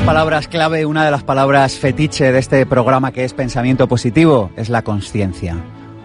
las 0.00 0.06
palabras 0.06 0.48
clave, 0.48 0.86
una 0.86 1.04
de 1.04 1.10
las 1.10 1.24
palabras 1.24 1.74
fetiche 1.74 2.32
de 2.32 2.38
este 2.38 2.64
programa 2.64 3.12
que 3.12 3.22
es 3.22 3.34
pensamiento 3.34 3.86
positivo 3.86 4.50
es 4.56 4.70
la 4.70 4.80
conciencia. 4.80 5.56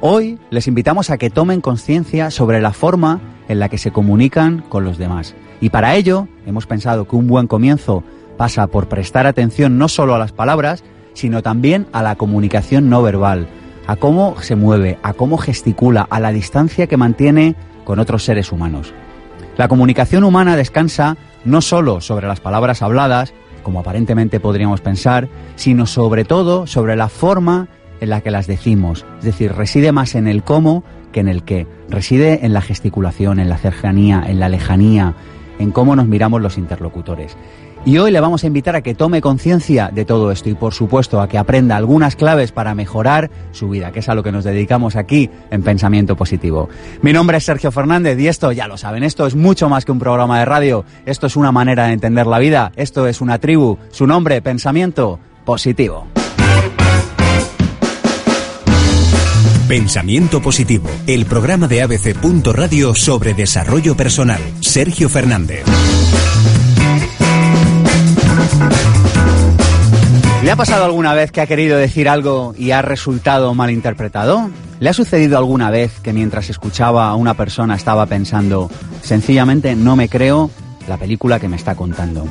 Hoy 0.01 0.37
les 0.49 0.67
invitamos 0.67 1.09
a 1.09 1.17
que 1.17 1.29
tomen 1.29 1.61
conciencia 1.61 2.29
sobre 2.29 2.59
la 2.59 2.73
forma 2.73 3.21
en 3.47 3.59
la 3.59 3.69
que 3.69 3.77
se 3.77 3.91
comunican 3.91 4.65
con 4.67 4.83
los 4.83 4.97
demás. 4.97 5.33
Y 5.61 5.69
para 5.69 5.95
ello 5.95 6.27
hemos 6.45 6.65
pensado 6.65 7.07
que 7.07 7.15
un 7.15 7.27
buen 7.27 7.47
comienzo 7.47 8.03
pasa 8.35 8.67
por 8.67 8.89
prestar 8.89 9.27
atención 9.27 9.77
no 9.77 9.87
solo 9.87 10.13
a 10.13 10.19
las 10.19 10.33
palabras, 10.33 10.83
sino 11.13 11.41
también 11.41 11.87
a 11.93 12.03
la 12.03 12.17
comunicación 12.17 12.89
no 12.89 13.01
verbal, 13.01 13.47
a 13.87 13.95
cómo 13.95 14.35
se 14.41 14.57
mueve, 14.57 14.99
a 15.03 15.13
cómo 15.13 15.37
gesticula, 15.37 16.05
a 16.09 16.19
la 16.19 16.33
distancia 16.33 16.87
que 16.87 16.97
mantiene 16.97 17.55
con 17.85 17.99
otros 17.99 18.25
seres 18.25 18.51
humanos. 18.51 18.93
La 19.55 19.69
comunicación 19.69 20.25
humana 20.25 20.57
descansa 20.57 21.15
no 21.45 21.61
solo 21.61 22.01
sobre 22.01 22.27
las 22.27 22.41
palabras 22.41 22.81
habladas, 22.81 23.33
como 23.65 23.79
aparentemente 23.79 24.39
podríamos 24.39 24.79
pensar, 24.79 25.27
sino 25.55 25.87
sobre 25.87 26.23
todo 26.23 26.67
sobre 26.67 26.95
la 26.95 27.09
forma 27.09 27.67
en 27.99 28.11
la 28.11 28.21
que 28.21 28.29
las 28.29 28.45
decimos. 28.45 29.07
Es 29.17 29.25
decir, 29.25 29.53
reside 29.53 29.91
más 29.91 30.13
en 30.13 30.27
el 30.27 30.43
cómo 30.43 30.83
que 31.11 31.21
en 31.21 31.27
el 31.27 31.41
qué. 31.41 31.65
Reside 31.89 32.45
en 32.45 32.53
la 32.53 32.61
gesticulación, 32.61 33.39
en 33.39 33.49
la 33.49 33.57
cercanía, 33.57 34.23
en 34.27 34.39
la 34.39 34.49
lejanía, 34.49 35.15
en 35.57 35.71
cómo 35.71 35.95
nos 35.95 36.07
miramos 36.07 36.43
los 36.43 36.59
interlocutores. 36.59 37.35
Y 37.85 37.99
hoy 37.99 38.09
le 38.09 38.19
vamos 38.19 38.43
a 38.43 38.47
invitar 38.47 38.75
a 38.75 38.81
que 38.81 38.95
tome 38.95 39.21
conciencia 39.21 39.91
de 39.93 40.05
todo 40.05 40.31
esto 40.31 40.49
y 40.49 40.55
por 40.55 40.73
supuesto 40.73 41.21
a 41.21 41.29
que 41.29 41.37
aprenda 41.37 41.77
algunas 41.77 42.15
claves 42.15 42.51
para 42.51 42.73
mejorar 42.73 43.29
su 43.51 43.69
vida, 43.69 43.91
que 43.91 43.99
es 43.99 44.09
a 44.09 44.15
lo 44.15 44.23
que 44.23 44.31
nos 44.31 44.43
dedicamos 44.43 44.95
aquí 44.95 45.29
en 45.51 45.61
Pensamiento 45.61 46.15
Positivo. 46.15 46.67
Mi 47.03 47.13
nombre 47.13 47.37
es 47.37 47.43
Sergio 47.43 47.71
Fernández 47.71 48.17
y 48.19 48.27
esto, 48.27 48.51
ya 48.51 48.67
lo 48.67 48.77
saben, 48.77 49.03
esto 49.03 49.27
es 49.27 49.35
mucho 49.35 49.69
más 49.69 49.85
que 49.85 49.91
un 49.91 49.99
programa 49.99 50.39
de 50.39 50.45
radio, 50.45 50.83
esto 51.05 51.27
es 51.27 51.35
una 51.35 51.51
manera 51.51 51.85
de 51.85 51.93
entender 51.93 52.25
la 52.25 52.39
vida, 52.39 52.71
esto 52.75 53.05
es 53.07 53.21
una 53.21 53.37
tribu, 53.37 53.77
su 53.91 54.07
nombre, 54.07 54.41
Pensamiento 54.41 55.19
Positivo. 55.45 56.07
Pensamiento 59.67 60.41
Positivo, 60.41 60.89
el 61.05 61.27
programa 61.27 61.67
de 61.67 61.83
ABC. 61.83 62.15
Radio 62.51 62.95
sobre 62.95 63.35
desarrollo 63.35 63.95
personal. 63.95 64.41
Sergio 64.59 65.07
Fernández. 65.07 65.65
¿Le 70.43 70.51
ha 70.51 70.55
pasado 70.55 70.85
alguna 70.85 71.15
vez 71.15 71.31
que 71.31 71.41
ha 71.41 71.47
querido 71.47 71.75
decir 71.77 72.07
algo 72.07 72.53
y 72.55 72.69
ha 72.69 72.83
resultado 72.83 73.55
malinterpretado? 73.55 74.49
¿Le 74.79 74.89
ha 74.89 74.93
sucedido 74.93 75.39
alguna 75.39 75.71
vez 75.71 75.99
que 76.01 76.13
mientras 76.13 76.51
escuchaba 76.51 77.07
a 77.07 77.15
una 77.15 77.33
persona 77.33 77.75
estaba 77.75 78.05
pensando, 78.05 78.69
sencillamente 79.01 79.75
no 79.75 79.95
me 79.95 80.07
creo 80.07 80.51
la 80.87 80.97
película 80.97 81.39
que 81.39 81.47
me 81.47 81.55
está 81.55 81.73
contando? 81.73 82.27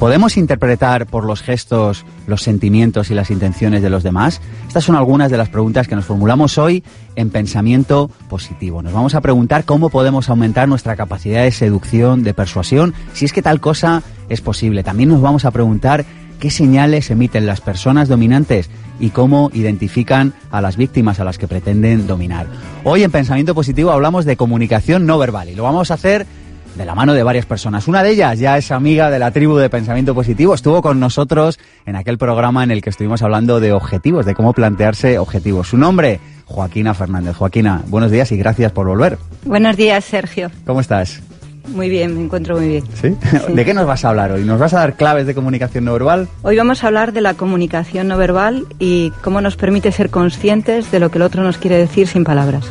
¿Podemos 0.00 0.38
interpretar 0.38 1.06
por 1.06 1.26
los 1.26 1.42
gestos 1.42 2.06
los 2.26 2.42
sentimientos 2.42 3.10
y 3.10 3.14
las 3.14 3.30
intenciones 3.30 3.82
de 3.82 3.90
los 3.90 4.02
demás? 4.02 4.40
Estas 4.66 4.82
son 4.82 4.96
algunas 4.96 5.30
de 5.30 5.36
las 5.36 5.50
preguntas 5.50 5.88
que 5.88 5.94
nos 5.94 6.06
formulamos 6.06 6.56
hoy 6.56 6.82
en 7.16 7.28
Pensamiento 7.28 8.10
Positivo. 8.30 8.80
Nos 8.80 8.94
vamos 8.94 9.14
a 9.14 9.20
preguntar 9.20 9.66
cómo 9.66 9.90
podemos 9.90 10.30
aumentar 10.30 10.68
nuestra 10.68 10.96
capacidad 10.96 11.42
de 11.42 11.52
seducción, 11.52 12.22
de 12.22 12.32
persuasión, 12.32 12.94
si 13.12 13.26
es 13.26 13.34
que 13.34 13.42
tal 13.42 13.60
cosa 13.60 14.02
es 14.30 14.40
posible. 14.40 14.82
También 14.82 15.10
nos 15.10 15.20
vamos 15.20 15.44
a 15.44 15.50
preguntar 15.50 16.06
qué 16.38 16.50
señales 16.50 17.10
emiten 17.10 17.44
las 17.44 17.60
personas 17.60 18.08
dominantes 18.08 18.70
y 19.00 19.10
cómo 19.10 19.50
identifican 19.52 20.32
a 20.50 20.62
las 20.62 20.78
víctimas 20.78 21.20
a 21.20 21.24
las 21.24 21.36
que 21.36 21.46
pretenden 21.46 22.06
dominar. 22.06 22.46
Hoy 22.84 23.02
en 23.02 23.10
Pensamiento 23.10 23.54
Positivo 23.54 23.90
hablamos 23.90 24.24
de 24.24 24.38
comunicación 24.38 25.04
no 25.04 25.18
verbal 25.18 25.50
y 25.50 25.54
lo 25.54 25.64
vamos 25.64 25.90
a 25.90 25.94
hacer 25.94 26.26
de 26.74 26.84
la 26.84 26.94
mano 26.94 27.14
de 27.14 27.22
varias 27.22 27.46
personas. 27.46 27.88
Una 27.88 28.02
de 28.02 28.10
ellas 28.10 28.38
ya 28.38 28.56
es 28.56 28.70
amiga 28.70 29.10
de 29.10 29.18
la 29.18 29.30
tribu 29.30 29.56
de 29.56 29.70
Pensamiento 29.70 30.14
Positivo, 30.14 30.54
estuvo 30.54 30.82
con 30.82 31.00
nosotros 31.00 31.58
en 31.86 31.96
aquel 31.96 32.18
programa 32.18 32.64
en 32.64 32.70
el 32.70 32.82
que 32.82 32.90
estuvimos 32.90 33.22
hablando 33.22 33.60
de 33.60 33.72
objetivos, 33.72 34.26
de 34.26 34.34
cómo 34.34 34.52
plantearse 34.52 35.18
objetivos. 35.18 35.68
Su 35.68 35.76
nombre, 35.76 36.20
Joaquina 36.46 36.94
Fernández. 36.94 37.36
Joaquina, 37.36 37.82
buenos 37.86 38.10
días 38.10 38.32
y 38.32 38.36
gracias 38.36 38.72
por 38.72 38.86
volver. 38.86 39.18
Buenos 39.44 39.76
días, 39.76 40.04
Sergio. 40.04 40.50
¿Cómo 40.66 40.80
estás? 40.80 41.22
Muy 41.68 41.88
bien, 41.88 42.14
me 42.14 42.24
encuentro 42.24 42.56
muy 42.56 42.68
bien. 42.68 42.84
¿Sí? 42.94 43.16
¿De 43.48 43.64
qué 43.64 43.74
nos 43.74 43.86
vas 43.86 44.04
a 44.04 44.10
hablar 44.10 44.32
hoy? 44.32 44.44
¿Nos 44.44 44.58
vas 44.58 44.74
a 44.74 44.78
dar 44.78 44.96
claves 44.96 45.26
de 45.26 45.34
comunicación 45.34 45.84
no 45.84 45.92
verbal? 45.92 46.28
Hoy 46.42 46.56
vamos 46.56 46.82
a 46.82 46.88
hablar 46.88 47.12
de 47.12 47.20
la 47.20 47.34
comunicación 47.34 48.08
no 48.08 48.16
verbal 48.16 48.66
y 48.78 49.12
cómo 49.22 49.40
nos 49.40 49.56
permite 49.56 49.92
ser 49.92 50.10
conscientes 50.10 50.90
de 50.90 51.00
lo 51.00 51.10
que 51.10 51.18
el 51.18 51.22
otro 51.22 51.42
nos 51.42 51.58
quiere 51.58 51.76
decir 51.76 52.08
sin 52.08 52.24
palabras. 52.24 52.70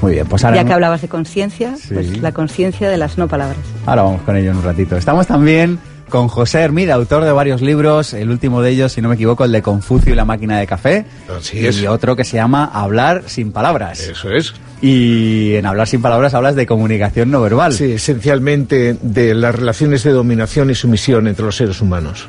Muy 0.00 0.12
bien, 0.12 0.26
pues 0.26 0.44
ahora... 0.44 0.56
Ya 0.56 0.64
que 0.64 0.72
hablabas 0.72 1.02
de 1.02 1.08
conciencia, 1.08 1.74
pues 1.92 2.18
la 2.18 2.32
conciencia 2.32 2.88
de 2.88 2.96
las 2.96 3.18
no 3.18 3.28
palabras. 3.28 3.58
Ahora 3.86 4.02
vamos 4.02 4.22
con 4.22 4.36
ello 4.36 4.50
en 4.50 4.56
un 4.58 4.62
ratito. 4.62 4.96
Estamos 4.96 5.26
también 5.26 5.78
con 6.12 6.28
José 6.28 6.60
Hermida, 6.60 6.92
autor 6.92 7.24
de 7.24 7.32
varios 7.32 7.62
libros, 7.62 8.12
el 8.12 8.28
último 8.28 8.60
de 8.60 8.68
ellos, 8.68 8.92
si 8.92 9.00
no 9.00 9.08
me 9.08 9.14
equivoco, 9.14 9.46
el 9.46 9.50
de 9.50 9.62
Confucio 9.62 10.12
y 10.12 10.14
la 10.14 10.26
máquina 10.26 10.58
de 10.58 10.66
café. 10.66 11.06
Así 11.34 11.66
es. 11.66 11.80
Y 11.80 11.86
otro 11.86 12.14
que 12.16 12.24
se 12.24 12.36
llama 12.36 12.66
Hablar 12.66 13.22
sin 13.28 13.50
palabras. 13.50 14.00
Eso 14.00 14.30
es. 14.30 14.52
Y 14.82 15.54
en 15.54 15.64
Hablar 15.64 15.88
sin 15.88 16.02
palabras 16.02 16.34
hablas 16.34 16.54
de 16.54 16.66
comunicación 16.66 17.30
no 17.30 17.40
verbal. 17.40 17.72
Sí, 17.72 17.92
esencialmente 17.92 18.98
de 19.00 19.34
las 19.34 19.54
relaciones 19.54 20.02
de 20.02 20.10
dominación 20.10 20.68
y 20.68 20.74
sumisión 20.74 21.28
entre 21.28 21.46
los 21.46 21.56
seres 21.56 21.80
humanos. 21.80 22.28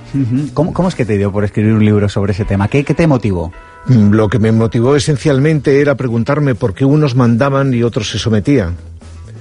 ¿Cómo, 0.53 0.87
es 0.87 0.95
que 0.95 1.03
te 1.03 1.17
dio 1.17 1.33
por 1.33 1.43
escribir 1.43 1.73
un 1.73 1.83
libro 1.83 2.07
sobre 2.07 2.31
ese 2.31 2.45
tema? 2.45 2.69
¿Qué, 2.69 2.85
qué 2.85 2.93
te 2.93 3.05
motivó? 3.05 3.51
Mm, 3.87 4.11
lo 4.11 4.29
que 4.29 4.39
me 4.39 4.53
motivó 4.53 4.95
esencialmente 4.95 5.81
era 5.81 5.95
preguntarme 5.95 6.55
por 6.55 6.73
qué 6.73 6.85
unos 6.85 7.15
mandaban 7.15 7.73
y 7.73 7.83
otros 7.83 8.09
se 8.09 8.17
sometían. 8.17 8.77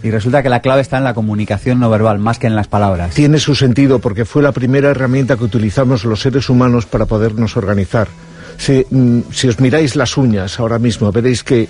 Y 0.02 0.10
resulta 0.10 0.42
que 0.42 0.48
la 0.48 0.60
clave 0.60 0.80
está 0.80 0.98
en 0.98 1.04
la 1.04 1.14
comunicación 1.14 1.78
no 1.78 1.88
verbal, 1.88 2.18
más 2.18 2.38
que 2.38 2.48
en 2.48 2.56
las 2.56 2.66
palabras. 2.66 3.14
Tiene 3.14 3.38
su 3.38 3.54
sentido 3.54 4.00
porque 4.00 4.24
fue 4.24 4.42
la 4.42 4.52
primera 4.52 4.90
herramienta 4.90 5.36
que 5.36 5.44
utilizamos 5.44 6.04
los 6.04 6.20
seres 6.20 6.48
humanos 6.48 6.86
para 6.86 7.06
podernos 7.06 7.56
organizar. 7.56 8.08
Si, 8.56 8.84
mm, 8.90 9.20
si 9.30 9.48
os 9.48 9.60
miráis 9.60 9.96
las 9.96 10.16
uñas 10.16 10.58
ahora 10.58 10.78
mismo, 10.78 11.12
veréis 11.12 11.44
que 11.44 11.68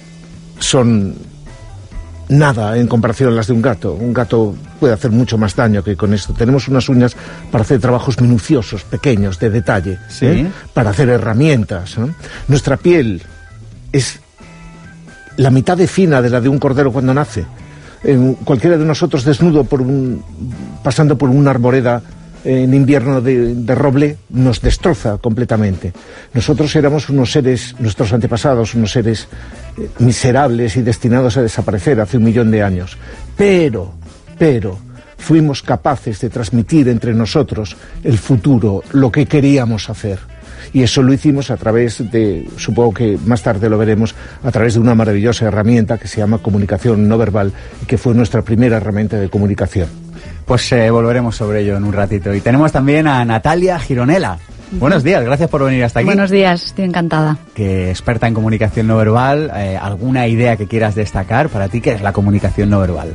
son 0.58 1.14
nada 2.28 2.78
en 2.78 2.86
comparación 2.86 3.32
a 3.32 3.32
las 3.32 3.46
de 3.46 3.52
un 3.52 3.62
gato. 3.62 3.92
Un 3.92 4.12
gato 4.12 4.54
puede 4.80 4.94
hacer 4.94 5.10
mucho 5.10 5.36
más 5.36 5.54
daño 5.54 5.84
que 5.84 5.96
con 5.96 6.14
esto. 6.14 6.32
Tenemos 6.32 6.68
unas 6.68 6.88
uñas 6.88 7.14
para 7.50 7.62
hacer 7.62 7.80
trabajos 7.80 8.20
minuciosos, 8.20 8.84
pequeños, 8.84 9.38
de 9.38 9.50
detalle, 9.50 9.98
¿eh? 10.22 10.50
para 10.72 10.90
hacer 10.90 11.08
herramientas. 11.10 11.96
Nuestra 12.48 12.76
piel 12.76 13.22
es 13.92 14.20
la 15.36 15.50
mitad 15.50 15.76
de 15.76 15.86
fina 15.86 16.22
de 16.22 16.30
la 16.30 16.40
de 16.40 16.48
un 16.48 16.58
cordero 16.58 16.92
cuando 16.92 17.14
nace 17.14 17.44
cualquiera 18.44 18.76
de 18.76 18.84
nosotros 18.84 19.24
desnudo 19.24 19.64
por 19.64 19.80
un, 19.80 20.22
pasando 20.82 21.16
por 21.16 21.30
una 21.30 21.50
arboreda 21.50 22.02
en 22.44 22.74
invierno 22.74 23.20
de, 23.20 23.74
roble 23.74 24.16
nos 24.30 24.60
destroza 24.60 25.18
completamente. 25.18 25.92
Nosotros 26.34 26.74
éramos 26.74 27.08
unos 27.08 27.30
seres, 27.30 27.76
nuestros 27.78 28.12
antepasados, 28.12 28.74
unos 28.74 28.90
seres 28.90 29.28
eh, 29.78 29.88
miserables 30.00 30.76
y 30.76 30.82
destinados 30.82 31.36
a 31.36 31.42
desaparecer 31.42 32.00
hace 32.00 32.16
un 32.16 32.24
millón 32.24 32.50
de 32.50 32.62
años. 32.62 32.96
Pero, 33.36 33.92
pero, 34.38 34.78
fuimos 35.16 35.62
capaces 35.62 36.20
de 36.20 36.30
transmitir 36.30 36.88
entre 36.88 37.14
nosotros 37.14 37.76
el 38.02 38.18
futuro, 38.18 38.82
lo 38.92 39.12
que 39.12 39.26
queríamos 39.26 39.88
hacer. 39.88 40.18
Y 40.72 40.82
eso 40.82 41.02
lo 41.02 41.12
hicimos 41.12 41.50
a 41.50 41.56
través 41.56 42.10
de, 42.10 42.46
supongo 42.56 42.94
que 42.94 43.18
más 43.24 43.42
tarde 43.42 43.68
lo 43.68 43.78
veremos, 43.78 44.14
a 44.42 44.50
través 44.50 44.74
de 44.74 44.80
una 44.80 44.94
maravillosa 44.94 45.46
herramienta 45.46 45.98
que 45.98 46.08
se 46.08 46.18
llama 46.18 46.38
comunicación 46.38 47.08
no 47.08 47.18
verbal 47.18 47.52
y 47.82 47.86
que 47.86 47.98
fue 47.98 48.14
nuestra 48.14 48.42
primera 48.42 48.76
herramienta 48.76 49.18
de 49.18 49.28
comunicación. 49.28 49.88
Pues 50.44 50.70
eh, 50.72 50.90
volveremos 50.90 51.36
sobre 51.36 51.60
ello 51.60 51.76
en 51.76 51.84
un 51.84 51.92
ratito. 51.92 52.34
Y 52.34 52.40
tenemos 52.40 52.72
también 52.72 53.06
a 53.06 53.24
Natalia 53.24 53.78
Gironela. 53.78 54.38
Buenos 54.72 55.02
días, 55.02 55.22
gracias 55.22 55.50
por 55.50 55.62
venir 55.64 55.84
hasta 55.84 56.00
aquí. 56.00 56.06
Buenos 56.06 56.30
días, 56.30 56.64
estoy 56.64 56.86
encantada. 56.86 57.36
Que 57.54 57.90
experta 57.90 58.26
en 58.26 58.32
comunicación 58.32 58.86
no 58.86 58.96
verbal, 58.96 59.52
eh, 59.54 59.78
¿alguna 59.80 60.26
idea 60.26 60.56
que 60.56 60.66
quieras 60.66 60.94
destacar 60.94 61.50
para 61.50 61.68
ti? 61.68 61.82
¿Qué 61.82 61.92
es 61.92 62.00
la 62.00 62.14
comunicación 62.14 62.70
no 62.70 62.80
verbal? 62.80 63.12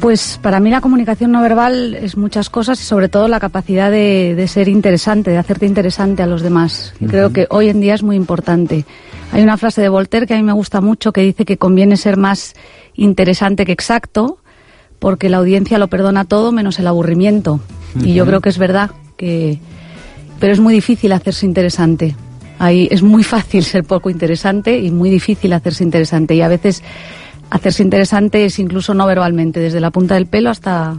Pues 0.00 0.38
para 0.40 0.60
mí 0.60 0.70
la 0.70 0.80
comunicación 0.80 1.32
no 1.32 1.42
verbal 1.42 1.94
es 1.94 2.16
muchas 2.16 2.48
cosas 2.48 2.80
y 2.80 2.84
sobre 2.84 3.08
todo 3.08 3.28
la 3.28 3.40
capacidad 3.40 3.90
de, 3.90 4.44
ser 4.48 4.68
interesante, 4.68 5.30
de 5.30 5.38
hacerte 5.38 5.66
interesante 5.66 6.22
a 6.22 6.26
los 6.26 6.42
demás. 6.42 6.94
Creo 7.06 7.32
que 7.32 7.46
hoy 7.50 7.68
en 7.68 7.80
día 7.80 7.94
es 7.94 8.02
muy 8.02 8.16
importante. 8.16 8.84
Hay 9.32 9.42
una 9.42 9.56
frase 9.56 9.82
de 9.82 9.88
Voltaire 9.88 10.26
que 10.26 10.34
a 10.34 10.36
mí 10.36 10.42
me 10.42 10.52
gusta 10.52 10.80
mucho 10.80 11.12
que 11.12 11.20
dice 11.20 11.44
que 11.44 11.58
conviene 11.58 11.96
ser 11.96 12.16
más 12.16 12.54
interesante 12.94 13.66
que 13.66 13.72
exacto 13.72 14.38
porque 14.98 15.28
la 15.28 15.38
audiencia 15.38 15.78
lo 15.78 15.88
perdona 15.88 16.24
todo 16.24 16.52
menos 16.52 16.78
el 16.78 16.86
aburrimiento. 16.86 17.60
Y 18.02 18.14
yo 18.14 18.24
creo 18.26 18.40
que 18.40 18.50
es 18.50 18.58
verdad 18.58 18.90
que 19.16 19.58
pero 20.40 20.54
es 20.54 20.58
muy 20.58 20.74
difícil 20.74 21.12
hacerse 21.12 21.46
interesante. 21.46 22.16
Ahí 22.58 22.88
es 22.90 23.02
muy 23.02 23.22
fácil 23.22 23.62
ser 23.72 23.84
poco 23.84 24.10
interesante 24.10 24.78
y 24.78 24.90
muy 24.90 25.10
difícil 25.10 25.52
hacerse 25.52 25.84
interesante. 25.84 26.34
Y 26.34 26.40
a 26.40 26.48
veces 26.48 26.82
hacerse 27.50 27.82
interesante 27.82 28.44
es 28.44 28.58
incluso 28.58 28.94
no 28.94 29.06
verbalmente, 29.06 29.60
desde 29.60 29.80
la 29.80 29.90
punta 29.90 30.14
del 30.14 30.26
pelo 30.26 30.50
hasta, 30.50 30.96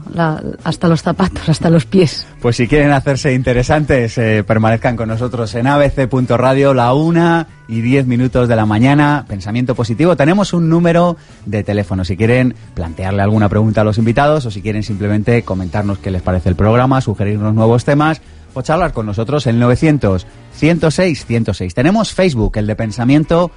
hasta 0.63 0.87
los 0.87 1.01
zapatos, 1.01 1.47
hasta 1.49 1.69
los 1.69 1.85
pies. 1.85 2.27
Pues 2.41 2.57
si 2.57 2.67
quieren 2.67 2.91
hacerse 2.91 3.33
interesantes, 3.33 4.17
eh, 4.17 4.43
permanezcan 4.45 4.95
con 4.95 5.09
nosotros 5.09 5.53
en 5.55 5.67
abc.radio, 5.67 6.73
la 6.73 6.93
una 6.93 7.47
y 7.67 7.81
diez 7.81 8.05
minutos 8.05 8.49
de 8.49 8.55
la 8.55 8.65
mañana. 8.65 9.25
Pensamiento 9.27 9.75
positivo. 9.75 10.15
Tenemos 10.17 10.53
un 10.53 10.69
número 10.69 11.15
de 11.45 11.63
teléfono. 11.63 12.03
Si 12.03 12.17
quieren 12.17 12.53
plantearle 12.73 13.21
alguna 13.21 13.47
pregunta 13.47 13.81
a 13.81 13.83
los 13.83 13.97
invitados 13.97 14.45
o 14.45 14.51
si 14.51 14.61
quieren 14.61 14.83
simplemente 14.83 15.43
comentarnos 15.43 15.99
qué 15.99 16.11
les 16.11 16.21
parece 16.21 16.49
el 16.49 16.55
programa, 16.55 16.99
sugerirnos 16.99 17.53
nuevos 17.53 17.85
temas, 17.85 18.21
o 18.53 18.61
charlar 18.61 18.91
con 18.93 19.05
nosotros 19.05 19.47
el 19.47 19.59
900 19.59 20.27
106 20.53 21.25
106. 21.25 21.73
Tenemos 21.73 22.13
Facebook, 22.13 22.57
el 22.57 22.67
de 22.67 22.75
pensamiento 22.75 23.51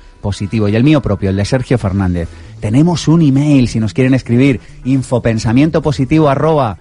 y 0.69 0.77
el 0.77 0.85
mío 0.85 1.03
propio, 1.03 1.31
el 1.31 1.37
de 1.37 1.45
Sergio 1.45 1.79
Fernández. 1.79 2.29
Tenemos 2.61 3.09
un 3.09 3.23
email, 3.23 3.69
si 3.69 3.81
nos 3.81 3.93
quieren 3.93 4.15
escribir, 4.15 4.61
infopensamientopositivo 4.85 6.29
arroba. 6.29 6.79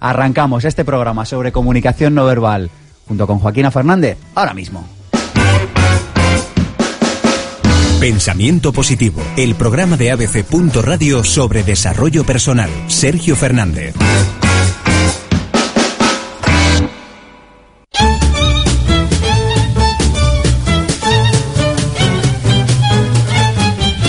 Arrancamos 0.00 0.64
este 0.64 0.84
programa 0.84 1.24
sobre 1.24 1.52
comunicación 1.52 2.14
no 2.14 2.26
verbal 2.26 2.70
junto 3.08 3.26
con 3.26 3.38
Joaquina 3.38 3.70
Fernández 3.70 4.18
ahora 4.34 4.52
mismo. 4.52 4.86
Pensamiento 8.00 8.72
Positivo, 8.72 9.22
el 9.38 9.54
programa 9.54 9.96
de 9.96 10.10
ABC. 10.10 10.44
Radio 10.82 11.24
sobre 11.24 11.62
desarrollo 11.62 12.24
personal. 12.24 12.70
Sergio 12.88 13.34
Fernández. 13.36 13.94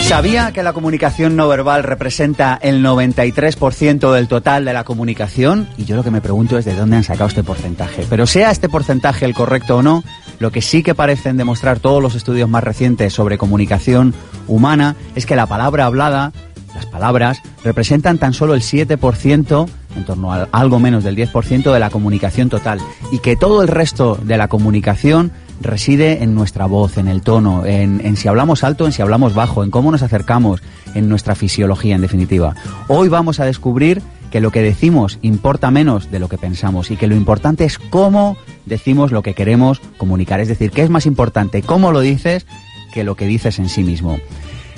¿Sabía 0.07 0.53
que 0.53 0.63
la 0.63 0.71
comunicación 0.71 1.35
no 1.35 1.49
verbal 1.49 1.83
representa 1.83 2.57
el 2.61 2.81
93% 2.81 4.13
del 4.13 4.29
total 4.29 4.63
de 4.63 4.71
la 4.71 4.85
comunicación? 4.85 5.67
Y 5.77 5.83
yo 5.83 5.97
lo 5.97 6.03
que 6.05 6.11
me 6.11 6.21
pregunto 6.21 6.57
es 6.57 6.63
de 6.63 6.73
dónde 6.75 6.95
han 6.95 7.03
sacado 7.03 7.27
este 7.27 7.43
porcentaje. 7.43 8.05
Pero 8.09 8.25
sea 8.25 8.49
este 8.49 8.69
porcentaje 8.69 9.25
el 9.25 9.33
correcto 9.33 9.75
o 9.75 9.83
no, 9.83 10.05
lo 10.39 10.49
que 10.49 10.61
sí 10.61 10.81
que 10.81 10.95
parecen 10.95 11.35
demostrar 11.35 11.79
todos 11.79 12.01
los 12.01 12.15
estudios 12.15 12.47
más 12.47 12.63
recientes 12.63 13.11
sobre 13.11 13.37
comunicación 13.37 14.13
humana 14.47 14.95
es 15.15 15.25
que 15.25 15.35
la 15.35 15.45
palabra 15.45 15.83
hablada, 15.83 16.31
las 16.73 16.85
palabras, 16.85 17.41
representan 17.65 18.17
tan 18.17 18.33
solo 18.33 18.53
el 18.53 18.61
7%, 18.61 19.69
en 19.97 20.05
torno 20.05 20.33
a 20.33 20.47
algo 20.53 20.79
menos 20.79 21.03
del 21.03 21.17
10% 21.17 21.73
de 21.73 21.79
la 21.81 21.89
comunicación 21.89 22.47
total, 22.47 22.79
y 23.11 23.19
que 23.19 23.35
todo 23.35 23.61
el 23.61 23.67
resto 23.67 24.17
de 24.23 24.37
la 24.37 24.47
comunicación 24.47 25.33
reside 25.59 26.23
en 26.23 26.35
nuestra 26.35 26.65
voz, 26.65 26.97
en 26.97 27.07
el 27.07 27.21
tono, 27.21 27.65
en, 27.65 28.15
si 28.17 28.27
hablamos 28.27 28.63
alto, 28.63 28.85
en 28.85 28.91
si 28.91 29.01
hablamos 29.01 29.33
bajo, 29.33 29.63
en 29.63 29.71
cómo 29.71 29.91
nos 29.91 30.03
acercamos, 30.03 30.61
en 30.93 31.09
nuestra 31.09 31.35
fisiología, 31.35 31.95
en 31.95 32.01
definitiva. 32.01 32.55
Hoy 32.87 33.09
vamos 33.09 33.39
a 33.39 33.45
descubrir 33.45 34.01
que 34.31 34.41
lo 34.41 34.51
que 34.51 34.61
decimos 34.61 35.19
importa 35.21 35.71
menos 35.71 36.11
de 36.11 36.19
lo 36.19 36.27
que 36.27 36.37
pensamos 36.37 36.91
y 36.91 36.97
que 36.97 37.07
lo 37.07 37.15
importante 37.15 37.63
es 37.63 37.79
cómo 37.79 38.37
decimos 38.65 39.11
lo 39.11 39.21
que 39.23 39.33
queremos 39.33 39.79
comunicar. 39.97 40.39
Es 40.39 40.47
decir, 40.47 40.71
que 40.71 40.83
es 40.83 40.89
más 40.89 41.05
importante 41.05 41.61
cómo 41.61 41.91
lo 41.91 42.01
dices 42.01 42.45
que 42.93 43.03
lo 43.03 43.15
que 43.15 43.25
dices 43.25 43.59
en 43.59 43.69
sí 43.69 43.83
mismo. 43.83 44.17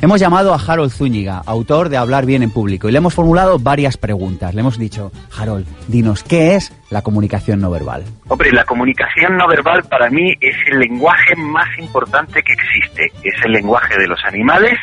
Hemos 0.01 0.22
llamado 0.22 0.54
a 0.54 0.57
Harold 0.57 0.92
Zúñiga, 0.92 1.42
autor 1.46 1.90
de 1.90 1.98
Hablar 1.98 2.25
bien 2.25 2.42
en 2.42 2.51
público, 2.51 2.88
y 2.88 2.94
le 2.94 3.00
hemos 3.00 3.13
formulado 3.13 3.60
varias 3.60 3.98
preguntas. 3.98 4.56
Le 4.56 4.62
hemos 4.62 4.80
dicho, 4.80 5.12
Harold, 5.38 5.68
dinos, 5.90 6.24
¿qué 6.24 6.56
es 6.56 6.72
la 6.90 7.01
comunicación 7.01 7.60
no 7.60 7.69
verbal? 7.69 8.06
Hombre, 8.30 8.54
la 8.54 8.63
comunicación 8.63 9.36
no 9.36 9.46
verbal 9.46 9.84
para 9.90 10.10
mí 10.10 10.34
es 10.40 10.56
el 10.72 10.80
lenguaje 10.80 11.36
más 11.36 11.68
importante 11.78 12.42
que 12.42 12.54
existe. 12.54 13.12
Es 13.24 13.44
el 13.44 13.51
lenguaje 13.51 13.98
de 13.98 14.07
los 14.07 14.24
animales 14.24 14.80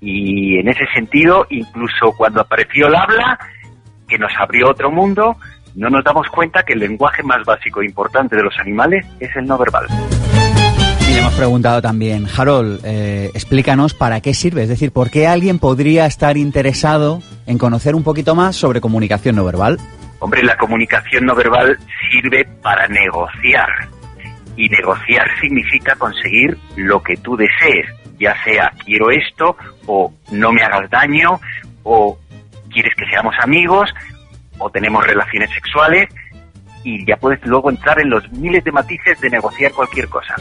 y 0.00 0.60
en 0.60 0.68
ese 0.68 0.86
sentido, 0.94 1.46
incluso 1.50 2.12
cuando 2.16 2.40
apareció 2.40 2.86
el 2.86 2.94
habla, 2.94 3.38
que 4.08 4.16
nos 4.16 4.32
abrió 4.38 4.70
otro 4.70 4.90
mundo, 4.90 5.36
no 5.74 5.90
nos 5.90 6.02
damos 6.02 6.26
cuenta 6.28 6.62
que 6.62 6.72
el 6.72 6.78
lenguaje 6.78 7.22
más 7.22 7.44
básico 7.44 7.82
e 7.82 7.86
importante 7.86 8.34
de 8.34 8.42
los 8.44 8.58
animales 8.58 9.04
es 9.20 9.36
el 9.36 9.44
no 9.44 9.58
verbal. 9.58 9.86
Hemos 11.16 11.34
preguntado 11.34 11.80
también, 11.80 12.26
Harold, 12.36 12.80
eh, 12.84 13.30
explícanos 13.32 13.94
para 13.94 14.20
qué 14.20 14.34
sirve, 14.34 14.64
es 14.64 14.68
decir, 14.68 14.92
por 14.92 15.10
qué 15.10 15.26
alguien 15.26 15.58
podría 15.58 16.04
estar 16.04 16.36
interesado 16.36 17.22
en 17.46 17.56
conocer 17.56 17.94
un 17.94 18.04
poquito 18.04 18.34
más 18.34 18.54
sobre 18.54 18.82
comunicación 18.82 19.34
no 19.36 19.44
verbal. 19.44 19.78
Hombre, 20.18 20.42
la 20.42 20.56
comunicación 20.58 21.24
no 21.24 21.34
verbal 21.34 21.78
sirve 22.10 22.46
para 22.62 22.86
negociar. 22.88 23.68
Y 24.56 24.68
negociar 24.68 25.26
significa 25.40 25.94
conseguir 25.96 26.58
lo 26.76 27.02
que 27.02 27.16
tú 27.16 27.34
desees, 27.34 27.86
ya 28.18 28.34
sea 28.44 28.70
quiero 28.84 29.10
esto, 29.10 29.56
o 29.86 30.12
no 30.30 30.52
me 30.52 30.62
hagas 30.62 30.90
daño, 30.90 31.40
o 31.82 32.18
quieres 32.70 32.94
que 32.94 33.06
seamos 33.06 33.34
amigos, 33.40 33.88
o 34.58 34.68
tenemos 34.70 35.06
relaciones 35.06 35.50
sexuales, 35.50 36.08
y 36.84 37.06
ya 37.06 37.16
puedes 37.16 37.44
luego 37.46 37.70
entrar 37.70 38.00
en 38.00 38.10
los 38.10 38.30
miles 38.32 38.62
de 38.64 38.72
matices 38.72 39.18
de 39.20 39.30
negociar 39.30 39.72
cualquier 39.72 40.08
cosa. 40.08 40.34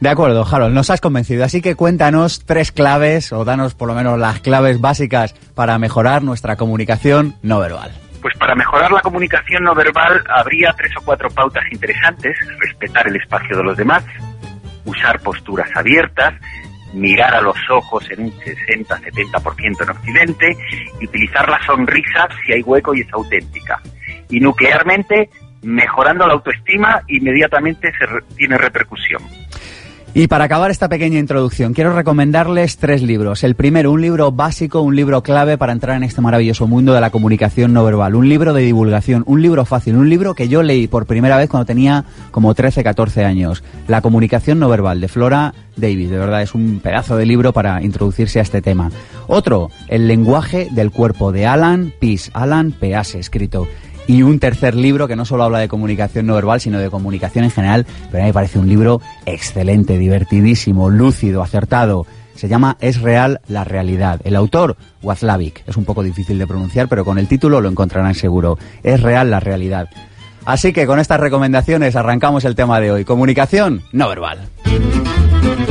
De 0.00 0.10
acuerdo, 0.10 0.46
Harold, 0.50 0.74
nos 0.74 0.90
has 0.90 1.00
convencido, 1.00 1.44
así 1.44 1.62
que 1.62 1.74
cuéntanos 1.74 2.44
tres 2.44 2.70
claves 2.70 3.32
o 3.32 3.44
danos 3.46 3.74
por 3.74 3.88
lo 3.88 3.94
menos 3.94 4.18
las 4.18 4.40
claves 4.40 4.80
básicas 4.80 5.32
para 5.54 5.78
mejorar 5.78 6.22
nuestra 6.22 6.56
comunicación 6.56 7.34
no 7.42 7.60
verbal. 7.60 7.92
Pues 8.20 8.36
para 8.36 8.54
mejorar 8.54 8.92
la 8.92 9.00
comunicación 9.00 9.64
no 9.64 9.74
verbal 9.74 10.22
habría 10.28 10.74
tres 10.76 10.92
o 10.98 11.00
cuatro 11.02 11.30
pautas 11.30 11.64
interesantes, 11.72 12.36
respetar 12.58 13.08
el 13.08 13.16
espacio 13.16 13.56
de 13.56 13.62
los 13.62 13.76
demás, 13.76 14.04
usar 14.84 15.18
posturas 15.20 15.70
abiertas, 15.74 16.34
mirar 16.92 17.34
a 17.34 17.40
los 17.40 17.56
ojos 17.70 18.04
en 18.10 18.24
un 18.24 18.32
60-70% 18.32 19.82
en 19.82 19.90
Occidente 19.90 20.56
y 21.00 21.06
utilizar 21.06 21.48
la 21.48 21.64
sonrisa 21.64 22.28
si 22.44 22.52
hay 22.52 22.62
hueco 22.62 22.94
y 22.94 23.00
es 23.00 23.12
auténtica. 23.14 23.80
Y 24.28 24.40
nuclearmente, 24.40 25.30
mejorando 25.62 26.26
la 26.26 26.34
autoestima, 26.34 27.02
inmediatamente 27.08 27.92
se 27.98 28.06
tiene 28.36 28.58
repercusión. 28.58 29.22
Y 30.18 30.28
para 30.28 30.44
acabar 30.44 30.70
esta 30.70 30.88
pequeña 30.88 31.18
introducción, 31.18 31.74
quiero 31.74 31.92
recomendarles 31.94 32.78
tres 32.78 33.02
libros. 33.02 33.44
El 33.44 33.54
primero, 33.54 33.92
un 33.92 34.00
libro 34.00 34.32
básico, 34.32 34.80
un 34.80 34.96
libro 34.96 35.22
clave 35.22 35.58
para 35.58 35.74
entrar 35.74 35.94
en 35.94 36.04
este 36.04 36.22
maravilloso 36.22 36.66
mundo 36.66 36.94
de 36.94 37.02
la 37.02 37.10
comunicación 37.10 37.74
no 37.74 37.84
verbal. 37.84 38.14
Un 38.14 38.26
libro 38.26 38.54
de 38.54 38.62
divulgación, 38.62 39.24
un 39.26 39.42
libro 39.42 39.66
fácil, 39.66 39.94
un 39.94 40.08
libro 40.08 40.32
que 40.32 40.48
yo 40.48 40.62
leí 40.62 40.86
por 40.86 41.04
primera 41.04 41.36
vez 41.36 41.50
cuando 41.50 41.66
tenía 41.66 42.06
como 42.30 42.54
13, 42.54 42.82
14 42.82 43.26
años. 43.26 43.62
La 43.88 44.00
comunicación 44.00 44.58
no 44.58 44.70
verbal, 44.70 45.02
de 45.02 45.08
Flora 45.08 45.52
Davis. 45.76 46.08
De 46.08 46.16
verdad, 46.16 46.40
es 46.40 46.54
un 46.54 46.80
pedazo 46.82 47.18
de 47.18 47.26
libro 47.26 47.52
para 47.52 47.82
introducirse 47.82 48.38
a 48.38 48.42
este 48.42 48.62
tema. 48.62 48.90
Otro, 49.26 49.70
El 49.86 50.08
lenguaje 50.08 50.68
del 50.70 50.92
cuerpo, 50.92 51.30
de 51.30 51.44
Alan 51.44 51.92
Pease. 52.00 52.30
Alan 52.32 52.72
Pease, 52.72 53.18
escrito 53.18 53.68
y 54.06 54.22
un 54.22 54.38
tercer 54.38 54.74
libro 54.74 55.08
que 55.08 55.16
no 55.16 55.24
solo 55.24 55.44
habla 55.44 55.58
de 55.58 55.68
comunicación 55.68 56.26
no 56.26 56.34
verbal, 56.34 56.60
sino 56.60 56.78
de 56.78 56.90
comunicación 56.90 57.44
en 57.44 57.50
general, 57.50 57.86
pero 58.10 58.18
a 58.18 58.20
mí 58.22 58.28
me 58.30 58.34
parece 58.34 58.58
un 58.58 58.68
libro 58.68 59.00
excelente, 59.24 59.98
divertidísimo, 59.98 60.90
lúcido, 60.90 61.42
acertado. 61.42 62.06
Se 62.34 62.48
llama 62.48 62.76
Es 62.80 63.00
real 63.00 63.40
la 63.48 63.64
realidad. 63.64 64.20
El 64.24 64.36
autor, 64.36 64.76
Wazlavik. 65.02 65.62
Es 65.66 65.76
un 65.76 65.84
poco 65.84 66.02
difícil 66.02 66.38
de 66.38 66.46
pronunciar, 66.46 66.86
pero 66.88 67.04
con 67.04 67.18
el 67.18 67.28
título 67.28 67.60
lo 67.60 67.68
encontrarán 67.68 68.14
seguro. 68.14 68.58
Es 68.82 69.00
real 69.00 69.30
la 69.30 69.40
realidad. 69.40 69.88
Así 70.44 70.72
que 70.72 70.86
con 70.86 71.00
estas 71.00 71.18
recomendaciones 71.18 71.96
arrancamos 71.96 72.44
el 72.44 72.54
tema 72.54 72.78
de 72.80 72.92
hoy. 72.92 73.04
Comunicación 73.04 73.82
no 73.92 74.08
verbal. 74.08 74.48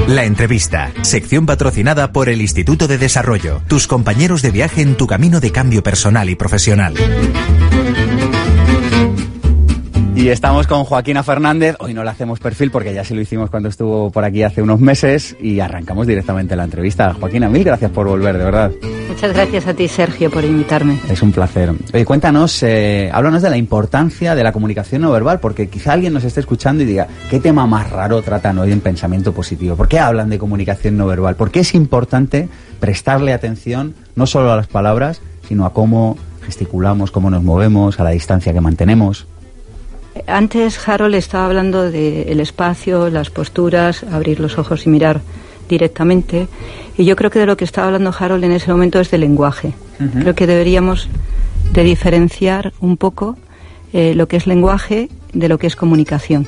La 0.08 0.26
entrevista, 0.26 0.92
sección 1.02 1.46
patrocinada 1.46 2.12
por 2.12 2.30
el 2.30 2.42
Instituto 2.42 2.88
de 2.88 2.98
Desarrollo, 2.98 3.62
tus 3.68 3.88
compañeros 3.88 4.42
de 4.42 4.52
viaje 4.52 4.82
en 4.82 4.96
tu 4.96 5.08
camino 5.08 5.40
de 5.40 5.52
cambio 5.52 5.82
personal 5.82 6.30
y 6.30 6.36
profesional. 6.36 6.94
Y 10.16 10.30
estamos 10.30 10.66
con 10.66 10.86
Joaquina 10.86 11.24
Fernández. 11.24 11.76
Hoy 11.80 11.94
no 11.94 12.02
le 12.02 12.10
hacemos 12.10 12.40
perfil 12.40 12.72
porque 12.72 12.94
ya 12.94 13.04
se 13.04 13.14
lo 13.14 13.20
hicimos 13.20 13.50
cuando 13.50 13.68
estuvo 13.68 14.10
por 14.10 14.24
aquí 14.24 14.44
hace 14.44 14.62
unos 14.62 14.80
meses 14.80 15.36
y 15.42 15.60
arrancamos 15.60 16.08
directamente 16.08 16.56
la 16.56 16.64
entrevista. 16.64 17.14
Joaquina, 17.14 17.50
mil 17.50 17.66
gracias 17.66 17.92
por 17.92 18.08
volver, 18.08 18.38
de 18.38 18.46
verdad. 18.46 18.72
Muchas 19.10 19.34
gracias 19.34 19.68
a 19.68 19.74
ti, 19.74 19.90
Sergio, 19.90 20.32
por 20.32 20.46
invitarme. 20.46 20.98
Es 21.10 21.22
un 21.22 21.34
placer. 21.34 21.74
Oye, 21.94 22.06
cuéntanos, 22.06 22.64
eh, 22.64 23.10
háblanos 23.14 23.42
de 23.42 23.50
la 23.50 23.58
importancia 23.58 24.36
de 24.36 24.44
la 24.44 24.54
comunicación 24.54 25.02
no 25.02 25.12
verbal, 25.12 25.42
porque 25.42 25.68
quizá 25.68 25.92
alguien 25.92 26.14
nos 26.14 26.24
esté 26.24 26.40
escuchando 26.40 26.84
y 26.84 26.86
diga, 26.86 27.08
¿qué 27.30 27.42
tema 27.42 27.68
más 27.68 27.90
raro 27.90 28.22
tratan 28.22 28.58
hoy 28.58 28.72
en 28.72 28.80
Pensamiento 28.80 29.34
Positivo? 29.34 29.76
¿Por 29.76 29.90
qué 29.90 30.00
hablan 30.00 30.30
de 30.30 30.40
comunicación 30.40 30.96
no 30.96 31.08
verbal? 31.08 31.36
¿Por 31.36 31.52
qué 31.52 31.60
es 31.60 31.76
importante 31.76 32.48
prestarle 32.80 33.34
atención 33.34 33.96
no 34.16 34.28
solo 34.28 34.54
a 34.54 34.56
las 34.56 34.68
palabras, 34.68 35.22
sino 35.46 35.66
a 35.66 35.74
cómo 35.74 36.18
gesticulamos, 36.46 37.12
cómo 37.12 37.30
nos 37.30 37.44
movemos, 37.44 38.00
a 38.00 38.06
la 38.06 38.12
distancia 38.12 38.54
que 38.54 38.62
mantenemos? 38.62 39.28
Antes 40.28 40.88
Harold 40.88 41.16
estaba 41.16 41.46
hablando 41.46 41.92
del 41.92 42.40
espacio, 42.40 43.10
las 43.10 43.30
posturas, 43.30 44.04
abrir 44.04 44.40
los 44.40 44.58
ojos 44.58 44.86
y 44.86 44.90
mirar 44.90 45.22
directamente. 45.68 46.48
Y 46.98 47.06
yo 47.06 47.16
creo 47.16 47.30
que 47.30 47.40
de 47.40 47.46
lo 47.46 47.58
que 47.58 47.66
estaba 47.66 47.88
hablando 47.88 48.14
Harold 48.18 48.44
en 48.44 48.54
ese 48.54 48.72
momento 48.72 49.00
es 49.00 49.12
del 49.12 49.22
lenguaje. 49.22 49.74
Creo 50.20 50.36
que 50.36 50.48
deberíamos 50.48 51.10
de 51.74 51.84
diferenciar 51.84 52.74
un 52.80 52.98
poco 52.98 53.38
eh, 53.94 54.14
lo 54.16 54.28
que 54.28 54.38
es 54.38 54.48
lenguaje 54.48 55.10
de 55.34 55.50
lo 55.50 55.58
que 55.58 55.68
es 55.68 55.76
comunicación. 55.76 56.48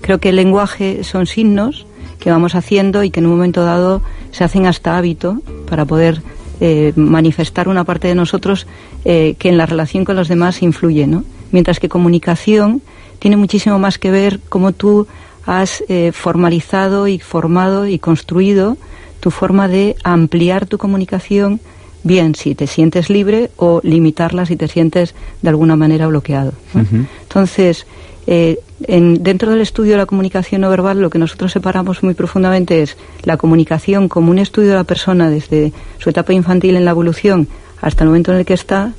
Creo 0.00 0.18
que 0.18 0.30
el 0.30 0.36
lenguaje 0.36 1.04
son 1.04 1.26
signos 1.26 1.86
que 2.18 2.30
vamos 2.30 2.54
haciendo 2.54 3.02
y 3.02 3.10
que 3.10 3.20
en 3.20 3.26
un 3.26 3.32
momento 3.32 3.64
dado 3.64 4.02
se 4.30 4.44
hacen 4.44 4.66
hasta 4.66 4.96
hábito 4.96 5.40
para 5.68 5.84
poder 5.84 6.22
eh, 6.60 6.92
manifestar 6.96 7.68
una 7.68 7.84
parte 7.84 8.08
de 8.08 8.14
nosotros 8.14 8.66
eh, 9.04 9.34
que 9.38 9.48
en 9.48 9.56
la 9.56 9.66
relación 9.66 10.04
con 10.04 10.16
los 10.16 10.28
demás 10.28 10.62
influye, 10.62 11.06
¿no? 11.06 11.24
Mientras 11.52 11.80
que 11.80 11.88
comunicación 11.88 12.82
tiene 13.18 13.36
muchísimo 13.36 13.78
más 13.78 13.98
que 13.98 14.10
ver 14.10 14.40
cómo 14.48 14.72
tú 14.72 15.06
has 15.46 15.82
eh, 15.88 16.12
formalizado 16.12 17.08
y 17.08 17.18
formado 17.18 17.86
y 17.86 17.98
construido 17.98 18.76
tu 19.20 19.30
forma 19.30 19.68
de 19.68 19.96
ampliar 20.02 20.66
tu 20.66 20.78
comunicación 20.78 21.60
bien 22.02 22.34
si 22.34 22.54
te 22.54 22.66
sientes 22.66 23.10
libre 23.10 23.50
o 23.56 23.80
limitarla 23.82 24.46
si 24.46 24.56
te 24.56 24.68
sientes 24.68 25.14
de 25.42 25.48
alguna 25.48 25.76
manera 25.76 26.06
bloqueado. 26.06 26.52
Entonces, 26.74 27.86
eh, 28.26 28.60
en, 28.84 29.22
dentro 29.22 29.50
del 29.50 29.60
estudio 29.60 29.92
de 29.92 29.98
la 29.98 30.06
comunicación 30.06 30.62
no 30.62 30.70
verbal, 30.70 31.00
lo 31.00 31.10
que 31.10 31.18
nosotros 31.18 31.52
separamos 31.52 32.02
muy 32.02 32.14
profundamente 32.14 32.82
es 32.82 32.96
la 33.22 33.36
comunicación 33.36 34.08
como 34.08 34.30
un 34.30 34.38
estudio 34.38 34.70
de 34.70 34.76
la 34.76 34.84
persona 34.84 35.28
desde 35.28 35.72
su 35.98 36.10
etapa 36.10 36.32
infantil 36.32 36.76
en 36.76 36.84
la 36.84 36.92
evolución 36.92 37.48
hasta 37.80 38.04
el 38.04 38.10
momento 38.10 38.32
en 38.32 38.38
el 38.38 38.46
que 38.46 38.54
está, 38.54 38.92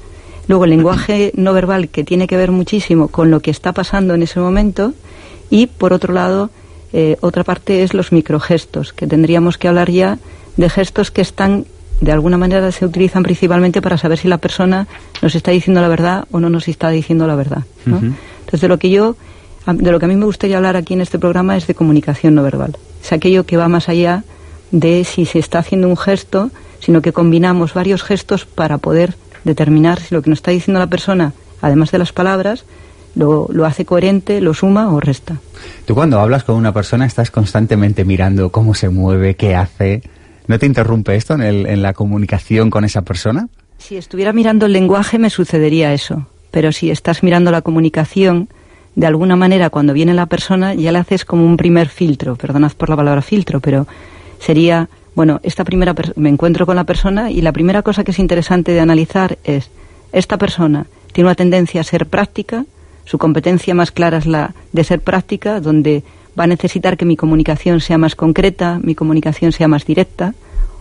luego 0.48 0.66
el 0.66 0.72
lenguaje 0.72 1.32
no 1.36 1.54
verbal 1.54 1.90
que 1.90 2.04
tiene 2.04 2.28
que 2.28 2.38
ver 2.38 2.52
muchísimo 2.52 3.08
con 3.08 3.32
lo 3.32 3.40
que 3.40 3.52
está 3.52 3.74
pasando 3.74 4.14
en 4.14 4.24
ese 4.24 4.40
momento 4.40 4.94
y, 5.50 5.68
por 5.68 5.94
otro 5.94 6.14
lado, 6.14 6.50
eh, 6.94 7.18
otra 7.22 7.44
parte 7.44 7.84
es 7.84 7.94
los 7.94 8.12
microgestos, 8.12 8.94
que 8.94 9.08
tendríamos 9.08 9.58
que 9.58 9.68
hablar 9.68 9.92
ya 9.92 10.20
de 10.58 10.70
gestos 10.70 11.12
que 11.12 11.22
están 11.22 11.66
de 12.02 12.12
alguna 12.12 12.38
manera 12.38 12.72
se 12.72 12.84
utilizan 12.84 13.22
principalmente 13.22 13.82
para 13.82 13.98
saber 13.98 14.18
si 14.18 14.28
la 14.28 14.40
persona 14.40 14.88
nos 15.22 15.36
está 15.36 15.52
diciendo 15.52 15.82
la 15.82 15.88
verdad 15.88 16.26
o 16.32 16.40
no 16.40 16.50
nos 16.50 16.68
está 16.68 16.90
diciendo 16.90 17.28
la 17.28 17.36
verdad. 17.36 17.64
Entonces, 17.86 18.60
de 18.60 18.68
lo 18.68 18.80
que 18.80 18.90
yo, 18.90 19.16
de 19.68 19.92
lo 19.92 20.00
que 20.00 20.06
a 20.06 20.08
mí 20.08 20.16
me 20.16 20.26
gustaría 20.26 20.58
hablar 20.58 20.76
aquí 20.76 20.96
en 20.96 21.02
este 21.02 21.20
programa 21.20 21.56
es 21.56 21.68
de 21.68 21.76
comunicación 21.76 22.34
no 22.34 22.42
verbal. 22.42 22.76
Es 23.04 23.14
aquello 23.14 23.46
que 23.46 23.56
va 23.56 23.68
más 23.68 23.88
allá 23.88 24.24
de 24.72 25.04
si 25.04 25.26
se 25.26 25.38
está 25.38 25.60
haciendo 25.60 25.88
un 25.88 25.98
gesto, 25.98 26.50
sino 26.80 27.04
que 27.04 27.14
combinamos 27.14 27.76
varios 27.76 28.02
gestos 28.02 28.46
para 28.46 28.80
poder 28.80 29.14
determinar 29.44 30.00
si 30.00 30.14
lo 30.14 30.22
que 30.22 30.30
nos 30.30 30.40
está 30.40 30.52
diciendo 30.52 30.80
la 30.80 30.88
persona, 30.88 31.34
además 31.62 31.92
de 31.92 31.98
las 31.98 32.12
palabras, 32.14 32.66
lo, 33.16 33.48
lo, 33.52 33.66
hace 33.66 33.86
coherente, 33.86 34.40
lo 34.42 34.54
suma 34.54 34.94
o 34.94 35.00
resta. 35.00 35.38
Tú 35.86 35.96
cuando 35.96 36.20
hablas 36.20 36.44
con 36.44 36.56
una 36.56 36.74
persona 36.74 37.06
estás 37.06 37.30
constantemente 37.30 38.06
mirando 38.06 38.52
cómo 38.52 38.74
se 38.74 38.90
mueve, 38.90 39.36
qué 39.36 39.56
hace, 39.56 40.02
¿No 40.52 40.60
te 40.60 40.66
interrumpe 40.66 41.16
esto 41.16 41.36
en, 41.36 41.82
la 41.82 41.94
comunicación 41.94 42.70
con 42.70 42.84
esa 42.84 43.04
persona? 43.04 43.48
Si 43.78 43.96
estuviera 43.96 44.34
mirando 44.34 44.66
el 44.66 44.74
lenguaje 44.74 45.18
me 45.18 45.30
sucedería 45.30 45.94
eso, 45.94 46.28
pero 46.52 46.74
si 46.74 46.92
estás 46.92 47.24
mirando 47.24 47.52
la 47.52 47.62
comunicación, 47.62 48.50
de 48.96 49.08
alguna 49.08 49.38
manera 49.38 49.70
cuando 49.70 49.94
viene 49.94 50.14
la 50.14 50.26
persona 50.26 50.74
ya 50.74 50.92
le 50.92 51.00
haces 51.00 51.24
como 51.24 51.46
un 51.46 51.56
primer 51.56 51.88
filtro, 51.88 52.36
perdonad 52.36 52.74
por 52.74 52.90
la 52.90 52.98
palabra 52.98 53.22
filtro, 53.22 53.62
pero 53.62 53.88
sería, 54.40 54.90
bueno, 55.16 55.40
esta 55.44 55.64
primera 55.64 55.94
me 56.16 56.30
encuentro 56.30 56.66
con 56.66 56.76
la 56.76 56.86
persona 56.86 57.32
y 57.32 57.42
la 57.42 57.52
primera 57.52 57.82
cosa 57.82 58.04
que 58.04 58.12
es 58.12 58.20
interesante 58.20 58.72
de 58.72 58.80
analizar 58.80 59.38
es, 59.44 59.70
esta 60.14 60.38
persona 60.38 60.86
tiene 61.12 61.28
una 61.28 61.36
tendencia 61.36 61.82
a 61.82 61.84
ser 61.84 62.06
práctica, 62.08 62.66
su 63.06 63.18
competencia 63.18 63.74
más 63.74 63.92
clara 63.92 64.18
es 64.18 64.26
la 64.26 64.54
de 64.72 64.84
ser 64.84 65.02
práctica, 65.02 65.60
donde 65.60 66.04
va 66.40 66.46
a 66.46 66.48
necesitar 66.48 66.96
que 66.96 67.06
mi 67.06 67.18
comunicación 67.18 67.82
sea 67.82 67.98
más 67.98 68.16
concreta, 68.16 68.80
mi 68.82 68.96
comunicación 68.96 69.52
sea 69.52 69.68
más 69.68 69.86
directa, 69.86 70.34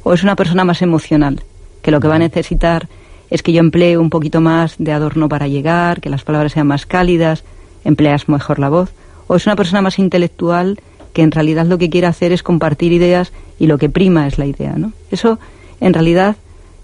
o 0.04 0.14
es 0.14 0.22
una 0.22 0.36
persona 0.36 0.64
más 0.64 0.82
emocional, 0.82 1.42
que 1.82 1.90
lo 1.90 2.00
que 2.00 2.08
va 2.08 2.16
a 2.16 2.20
necesitar 2.20 2.88
es 3.30 3.42
que 3.42 3.52
yo 3.52 3.60
emplee 3.60 3.96
un 3.96 4.10
poquito 4.10 4.40
más 4.40 4.76
de 4.78 4.92
adorno 4.92 5.28
para 5.28 5.48
llegar, 5.48 6.00
que 6.00 6.10
las 6.10 6.24
palabras 6.24 6.52
sean 6.52 6.66
más 6.66 6.86
cálidas, 6.86 7.44
empleas 7.84 8.28
mejor 8.28 8.58
la 8.58 8.68
voz, 8.68 8.92
o 9.26 9.36
es 9.36 9.46
una 9.46 9.56
persona 9.56 9.82
más 9.82 9.98
intelectual 9.98 10.80
que 11.12 11.22
en 11.22 11.32
realidad 11.32 11.66
lo 11.66 11.78
que 11.78 11.90
quiere 11.90 12.06
hacer 12.06 12.32
es 12.32 12.42
compartir 12.42 12.92
ideas 12.92 13.32
y 13.60 13.66
lo 13.66 13.78
que 13.78 13.90
prima 13.90 14.26
es 14.26 14.38
la 14.38 14.46
idea, 14.46 14.74
¿no? 14.76 14.92
Eso, 15.12 15.38
en 15.80 15.92
realidad, 15.92 16.36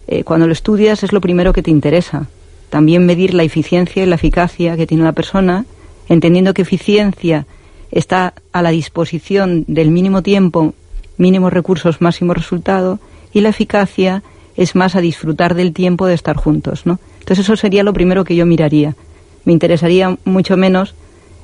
eh, 0.07 0.23
cuando 0.23 0.47
lo 0.47 0.53
estudias 0.53 1.03
es 1.03 1.13
lo 1.13 1.23
primero 1.23 1.53
que 1.53 1.63
te 1.63 1.71
interesa. 1.71 2.29
También 2.69 3.07
medir 3.07 3.33
la 3.33 3.43
eficiencia 3.43 4.03
y 4.03 4.07
la 4.07 4.17
eficacia 4.17 4.77
que 4.77 4.87
tiene 4.87 5.03
una 5.03 5.15
persona, 5.15 5.65
entendiendo 6.09 6.53
que 6.53 6.63
eficiencia 6.63 7.47
está 7.91 8.35
a 8.53 8.61
la 8.61 8.71
disposición 8.71 9.65
del 9.67 9.91
mínimo 9.91 10.23
tiempo, 10.23 10.75
mínimos 11.17 11.53
recursos, 11.53 12.03
máximo 12.03 12.35
resultado, 12.35 13.01
y 13.33 13.41
la 13.41 13.49
eficacia 13.49 14.23
es 14.57 14.75
más 14.75 14.97
a 14.97 15.01
disfrutar 15.01 15.55
del 15.55 15.73
tiempo 15.73 16.07
de 16.07 16.15
estar 16.15 16.37
juntos, 16.37 16.85
¿no? 16.85 17.01
Entonces 17.21 17.47
eso 17.47 17.57
sería 17.57 17.85
lo 17.85 17.95
primero 17.95 18.25
que 18.25 18.37
yo 18.37 18.45
miraría. 18.45 18.95
Me 19.47 19.55
interesaría 19.55 20.19
mucho 20.27 20.59
menos 20.59 20.95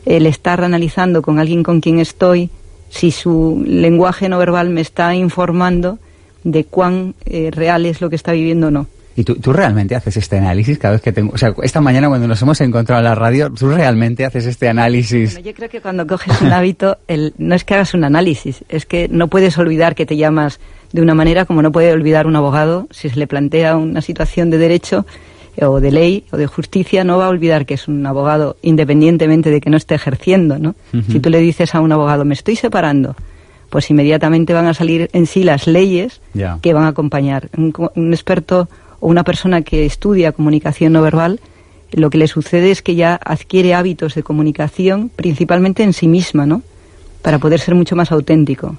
el 0.05 0.27
estar 0.27 0.63
analizando 0.63 1.23
con 1.23 1.39
alguien 1.39 1.63
con 1.63 1.81
quien 1.81 2.01
estoy 2.01 2.51
si 2.93 3.11
su 3.11 3.63
lenguaje 3.67 4.29
no 4.29 4.39
verbal 4.39 4.69
me 4.69 4.83
está 4.83 5.15
informando 5.15 5.99
de 6.45 6.65
cuán 6.65 7.15
eh, 7.25 7.51
real 7.51 7.87
es 7.87 8.03
lo 8.03 8.11
que 8.11 8.17
está 8.17 8.33
viviendo 8.33 8.69
o 8.69 8.71
no. 8.71 8.87
¿Y 9.17 9.25
tú, 9.25 9.53
realmente 9.53 9.95
haces 9.95 10.17
este 10.17 10.39
análisis 10.39 10.79
cada 10.79 10.93
vez 10.93 11.03
que 11.03 11.13
tengo... 11.13 11.33
O 11.35 11.39
sea, 11.39 11.55
esta 11.63 11.81
mañana 11.81 12.09
cuando 12.09 12.27
nos 12.27 12.41
hemos 12.41 12.61
encontrado 12.63 13.01
en 13.01 13.05
la 13.05 13.15
radio, 13.15 13.51
¿tú 13.51 13.69
realmente 13.69 14.25
haces 14.25 14.47
este 14.47 14.69
análisis? 14.69 15.43
yo 15.43 15.53
creo 15.55 15.69
que 15.69 15.81
cuando 15.81 16.07
coges 16.07 16.41
un 16.41 16.53
hábito, 16.53 16.99
el, 17.09 17.35
no 17.39 17.55
es 17.55 17.65
que 17.65 17.75
hagas 17.75 17.93
un 17.95 18.05
análisis, 18.05 18.65
es 18.69 18.87
que 18.87 19.09
no 19.09 19.29
puedes 19.29 19.57
olvidar 19.59 19.95
que 19.95 20.07
te 20.07 20.17
llamas 20.17 20.61
de 20.93 21.03
una 21.03 21.15
manera 21.15 21.45
como 21.45 21.63
no 21.63 21.73
puede 21.73 21.93
olvidar 21.93 22.27
un 22.27 22.37
abogado 22.37 22.89
si 22.91 23.09
se 23.09 23.19
le 23.19 23.27
plantea 23.27 23.77
una 23.77 24.01
situación 24.03 24.51
de 24.51 24.59
derecho 24.59 25.07
o 25.61 25.81
de 25.81 25.91
ley 25.91 26.25
o 26.31 26.37
de 26.37 26.47
justicia, 26.47 27.05
no 27.05 27.19
va 27.19 27.27
a 27.27 27.29
olvidar 27.29 27.67
que 27.67 27.75
es 27.75 27.89
un 27.89 28.05
abogado 28.07 28.57
independientemente 28.63 29.51
de 29.51 29.61
que 29.61 29.71
no 29.71 29.77
esté 29.77 29.95
ejerciendo, 29.95 30.59
¿no? 30.59 30.75
Si 31.11 31.21
tú 31.21 31.31
le 31.31 31.39
dices 31.39 31.75
a 31.75 31.81
un 31.81 31.93
abogado, 31.93 32.25
me 32.25 32.35
estoy 32.35 32.57
separando, 32.57 33.15
pues 33.71 33.91
inmediatamente 33.91 34.55
van 34.55 34.67
a 34.67 34.75
salir 34.75 35.11
en 35.13 35.27
sí 35.27 35.45
las 35.45 35.67
leyes 35.67 36.21
que 36.63 36.73
van 36.73 36.85
a 36.85 36.89
acompañar. 36.89 37.49
un 37.57 38.13
experto 38.13 38.69
o 39.01 39.09
una 39.09 39.25
persona 39.25 39.63
que 39.63 39.85
estudia 39.85 40.33
comunicación 40.33 40.93
no 40.93 41.03
verbal, 41.03 41.41
lo 41.93 42.09
que 42.09 42.19
le 42.19 42.29
sucede 42.29 42.71
es 42.71 42.83
que 42.83 42.95
ya 42.95 43.15
adquiere 43.23 43.75
hábitos 43.75 44.15
de 44.15 44.23
comunicación 44.23 45.11
principalmente 45.15 45.83
en 45.83 45.93
sí 45.93 46.09
misma, 46.09 46.47
¿no? 46.47 46.63
Para 47.21 47.39
poder 47.39 47.61
ser 47.61 47.75
mucho 47.75 47.97
más 47.97 48.11
auténtico. 48.13 48.77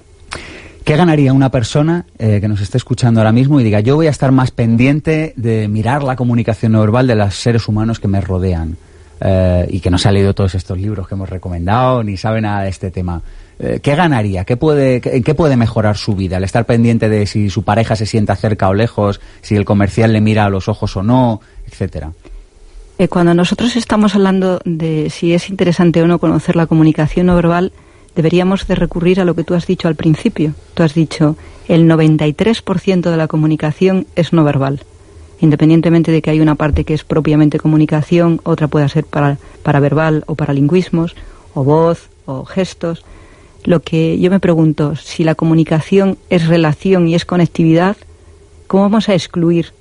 ¿Qué 0.83 0.97
ganaría 0.97 1.31
una 1.31 1.49
persona 1.49 2.05
eh, 2.19 2.39
que 2.41 2.47
nos 2.49 2.59
esté 2.59 2.77
escuchando 2.77 3.21
ahora 3.21 3.31
mismo 3.31 3.59
y 3.59 3.63
diga, 3.63 3.79
yo 3.79 3.95
voy 3.95 4.07
a 4.07 4.09
estar 4.09 4.33
más 4.33 4.51
pendiente 4.51 5.33
de 5.37 5.69
mirar 5.69 6.03
la 6.03 6.17
comunicación 6.17 6.73
no 6.73 6.81
verbal 6.81 7.07
de 7.07 7.15
los 7.15 7.35
seres 7.35 7.69
humanos 7.69 8.01
que 8.01 8.09
me 8.09 8.19
rodean? 8.19 8.75
Eh, 9.21 9.67
y 9.69 9.79
que 9.79 9.89
no 9.89 9.97
se 9.97 10.09
ha 10.09 10.11
leído 10.11 10.33
todos 10.33 10.55
estos 10.55 10.77
libros 10.77 11.07
que 11.07 11.15
hemos 11.15 11.29
recomendado, 11.29 12.03
ni 12.03 12.17
sabe 12.17 12.41
nada 12.41 12.63
de 12.63 12.69
este 12.69 12.91
tema. 12.91 13.21
Eh, 13.59 13.79
¿Qué 13.81 13.95
ganaría? 13.95 14.43
¿Qué 14.43 14.57
puede, 14.57 15.01
¿En 15.05 15.23
qué 15.23 15.33
puede 15.33 15.55
mejorar 15.55 15.95
su 15.95 16.15
vida? 16.15 16.35
El 16.35 16.43
estar 16.43 16.65
pendiente 16.65 17.07
de 17.07 17.27
si 17.27 17.49
su 17.49 17.63
pareja 17.63 17.95
se 17.95 18.05
sienta 18.05 18.35
cerca 18.35 18.67
o 18.67 18.73
lejos, 18.73 19.21
si 19.41 19.55
el 19.55 19.63
comercial 19.63 20.11
le 20.11 20.19
mira 20.19 20.43
a 20.43 20.49
los 20.49 20.67
ojos 20.67 20.97
o 20.97 21.03
no, 21.03 21.39
etcétera. 21.65 22.11
Cuando 23.09 23.33
nosotros 23.33 23.75
estamos 23.77 24.15
hablando 24.15 24.59
de 24.65 25.09
si 25.09 25.33
es 25.33 25.49
interesante 25.49 26.01
o 26.01 26.07
no 26.07 26.19
conocer 26.19 26.57
la 26.57 26.67
comunicación 26.67 27.27
no 27.27 27.35
verbal, 27.35 27.71
deberíamos 28.15 28.67
de 28.67 28.75
recurrir 28.75 29.19
a 29.19 29.25
lo 29.25 29.35
que 29.35 29.43
tú 29.43 29.53
has 29.53 29.67
dicho 29.67 29.87
al 29.87 29.95
principio. 29.95 30.53
Tú 30.73 30.83
has 30.83 30.93
dicho, 30.93 31.35
el 31.67 31.87
93% 31.89 33.09
de 33.09 33.17
la 33.17 33.27
comunicación 33.27 34.07
es 34.15 34.33
no 34.33 34.43
verbal. 34.43 34.81
Independientemente 35.39 36.11
de 36.11 36.21
que 36.21 36.29
hay 36.29 36.39
una 36.39 36.55
parte 36.55 36.83
que 36.83 36.93
es 36.93 37.03
propiamente 37.03 37.59
comunicación, 37.59 38.39
otra 38.43 38.67
puede 38.67 38.87
ser 38.89 39.05
para, 39.05 39.37
para 39.61 39.79
verbal 39.79 40.23
o 40.27 40.35
para 40.35 40.53
lingüismos, 40.53 41.15
o 41.53 41.63
voz, 41.63 42.09
o 42.25 42.45
gestos. 42.45 43.03
Lo 43.63 43.81
que 43.81 44.19
yo 44.19 44.29
me 44.29 44.39
pregunto, 44.39 44.95
si 44.95 45.23
la 45.23 45.35
comunicación 45.35 46.17
es 46.29 46.47
relación 46.47 47.07
y 47.07 47.15
es 47.15 47.25
conectividad, 47.25 47.97
¿cómo 48.67 48.83
vamos 48.83 49.09
a 49.09 49.13
excluir 49.13 49.73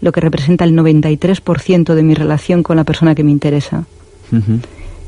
lo 0.00 0.12
que 0.12 0.20
representa 0.20 0.64
el 0.64 0.74
93% 0.74 1.94
de 1.94 2.02
mi 2.02 2.14
relación 2.14 2.62
con 2.62 2.76
la 2.76 2.84
persona 2.84 3.14
que 3.14 3.24
me 3.24 3.30
interesa? 3.30 3.86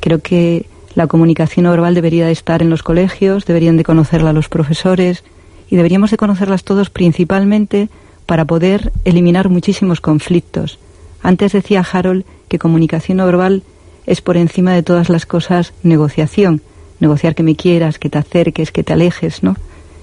Creo 0.00 0.20
que 0.20 0.66
la 0.94 1.06
comunicación 1.06 1.66
verbal 1.66 1.94
debería 1.94 2.26
de 2.26 2.32
estar 2.32 2.62
en 2.62 2.70
los 2.70 2.82
colegios, 2.82 3.44
deberían 3.44 3.76
de 3.76 3.84
conocerla 3.84 4.32
los 4.32 4.48
profesores 4.48 5.24
y 5.70 5.76
deberíamos 5.76 6.10
de 6.10 6.16
conocerlas 6.16 6.64
todos 6.64 6.90
principalmente 6.90 7.88
para 8.26 8.44
poder 8.44 8.92
eliminar 9.04 9.48
muchísimos 9.48 10.00
conflictos. 10.00 10.78
Antes 11.22 11.52
decía 11.52 11.86
Harold 11.92 12.24
que 12.48 12.58
comunicación 12.58 13.18
verbal 13.18 13.62
es 14.06 14.20
por 14.20 14.36
encima 14.36 14.72
de 14.72 14.82
todas 14.82 15.08
las 15.08 15.26
cosas 15.26 15.72
negociación 15.82 16.62
negociar 16.98 17.34
que 17.34 17.42
me 17.42 17.56
quieras, 17.56 17.98
que 17.98 18.10
te 18.10 18.18
acerques, 18.18 18.72
que 18.72 18.84
te 18.84 18.92
alejes, 18.92 19.42
¿no? 19.42 19.56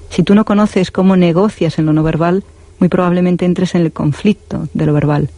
Si 0.10 0.24
tú 0.24 0.36
no 0.36 0.46
conoces 0.46 0.92
cómo 0.92 1.16
negocias 1.16 1.78
en 1.80 1.86
lo 1.86 1.94
no 1.94 2.02
verbal, 2.04 2.44
muy 2.80 2.90
probablemente 2.90 3.46
entres 3.46 3.76
en 3.76 3.82
el 3.82 3.92
conflicto 3.92 4.68
de 4.74 4.86
lo 4.86 4.94
verbal 4.94 5.30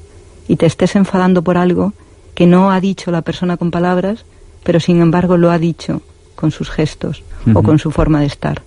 y 0.47 0.55
te 0.55 0.65
estés 0.65 0.95
enfadando 0.95 1.43
por 1.43 1.57
algo 1.57 1.93
que 2.33 2.47
no 2.47 2.71
ha 2.71 2.79
dicho 2.79 3.11
la 3.11 3.21
persona 3.21 3.57
con 3.57 3.71
palabras, 3.71 4.25
pero 4.63 4.79
sin 4.79 5.01
embargo 5.01 5.37
lo 5.37 5.51
ha 5.51 5.57
dicho 5.57 6.01
con 6.35 6.51
sus 6.51 6.69
gestos 6.69 7.23
o 7.53 7.63
con 7.63 7.79
su 7.79 7.91
forma 7.91 8.21
de 8.21 8.27
estar. 8.27 8.61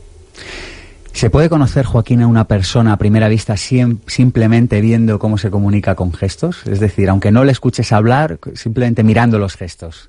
¿Se 1.13 1.31
puede 1.31 1.49
conocer, 1.49 1.85
Joaquín, 1.85 2.23
a 2.23 2.27
una 2.27 2.45
persona 2.45 2.95
a 2.95 2.97
primera 2.97 3.29
vista 3.29 3.57
simplemente 3.57 4.81
viendo 4.81 5.19
cómo 5.19 5.39
se 5.39 5.51
comunica 5.51 5.95
con 5.95 6.13
gestos? 6.13 6.67
Es 6.67 6.81
decir, 6.81 7.11
aunque 7.11 7.31
no 7.31 7.45
le 7.45 7.53
escuches 7.53 7.93
hablar, 7.93 8.39
simplemente 8.55 9.03
mirando 9.03 9.39
los 9.39 9.57
gestos. 9.57 10.09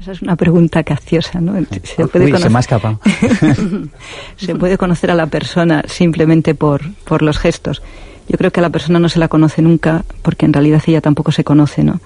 Esa 0.00 0.12
es 0.12 0.22
una 0.22 0.36
pregunta 0.36 0.82
capciosa, 0.84 1.40
¿no? 1.40 1.54
Se 1.82 2.06
puede, 2.06 2.30
conocer... 2.30 2.50
se, 4.36 4.54
puede 4.54 4.78
conocer 4.78 5.10
a 5.10 5.14
la 5.14 5.26
persona 5.26 5.82
simplemente 5.86 6.54
por, 6.54 6.82
por 7.04 7.22
los 7.22 7.38
gestos. 7.38 7.82
Yo 8.28 8.38
creo 8.38 8.50
que 8.50 8.60
a 8.60 8.62
la 8.62 8.70
persona 8.70 8.98
no 8.98 9.08
se 9.08 9.18
la 9.18 9.28
conoce 9.28 9.62
nunca 9.62 10.04
porque 10.22 10.46
en 10.46 10.52
realidad 10.52 10.82
ella 10.86 11.00
tampoco 11.00 11.32
se 11.32 11.44
conoce, 11.44 11.82
¿no? 11.82 12.00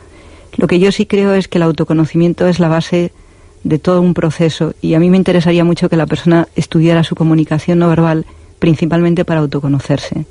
Lo 0.57 0.67
que 0.67 0.79
yo 0.79 0.93
sí 0.93 1.07
creo 1.07 1.35
es 1.35 1.49
que 1.49 1.59
el 1.59 1.63
autoconocimiento 1.63 2.47
es 2.47 2.59
la 2.59 2.69
base 2.69 3.13
de 3.65 3.79
todo 3.79 4.01
un 4.01 4.15
proceso 4.15 4.75
y 4.81 4.95
a 4.95 5.01
mí 5.01 5.09
me 5.09 5.17
interesaría 5.17 5.65
mucho 5.65 5.89
que 5.89 5.97
la 5.97 6.07
persona 6.07 6.49
estudiara 6.57 7.05
su 7.05 7.15
comunicación 7.15 7.79
no 7.79 7.89
verbal 7.89 8.27
principalmente 8.59 9.25
para 9.25 9.41
autoconocerse. 9.41 10.27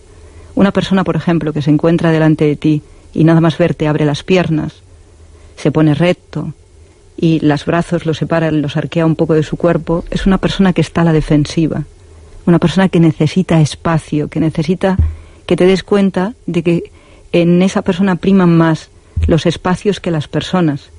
Una 0.55 0.71
persona, 0.71 1.03
por 1.03 1.15
ejemplo, 1.15 1.53
que 1.53 1.61
se 1.61 1.71
encuentra 1.71 2.11
delante 2.11 2.45
de 2.45 2.55
ti 2.55 2.81
y 3.13 3.23
nada 3.23 3.41
más 3.41 3.57
verte 3.57 3.87
abre 3.87 4.05
las 4.05 4.23
piernas, 4.23 4.83
se 5.55 5.71
pone 5.71 5.93
recto 5.93 6.53
y 7.17 7.39
los 7.39 7.65
brazos 7.65 8.05
los 8.05 8.17
separa, 8.17 8.51
los 8.51 8.77
arquea 8.77 9.05
un 9.05 9.15
poco 9.15 9.33
de 9.33 9.43
su 9.43 9.57
cuerpo, 9.57 10.03
es 10.11 10.25
una 10.25 10.37
persona 10.37 10.73
que 10.73 10.81
está 10.81 11.01
a 11.01 11.05
la 11.05 11.13
defensiva, 11.13 11.83
una 12.45 12.59
persona 12.59 12.89
que 12.89 12.99
necesita 12.99 13.61
espacio, 13.61 14.27
que 14.27 14.39
necesita 14.39 14.97
que 15.45 15.55
te 15.55 15.65
des 15.65 15.83
cuenta 15.83 16.33
de 16.45 16.63
que 16.63 16.91
en 17.31 17.61
esa 17.61 17.81
persona 17.81 18.15
priman 18.15 18.55
más 18.55 18.90
los 19.27 19.45
espacios 19.45 19.99
que 19.99 20.11
las 20.11 20.27
personas, 20.27 20.89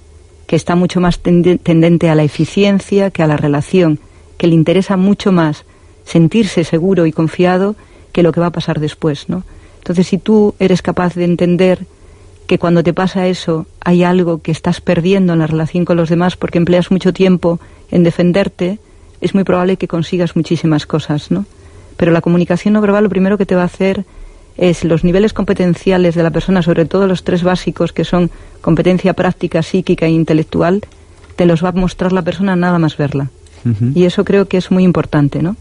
que 0.47 0.57
está 0.57 0.77
mucho 0.77 1.01
más 1.01 1.21
tendente 1.21 2.11
a 2.11 2.15
la 2.15 2.25
eficiencia 2.25 3.11
que 3.11 3.23
a 3.23 3.27
la 3.27 3.37
relación, 3.37 3.99
que 4.39 4.47
le 4.47 4.55
interesa 4.55 4.97
mucho 4.97 5.33
más 5.33 5.65
sentirse 6.05 6.65
seguro 6.65 7.07
y 7.07 7.13
confiado 7.13 7.77
que 8.13 8.23
lo 8.23 8.33
que 8.33 8.41
va 8.41 8.47
a 8.47 8.53
pasar 8.53 8.81
después, 8.81 9.29
¿no? 9.29 9.45
Entonces, 9.79 10.07
si 10.07 10.19
tú 10.19 10.55
eres 10.59 10.83
capaz 10.83 11.15
de 11.15 11.25
entender 11.25 11.87
que 12.47 12.59
cuando 12.59 12.83
te 12.83 12.93
pasa 12.93 13.27
eso 13.27 13.67
hay 13.81 14.05
algo 14.05 14.43
que 14.43 14.53
estás 14.53 14.81
perdiendo 14.81 15.33
en 15.33 15.39
la 15.39 15.47
relación 15.47 15.85
con 15.85 15.97
los 15.97 16.09
demás 16.09 16.37
porque 16.37 16.59
empleas 16.59 16.91
mucho 16.91 17.13
tiempo 17.13 17.61
en 17.91 18.03
defenderte, 18.03 18.79
es 19.21 19.35
muy 19.35 19.45
probable 19.45 19.77
que 19.77 19.89
consigas 19.89 20.37
muchísimas 20.37 20.87
cosas, 20.87 21.31
¿no? 21.31 21.47
Pero 21.97 22.13
la 22.13 22.21
comunicación 22.21 22.75
no 22.75 22.81
verbal 22.81 23.05
lo 23.05 23.11
primero 23.11 23.39
que 23.39 23.47
te 23.47 23.55
va 23.55 23.63
a 23.63 23.67
hacer 23.67 24.05
es 24.57 24.85
los 24.85 25.05
niveles 25.05 25.33
competenciales 25.33 26.15
de 26.15 26.23
la 26.23 26.31
persona, 26.31 26.63
sobre 26.63 26.85
todo 26.85 27.07
los 27.07 27.25
tres 27.25 27.43
básicos 27.43 27.93
que 27.93 28.05
son 28.05 28.31
competencia 28.61 29.15
práctica, 29.15 29.63
psíquica 29.63 30.07
e 30.07 30.11
intelectual, 30.11 30.83
te 31.37 31.47
los 31.47 31.65
va 31.65 31.71
a 31.71 31.73
mostrar 31.73 32.13
la 32.13 32.23
persona 32.23 32.57
nada 32.57 32.79
más 32.79 32.97
verla. 32.97 33.31
Y 33.95 34.05
eso 34.05 34.25
creo 34.25 34.47
que 34.47 34.57
es 34.57 34.73
muy 34.73 34.83
importante, 34.83 35.41
¿no? 35.41 35.55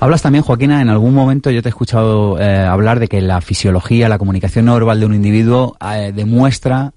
Hablas 0.00 0.22
también, 0.22 0.42
Joaquina, 0.42 0.82
en 0.82 0.88
algún 0.88 1.14
momento 1.14 1.50
yo 1.50 1.62
te 1.62 1.68
he 1.68 1.70
escuchado 1.70 2.38
eh, 2.38 2.58
hablar 2.58 2.98
de 2.98 3.08
que 3.08 3.20
la 3.20 3.40
fisiología, 3.40 4.08
la 4.08 4.18
comunicación 4.18 4.66
no 4.66 4.74
verbal 4.74 5.00
de 5.00 5.06
un 5.06 5.14
individuo 5.14 5.76
eh, 5.80 6.12
demuestra 6.14 6.92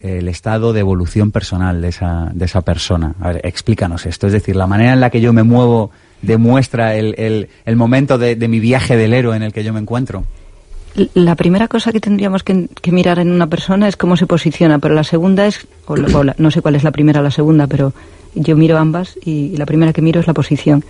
el 0.00 0.28
estado 0.28 0.72
de 0.72 0.80
evolución 0.80 1.30
personal 1.30 1.80
de 1.80 1.88
esa, 1.88 2.30
de 2.34 2.44
esa 2.44 2.62
persona. 2.62 3.14
A 3.20 3.28
ver, 3.28 3.40
explícanos 3.44 4.04
esto. 4.04 4.26
Es 4.26 4.32
decir, 4.32 4.56
la 4.56 4.66
manera 4.66 4.92
en 4.92 5.00
la 5.00 5.10
que 5.10 5.20
yo 5.20 5.32
me 5.32 5.44
muevo 5.44 5.92
demuestra 6.20 6.96
el, 6.96 7.14
el, 7.18 7.48
el 7.64 7.76
momento 7.76 8.18
de, 8.18 8.34
de, 8.34 8.48
mi 8.48 8.58
viaje 8.58 8.96
del 8.96 9.14
héroe 9.14 9.36
en 9.36 9.44
el 9.44 9.52
que 9.52 9.62
yo 9.62 9.72
me 9.72 9.80
encuentro. 9.80 10.24
La 11.14 11.34
primera 11.36 11.68
cosa 11.68 11.90
que 11.92 12.00
tendríamos 12.00 12.42
que, 12.42 12.68
que 12.80 12.92
mirar 12.92 13.18
en 13.18 13.30
una 13.30 13.46
persona 13.46 13.88
es 13.88 13.96
cómo 13.96 14.16
se 14.16 14.26
posiciona, 14.26 14.78
pero 14.78 14.94
la 14.94 15.04
segunda 15.04 15.46
es, 15.46 15.66
o, 15.86 15.94
o 15.94 16.24
la, 16.24 16.34
no 16.38 16.50
sé 16.50 16.60
cuál 16.60 16.74
es 16.74 16.84
la 16.84 16.90
primera 16.90 17.20
o 17.20 17.22
la 17.22 17.30
segunda, 17.30 17.66
pero 17.66 17.92
yo 18.34 18.56
miro 18.56 18.78
ambas 18.78 19.18
y 19.24 19.56
la 19.56 19.66
primera 19.66 19.92
que 19.92 20.02
miro 20.02 20.20
es 20.20 20.26
la 20.26 20.34
posición. 20.34 20.84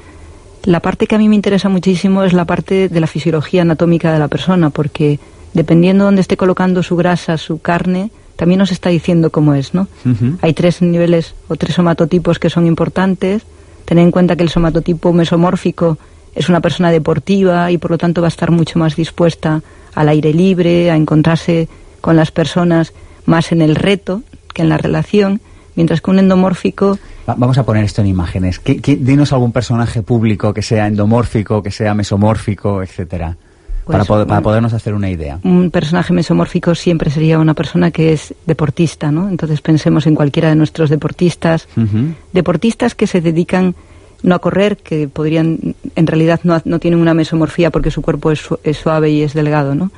La 0.65 0.81
parte 0.81 1.07
que 1.07 1.15
a 1.15 1.19
mí 1.19 1.29
me 1.29 1.35
interesa 1.37 1.69
muchísimo 1.69 2.25
es 2.25 2.33
la 2.33 2.45
parte 2.45 2.89
de 2.89 3.01
la 3.01 3.07
fisiología 3.07 3.63
anatómica 3.63 4.13
de 4.13 4.19
la 4.19 4.29
persona, 4.29 4.71
porque 4.71 5.19
dependiendo 5.55 6.05
de 6.05 6.07
dónde 6.07 6.21
esté 6.21 6.37
colocando 6.37 6.83
su 6.83 6.97
grasa, 6.97 7.37
su 7.37 7.61
carne, 7.61 8.11
también 8.37 8.59
nos 8.59 8.73
está 8.73 8.91
diciendo 8.91 9.31
cómo 9.31 9.55
es, 9.55 9.75
¿no? 9.75 9.89
Uh 10.05 10.09
-huh. 10.09 10.39
Hay 10.43 10.53
tres 10.53 10.83
niveles 10.83 11.35
o 11.49 11.57
tres 11.57 11.75
somatotipos 11.75 12.39
que 12.39 12.51
son 12.51 12.67
importantes. 12.67 13.43
Tener 13.85 14.05
en 14.05 14.11
cuenta 14.11 14.37
que 14.37 14.43
el 14.43 14.49
somatotipo 14.49 15.13
mesomórfico 15.13 15.99
es 16.35 16.49
una 16.49 16.61
persona 16.61 16.91
deportiva 16.91 17.71
y 17.71 17.79
por 17.79 17.91
lo 17.91 17.99
tanto 17.99 18.21
va 18.21 18.29
a 18.29 18.35
estar 18.35 18.51
mucho 18.51 18.79
más 18.79 18.97
dispuesta 18.97 19.63
al 19.95 20.09
aire 20.09 20.33
libre, 20.33 20.91
a 20.91 20.97
encontrarse 20.97 21.69
con 22.01 22.17
las 22.17 22.31
personas 22.31 22.93
más 23.27 23.53
en 23.53 23.63
el 23.63 23.77
reto 23.77 24.23
que 24.55 24.63
en 24.63 24.69
la 24.69 24.79
relación 24.79 25.41
mientras 25.75 26.01
que 26.01 26.11
un 26.11 26.19
endomórfico... 26.19 26.99
Vamos 27.27 27.59
a 27.59 27.65
poner 27.65 27.85
esto 27.85 28.01
en 28.01 28.09
imágenes. 28.09 28.59
¿Qué, 28.59 28.81
qué, 28.81 28.97
dinos 28.97 29.33
algún 29.33 29.53
personaje 29.53 30.03
público 30.03 30.53
que 30.53 30.63
sea 30.63 30.87
endomórfico, 30.87 31.63
que 31.63 31.71
sea 31.71 31.95
mesomórfico, 31.95 32.83
etcétera, 32.83 33.37
pues, 33.85 33.95
para, 33.95 34.05
poder, 34.05 34.27
para 34.27 34.41
podernos 34.41 34.73
hacer 34.73 34.95
una 34.95 35.11
idea. 35.11 35.39
Un 35.45 35.71
personaje 35.71 36.13
mesomórfico 36.13 36.75
siempre 36.75 37.11
sería 37.11 37.39
una 37.39 37.55
persona 37.55 37.91
que 37.91 38.13
es 38.13 38.35
deportista, 38.47 39.11
¿no? 39.11 39.29
Entonces 39.29 39.61
pensemos 39.61 40.07
en 40.07 40.15
cualquiera 40.15 40.49
de 40.49 40.57
nuestros 40.57 40.91
deportistas, 40.91 41.69
uh 41.77 41.81
-huh. 41.81 42.15
deportistas 42.33 42.95
que 42.95 43.07
se 43.07 43.21
dedican 43.21 43.75
no 44.23 44.35
a 44.35 44.39
correr, 44.39 44.77
que 44.77 45.09
podrían, 45.09 45.75
en 45.97 46.07
realidad 46.07 46.41
no, 46.45 46.61
no 46.65 46.79
tienen 46.79 47.01
una 47.01 47.15
mesomorfía 47.15 47.71
porque 47.71 47.91
su 47.91 48.03
cuerpo 48.03 48.31
es, 48.31 48.43
es 48.63 48.77
suave 48.77 49.11
y 49.11 49.23
es 49.23 49.35
delgado, 49.35 49.75
¿no? 49.75 49.91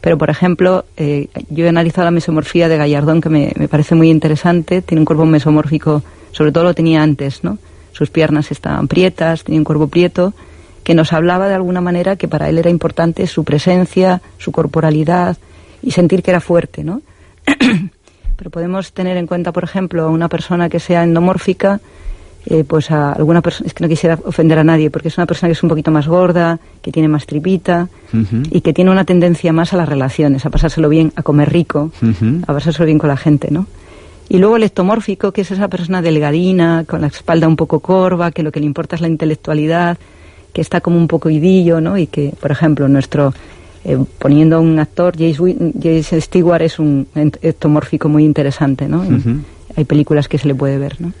Pero, 0.00 0.18
por 0.18 0.30
ejemplo, 0.30 0.84
eh, 0.96 1.28
yo 1.48 1.64
he 1.64 1.68
analizado 1.68 2.06
la 2.06 2.10
mesomorfía 2.10 2.68
de 2.68 2.76
Gallardón, 2.76 3.20
que 3.20 3.28
me, 3.28 3.52
me, 3.56 3.68
parece 3.68 3.94
muy 3.94 4.10
interesante. 4.10 4.82
Tiene 4.82 5.00
un 5.00 5.04
cuerpo 5.04 5.24
mesomórfico, 5.24 6.02
sobre 6.32 6.50
todo 6.50 6.64
lo 6.64 6.74
tenía 6.74 7.04
antes, 7.04 7.44
¿no? 7.44 7.58
Sus 7.92 8.10
piernas 8.10 8.50
estaban 8.50 8.88
prietas, 8.88 9.44
tenía 9.44 9.60
un 9.60 9.64
cuerpo 9.64 9.86
prieto, 9.86 10.34
que 10.82 10.94
nos 10.94 11.12
hablaba 11.12 11.46
de 11.46 11.54
alguna 11.54 11.80
manera 11.80 12.16
que 12.16 12.26
para 12.26 12.48
él 12.48 12.58
era 12.58 12.68
importante 12.68 13.26
su 13.28 13.44
presencia, 13.44 14.20
su 14.38 14.50
corporalidad 14.50 15.36
y 15.82 15.92
sentir 15.92 16.24
que 16.24 16.32
era 16.32 16.40
fuerte, 16.40 16.82
¿no? 16.82 17.02
Pero 18.36 18.50
podemos 18.50 18.92
tener 18.92 19.16
en 19.16 19.28
cuenta, 19.28 19.52
por 19.52 19.62
ejemplo, 19.62 20.02
a 20.02 20.08
una 20.08 20.28
persona 20.28 20.68
que 20.68 20.80
sea 20.80 21.04
endomórfica, 21.04 21.80
eh, 22.46 22.64
pues 22.64 22.90
a 22.90 23.12
alguna 23.12 23.40
persona, 23.40 23.68
es 23.68 23.74
que 23.74 23.84
no 23.84 23.88
quisiera 23.88 24.18
ofender 24.24 24.58
a 24.58 24.64
nadie, 24.64 24.90
porque 24.90 25.08
es 25.08 25.16
una 25.16 25.26
persona 25.26 25.48
que 25.48 25.52
es 25.52 25.62
un 25.62 25.68
poquito 25.68 25.90
más 25.90 26.08
gorda, 26.08 26.58
que 26.80 26.90
tiene 26.90 27.08
más 27.08 27.26
tripita 27.26 27.88
uh 28.12 28.16
-huh. 28.16 28.48
y 28.50 28.60
que 28.62 28.72
tiene 28.72 28.90
una 28.90 29.04
tendencia 29.04 29.52
más 29.52 29.72
a 29.72 29.76
las 29.76 29.88
relaciones, 29.88 30.44
a 30.44 30.50
pasárselo 30.50 30.88
bien, 30.88 31.12
a 31.14 31.22
comer 31.22 31.52
rico, 31.52 31.92
uh 32.02 32.06
-huh. 32.06 32.42
a 32.42 32.52
pasárselo 32.52 32.86
bien 32.86 32.98
con 32.98 33.08
la 33.08 33.16
gente, 33.16 33.48
¿no? 33.50 33.66
Y 34.28 34.38
luego 34.38 34.56
el 34.56 34.62
ectomórfico, 34.62 35.30
que 35.32 35.42
es 35.42 35.50
esa 35.50 35.68
persona 35.68 36.00
delgadina, 36.00 36.84
con 36.86 37.02
la 37.02 37.08
espalda 37.08 37.46
un 37.46 37.56
poco 37.56 37.80
corva, 37.80 38.30
que 38.32 38.42
lo 38.42 38.50
que 38.50 38.60
le 38.60 38.66
importa 38.66 38.96
es 38.96 39.02
la 39.02 39.08
intelectualidad, 39.08 39.98
que 40.52 40.60
está 40.60 40.80
como 40.80 40.96
un 40.96 41.06
poco 41.06 41.28
idillo, 41.30 41.80
¿no? 41.80 41.96
Y 41.98 42.06
que, 42.06 42.32
por 42.40 42.50
ejemplo, 42.50 42.88
nuestro, 42.88 43.34
eh, 43.84 43.98
poniendo 44.18 44.56
a 44.56 44.60
un 44.60 44.78
actor, 44.78 45.14
Jace, 45.16 45.56
Jace, 45.80 46.20
Stewart 46.20 46.62
es 46.62 46.78
un 46.78 47.06
ectomórfico 47.42 48.08
muy 48.08 48.24
interesante, 48.24 48.88
¿no? 48.88 49.00
Uh 49.02 49.10
-huh. 49.10 49.40
Hay 49.76 49.84
películas 49.84 50.28
que 50.28 50.38
se 50.38 50.48
le 50.48 50.54
puede 50.54 50.78
ver, 50.78 51.00
¿no? 51.00 51.12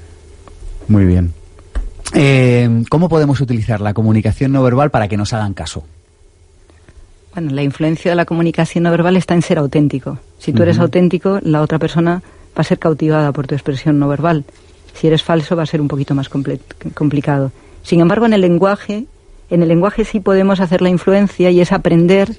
Muy 0.88 1.04
bien. 1.04 1.32
Eh, 2.14 2.84
¿Cómo 2.90 3.08
podemos 3.08 3.40
utilizar 3.40 3.80
la 3.80 3.94
comunicación 3.94 4.52
no 4.52 4.62
verbal 4.62 4.90
para 4.90 5.08
que 5.08 5.16
nos 5.16 5.32
hagan 5.32 5.54
caso? 5.54 5.84
Bueno, 7.34 7.50
la 7.52 7.62
influencia 7.62 8.10
de 8.10 8.16
la 8.16 8.26
comunicación 8.26 8.84
no 8.84 8.90
verbal 8.90 9.16
está 9.16 9.34
en 9.34 9.42
ser 9.42 9.58
auténtico. 9.58 10.18
Si 10.38 10.52
tú 10.52 10.58
uh 10.58 10.60
-huh. 10.60 10.62
eres 10.64 10.78
auténtico, 10.78 11.38
la 11.42 11.62
otra 11.62 11.78
persona 11.78 12.22
va 12.56 12.60
a 12.60 12.64
ser 12.64 12.78
cautivada 12.78 13.32
por 13.32 13.46
tu 13.46 13.54
expresión 13.54 13.98
no 13.98 14.08
verbal. 14.08 14.44
Si 14.94 15.06
eres 15.06 15.22
falso, 15.22 15.56
va 15.56 15.62
a 15.62 15.66
ser 15.66 15.80
un 15.80 15.88
poquito 15.88 16.14
más 16.14 16.28
complicado. 16.28 17.50
Sin 17.82 18.00
embargo, 18.00 18.26
en 18.26 18.34
el 18.34 18.42
lenguaje, 18.42 19.06
en 19.48 19.62
el 19.62 19.68
lenguaje 19.68 20.04
sí 20.04 20.20
podemos 20.20 20.60
hacer 20.60 20.82
la 20.82 20.90
influencia 20.90 21.50
y 21.50 21.60
es 21.60 21.72
aprender, 21.72 22.36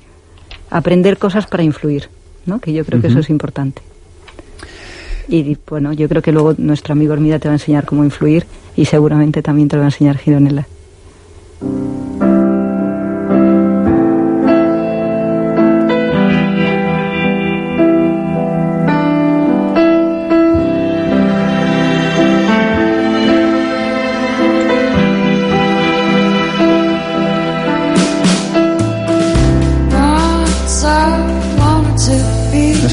aprender 0.69 1.17
cosas 1.17 1.47
para 1.47 1.63
influir, 1.63 2.09
¿no? 2.45 2.59
Que 2.59 2.71
yo 2.73 2.85
creo 2.85 2.99
uh 2.99 2.99
-huh. 2.99 3.01
que 3.01 3.07
eso 3.07 3.19
es 3.19 3.29
importante. 3.31 3.81
Y 5.27 5.57
bueno, 5.69 5.93
yo 5.93 6.07
creo 6.09 6.21
que 6.21 6.31
luego 6.31 6.53
nuestro 6.57 6.93
amigo 6.93 7.13
Hermida 7.13 7.39
te 7.39 7.47
va 7.47 7.53
a 7.53 7.55
enseñar 7.55 7.85
cómo 7.85 8.03
influir 8.03 8.45
y 8.75 8.85
seguramente 8.85 9.41
también 9.41 9.67
te 9.67 9.75
lo 9.75 9.81
va 9.81 9.87
a 9.87 9.89
enseñar 9.89 10.17
Gironella. 10.17 10.67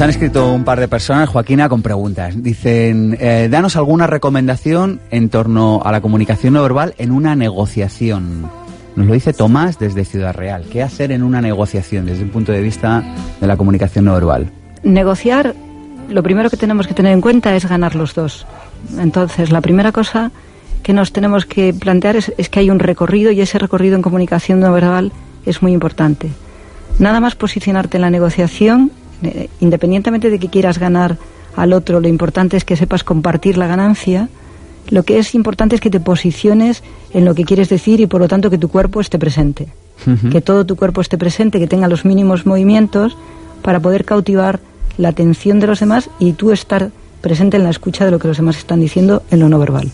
Nos 0.00 0.04
han 0.04 0.10
escrito 0.12 0.50
un 0.50 0.64
par 0.64 0.80
de 0.80 0.88
personas, 0.88 1.28
Joaquina, 1.28 1.68
con 1.68 1.82
preguntas. 1.82 2.42
Dicen, 2.42 3.18
eh, 3.20 3.48
danos 3.50 3.76
alguna 3.76 4.06
recomendación 4.06 4.98
en 5.10 5.28
torno 5.28 5.82
a 5.84 5.92
la 5.92 6.00
comunicación 6.00 6.54
no 6.54 6.62
verbal 6.62 6.94
en 6.96 7.10
una 7.10 7.36
negociación. 7.36 8.50
Nos 8.96 9.06
lo 9.06 9.12
dice 9.12 9.34
Tomás 9.34 9.78
desde 9.78 10.06
Ciudad 10.06 10.34
Real. 10.34 10.64
¿Qué 10.72 10.82
hacer 10.82 11.12
en 11.12 11.22
una 11.22 11.42
negociación 11.42 12.06
desde 12.06 12.22
un 12.22 12.30
punto 12.30 12.50
de 12.50 12.62
vista 12.62 13.04
de 13.42 13.46
la 13.46 13.58
comunicación 13.58 14.06
no 14.06 14.14
verbal? 14.14 14.50
Negociar, 14.84 15.54
lo 16.08 16.22
primero 16.22 16.48
que 16.48 16.56
tenemos 16.56 16.86
que 16.86 16.94
tener 16.94 17.12
en 17.12 17.20
cuenta 17.20 17.54
es 17.54 17.68
ganar 17.68 17.94
los 17.94 18.14
dos. 18.14 18.46
Entonces, 18.98 19.50
la 19.50 19.60
primera 19.60 19.92
cosa 19.92 20.30
que 20.82 20.94
nos 20.94 21.12
tenemos 21.12 21.44
que 21.44 21.74
plantear 21.74 22.16
es, 22.16 22.32
es 22.38 22.48
que 22.48 22.60
hay 22.60 22.70
un 22.70 22.78
recorrido 22.78 23.32
y 23.32 23.42
ese 23.42 23.58
recorrido 23.58 23.96
en 23.96 24.02
comunicación 24.02 24.60
no 24.60 24.72
verbal 24.72 25.12
es 25.44 25.60
muy 25.60 25.74
importante. 25.74 26.30
Nada 26.98 27.20
más 27.20 27.34
posicionarte 27.34 27.98
en 27.98 28.00
la 28.00 28.10
negociación 28.10 28.92
independientemente 29.60 30.30
de 30.30 30.38
que 30.38 30.48
quieras 30.48 30.78
ganar 30.78 31.16
al 31.56 31.72
otro, 31.72 32.00
lo 32.00 32.08
importante 32.08 32.56
es 32.56 32.64
que 32.64 32.76
sepas 32.76 33.04
compartir 33.04 33.58
la 33.58 33.66
ganancia. 33.66 34.28
Lo 34.88 35.02
que 35.02 35.18
es 35.18 35.34
importante 35.34 35.74
es 35.74 35.80
que 35.80 35.90
te 35.90 36.00
posiciones 36.00 36.82
en 37.12 37.24
lo 37.24 37.34
que 37.34 37.44
quieres 37.44 37.68
decir 37.68 38.00
y 38.00 38.06
por 38.06 38.20
lo 38.20 38.28
tanto 38.28 38.50
que 38.50 38.58
tu 38.58 38.68
cuerpo 38.68 39.00
esté 39.00 39.18
presente. 39.18 39.68
Uh 40.06 40.10
-huh. 40.10 40.30
Que 40.30 40.40
todo 40.40 40.64
tu 40.64 40.76
cuerpo 40.76 41.00
esté 41.00 41.18
presente, 41.18 41.58
que 41.58 41.66
tenga 41.66 41.88
los 41.88 42.04
mínimos 42.04 42.46
movimientos 42.46 43.16
para 43.62 43.80
poder 43.80 44.04
cautivar 44.04 44.60
la 44.96 45.08
atención 45.08 45.60
de 45.60 45.66
los 45.66 45.80
demás 45.80 46.10
y 46.18 46.32
tú 46.32 46.50
estar 46.50 46.90
presente 47.20 47.56
en 47.56 47.64
la 47.64 47.70
escucha 47.70 48.04
de 48.04 48.10
lo 48.10 48.18
que 48.18 48.28
los 48.28 48.36
demás 48.36 48.56
están 48.56 48.80
diciendo 48.80 49.22
en 49.30 49.40
lo 49.40 49.48
no 49.48 49.58
verbal. 49.58 49.90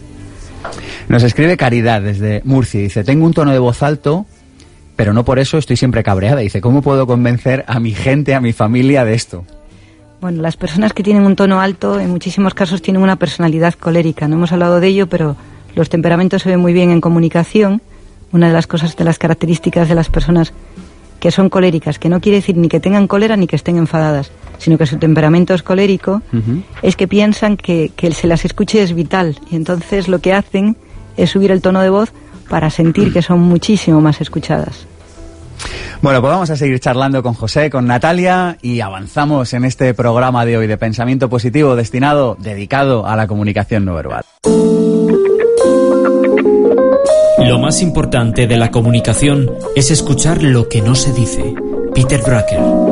Nos 1.09 1.23
escribe 1.23 1.57
Caridad 1.57 2.03
desde 2.03 2.43
Murcia. 2.45 2.81
Dice, 2.81 3.05
tengo 3.05 3.25
un 3.27 3.33
tono 3.33 3.53
de 3.53 3.59
voz 3.59 3.83
alto 3.83 4.27
pero 4.97 5.13
no 5.13 5.25
por 5.25 5.39
eso 5.39 5.59
estoy 5.59 5.77
siempre 5.77 6.03
cabreada. 6.03 6.41
Dice, 6.41 6.61
¿cómo 6.61 6.83
puedo 6.83 7.07
convencer 7.07 7.65
a 7.69 7.79
mi 7.79 7.93
gente, 7.93 8.35
a 8.35 8.41
mi 8.41 8.53
familia 8.53 9.05
de 9.05 9.15
esto? 9.15 9.45
Bueno, 10.21 10.41
las 10.41 10.57
personas 10.57 10.95
que 10.95 11.03
tienen 11.03 11.27
un 11.27 11.37
tono 11.37 11.61
alto 11.61 12.01
en 12.01 12.11
muchísimos 12.11 12.55
casos 12.55 12.81
tienen 12.81 13.03
una 13.03 13.17
personalidad 13.17 13.75
colérica. 13.75 14.27
No 14.27 14.37
hemos 14.37 14.53
hablado 14.53 14.81
de 14.81 14.89
ello, 14.89 15.07
pero 15.07 15.37
los 15.75 15.91
temperamentos 15.91 16.43
se 16.43 16.49
ven 16.49 16.61
muy 16.61 16.73
bien 16.73 16.91
en 16.91 17.03
comunicación. 17.03 17.83
Una 18.33 18.49
de 18.49 18.55
las 18.55 18.67
cosas, 18.67 18.97
de 18.97 19.05
las 19.05 19.19
características 19.19 19.89
de 19.89 19.95
las 19.95 20.09
personas 20.09 20.53
que 21.21 21.31
son 21.31 21.49
coléricas, 21.49 21.99
que 21.99 22.09
no 22.09 22.21
quiere 22.21 22.39
decir 22.39 22.57
ni 22.57 22.69
que 22.69 22.81
tengan 22.81 23.07
cólera 23.07 23.37
ni 23.37 23.47
que 23.47 23.57
estén 23.57 23.77
enfadadas, 23.77 24.31
sino 24.59 24.79
que 24.79 24.87
su 24.87 24.99
temperamento 24.99 25.55
es 25.55 25.63
colérico, 25.63 26.23
es 26.83 26.97
que 26.97 27.09
piensan 27.09 27.57
que, 27.57 27.93
que 27.95 28.11
se 28.13 28.27
las 28.27 28.45
escuche 28.45 28.83
es 28.83 28.95
vital. 28.95 29.39
Y 29.51 29.57
entonces 29.57 30.09
lo 30.09 30.19
que 30.19 30.33
hacen 30.33 30.77
es 31.17 31.31
subir 31.31 31.51
el 31.51 31.63
tono 31.63 31.81
de 31.83 31.91
voz 31.91 32.13
para 32.49 32.71
sentir 32.71 33.13
que 33.13 33.23
son 33.23 33.41
muchísimo 33.41 34.01
más 34.01 34.21
escuchadas. 34.21 34.87
Bueno, 36.03 36.21
pues 36.21 36.33
vamos 36.33 36.51
a 36.51 36.57
seguir 36.57 36.79
charlando 36.79 37.23
con 37.23 37.35
José, 37.35 37.71
con 37.71 37.87
Natalia 37.87 38.59
y 38.61 38.81
avanzamos 38.81 39.53
en 39.55 39.65
este 39.65 39.95
programa 39.95 40.45
de 40.45 40.59
hoy 40.59 40.67
de 40.67 40.77
pensamiento 40.77 41.29
positivo 41.29 41.75
destinado, 41.75 42.37
dedicado 42.39 43.07
a 43.07 43.17
la 43.17 43.27
comunicación 43.27 43.85
no 43.85 43.95
verbal. 43.95 44.23
Lo 47.39 47.59
más 47.59 47.81
importante 47.81 48.47
de 48.47 48.57
la 48.57 48.71
comunicación 48.71 49.51
es 49.75 49.91
escuchar 49.91 50.43
lo 50.43 50.69
que 50.69 50.83
no 50.83 50.95
se 50.95 51.13
dice. 51.13 51.55
Peter 51.95 52.21
Drucker. 52.21 52.86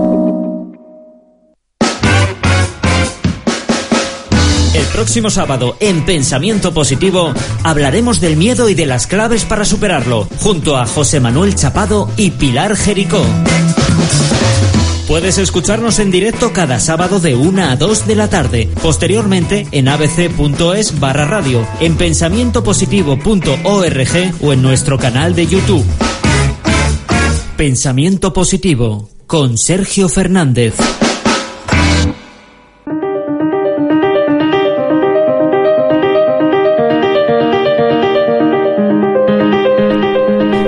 Próximo 4.95 5.29
sábado, 5.29 5.77
en 5.81 6.05
Pensamiento 6.05 6.73
Positivo, 6.73 7.35
hablaremos 7.65 8.21
del 8.21 8.37
miedo 8.37 8.69
y 8.69 8.75
de 8.75 8.87
las 8.87 9.09
claves 9.09 9.45
para 9.45 9.65
superarlo, 9.65 10.29
junto 10.39 10.77
a 10.77 10.87
José 10.87 11.19
Manuel 11.19 11.57
Chapado 11.57 12.09
y 12.17 12.31
Pilar 12.31 12.77
Jericó. 12.77 13.21
Puedes 15.09 15.39
escucharnos 15.39 15.99
en 15.99 16.13
directo 16.13 16.53
cada 16.53 16.79
sábado 16.79 17.19
de 17.19 17.35
1 17.35 17.65
a 17.65 17.75
2 17.75 18.07
de 18.07 18.15
la 18.15 18.31
tarde, 18.31 18.71
posteriormente 18.83 19.67
en 19.73 19.89
abc.es 19.89 21.01
barra 21.01 21.25
radio, 21.25 21.67
en 21.81 21.97
pensamientopositivo.org 21.97 24.35
o 24.43 24.53
en 24.53 24.63
nuestro 24.63 24.97
canal 24.97 25.35
de 25.35 25.49
YouTube. 25.49 25.85
Pensamiento 27.57 28.33
Positivo 28.33 29.11
con 29.27 29.59
Sergio 29.59 30.09
Fernández. 30.09 30.75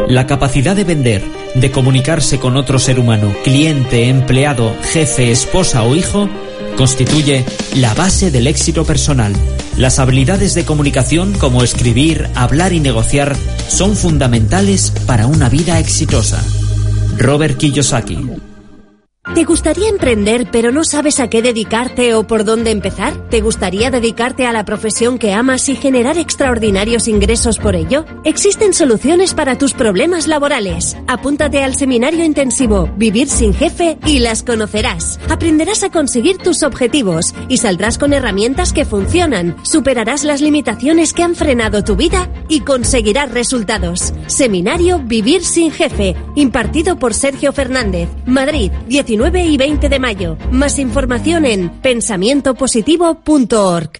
La 0.08 0.26
capacidad 0.26 0.76
de 0.76 0.84
vender, 0.84 1.22
de 1.56 1.72
comunicarse 1.72 2.38
con 2.38 2.56
otro 2.56 2.78
ser 2.78 3.00
humano, 3.00 3.34
cliente, 3.42 4.08
empleado, 4.08 4.72
jefe, 4.92 5.32
esposa 5.32 5.82
o 5.82 5.96
hijo, 5.96 6.28
constituye 6.76 7.44
la 7.74 7.92
base 7.94 8.30
del 8.30 8.46
éxito 8.46 8.84
personal. 8.84 9.32
Las 9.76 9.98
habilidades 9.98 10.54
de 10.54 10.64
comunicación 10.64 11.32
como 11.34 11.64
escribir, 11.64 12.28
hablar 12.36 12.72
y 12.72 12.78
negociar 12.78 13.34
son 13.68 13.96
fundamentales 13.96 14.92
para 15.06 15.26
una 15.26 15.48
vida 15.48 15.80
exitosa. 15.80 16.40
Robert 17.18 17.56
Kiyosaki 17.56 18.45
¿Te 19.34 19.42
gustaría 19.44 19.88
emprender 19.88 20.48
pero 20.52 20.70
no 20.70 20.84
sabes 20.84 21.18
a 21.18 21.28
qué 21.28 21.42
dedicarte 21.42 22.14
o 22.14 22.26
por 22.26 22.44
dónde 22.44 22.70
empezar? 22.70 23.28
¿Te 23.28 23.40
gustaría 23.40 23.90
dedicarte 23.90 24.46
a 24.46 24.52
la 24.52 24.64
profesión 24.64 25.18
que 25.18 25.32
amas 25.32 25.68
y 25.68 25.74
generar 25.74 26.16
extraordinarios 26.16 27.08
ingresos 27.08 27.58
por 27.58 27.74
ello? 27.74 28.04
Existen 28.22 28.72
soluciones 28.72 29.34
para 29.34 29.58
tus 29.58 29.74
problemas 29.74 30.28
laborales. 30.28 30.96
Apúntate 31.08 31.64
al 31.64 31.74
seminario 31.74 32.24
intensivo 32.24 32.88
Vivir 32.96 33.28
sin 33.28 33.52
jefe 33.52 33.98
y 34.06 34.20
las 34.20 34.44
conocerás. 34.44 35.18
Aprenderás 35.28 35.82
a 35.82 35.90
conseguir 35.90 36.38
tus 36.38 36.62
objetivos 36.62 37.34
y 37.48 37.56
saldrás 37.56 37.98
con 37.98 38.12
herramientas 38.12 38.72
que 38.72 38.84
funcionan. 38.84 39.56
Superarás 39.64 40.22
las 40.22 40.40
limitaciones 40.40 41.12
que 41.12 41.24
han 41.24 41.34
frenado 41.34 41.82
tu 41.82 41.96
vida 41.96 42.30
y 42.48 42.60
conseguirás 42.60 43.32
resultados. 43.32 44.14
Seminario 44.28 45.00
Vivir 45.00 45.44
sin 45.44 45.72
jefe, 45.72 46.14
impartido 46.36 46.98
por 46.98 47.12
Sergio 47.12 47.52
Fernández, 47.52 48.08
Madrid, 48.24 48.70
19 48.86 49.15
19 49.16 49.46
y 49.46 49.56
20 49.56 49.88
de 49.88 49.98
mayo. 49.98 50.36
Más 50.50 50.78
información 50.78 51.46
en 51.46 51.70
pensamientopositivo.org. 51.80 53.90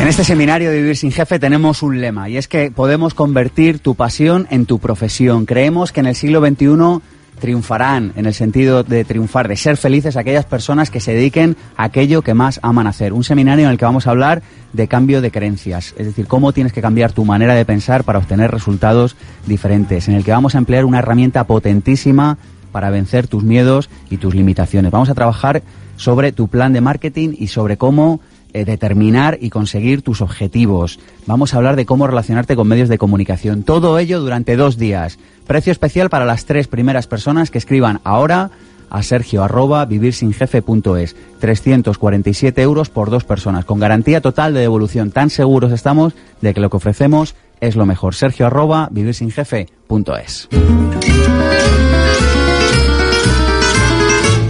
En 0.00 0.08
este 0.08 0.22
seminario 0.22 0.70
de 0.70 0.76
Vivir 0.76 0.96
sin 0.96 1.10
Jefe 1.10 1.40
tenemos 1.40 1.82
un 1.82 2.00
lema 2.00 2.28
y 2.28 2.36
es 2.36 2.46
que 2.46 2.70
podemos 2.70 3.12
convertir 3.12 3.80
tu 3.80 3.96
pasión 3.96 4.46
en 4.50 4.66
tu 4.66 4.78
profesión. 4.78 5.46
Creemos 5.46 5.90
que 5.90 5.98
en 5.98 6.06
el 6.06 6.14
siglo 6.14 6.40
XXI 6.46 7.00
triunfarán 7.38 8.12
en 8.16 8.26
el 8.26 8.34
sentido 8.34 8.82
de 8.82 9.04
triunfar, 9.04 9.48
de 9.48 9.56
ser 9.56 9.76
felices 9.76 10.16
aquellas 10.16 10.44
personas 10.44 10.90
que 10.90 11.00
se 11.00 11.14
dediquen 11.14 11.56
a 11.76 11.84
aquello 11.84 12.22
que 12.22 12.34
más 12.34 12.60
aman 12.62 12.86
hacer. 12.86 13.12
Un 13.12 13.24
seminario 13.24 13.66
en 13.66 13.72
el 13.72 13.78
que 13.78 13.84
vamos 13.84 14.06
a 14.06 14.10
hablar 14.10 14.42
de 14.72 14.88
cambio 14.88 15.20
de 15.20 15.30
creencias, 15.30 15.94
es 15.98 16.06
decir, 16.06 16.26
cómo 16.26 16.52
tienes 16.52 16.72
que 16.72 16.82
cambiar 16.82 17.12
tu 17.12 17.24
manera 17.24 17.54
de 17.54 17.64
pensar 17.64 18.04
para 18.04 18.18
obtener 18.18 18.50
resultados 18.50 19.16
diferentes, 19.46 20.08
en 20.08 20.14
el 20.14 20.24
que 20.24 20.32
vamos 20.32 20.54
a 20.54 20.58
emplear 20.58 20.84
una 20.84 20.98
herramienta 20.98 21.44
potentísima 21.44 22.38
para 22.72 22.90
vencer 22.90 23.28
tus 23.28 23.44
miedos 23.44 23.88
y 24.10 24.16
tus 24.16 24.34
limitaciones. 24.34 24.90
Vamos 24.90 25.10
a 25.10 25.14
trabajar 25.14 25.62
sobre 25.96 26.32
tu 26.32 26.48
plan 26.48 26.72
de 26.72 26.80
marketing 26.80 27.34
y 27.38 27.46
sobre 27.46 27.76
cómo 27.76 28.20
eh, 28.54 28.64
determinar 28.64 29.38
y 29.40 29.50
conseguir 29.50 30.02
tus 30.02 30.20
objetivos. 30.20 31.00
Vamos 31.26 31.52
a 31.52 31.56
hablar 31.56 31.74
de 31.76 31.86
cómo 31.86 32.06
relacionarte 32.06 32.54
con 32.54 32.68
medios 32.68 32.88
de 32.88 32.98
comunicación. 32.98 33.64
Todo 33.64 33.98
ello 33.98 34.20
durante 34.20 34.56
dos 34.56 34.78
días. 34.78 35.18
Precio 35.46 35.72
especial 35.72 36.08
para 36.08 36.24
las 36.24 36.44
tres 36.46 36.68
primeras 36.68 37.08
personas 37.08 37.50
que 37.50 37.58
escriban 37.58 38.00
ahora 38.04 38.52
a 38.90 39.02
sergio 39.02 39.42
arroba 39.42 39.84
vivirsinjefe.es. 39.86 41.16
347 41.40 42.62
euros 42.62 42.90
por 42.90 43.10
dos 43.10 43.24
personas, 43.24 43.64
con 43.64 43.80
garantía 43.80 44.20
total 44.20 44.54
de 44.54 44.60
devolución. 44.60 45.10
Tan 45.10 45.30
seguros 45.30 45.72
estamos 45.72 46.14
de 46.40 46.54
que 46.54 46.60
lo 46.60 46.70
que 46.70 46.76
ofrecemos 46.76 47.34
es 47.60 47.74
lo 47.74 47.86
mejor. 47.86 48.14
Sergio 48.14 48.46
arroba 48.46 48.88
vivirsinjefe.es. 48.92 50.48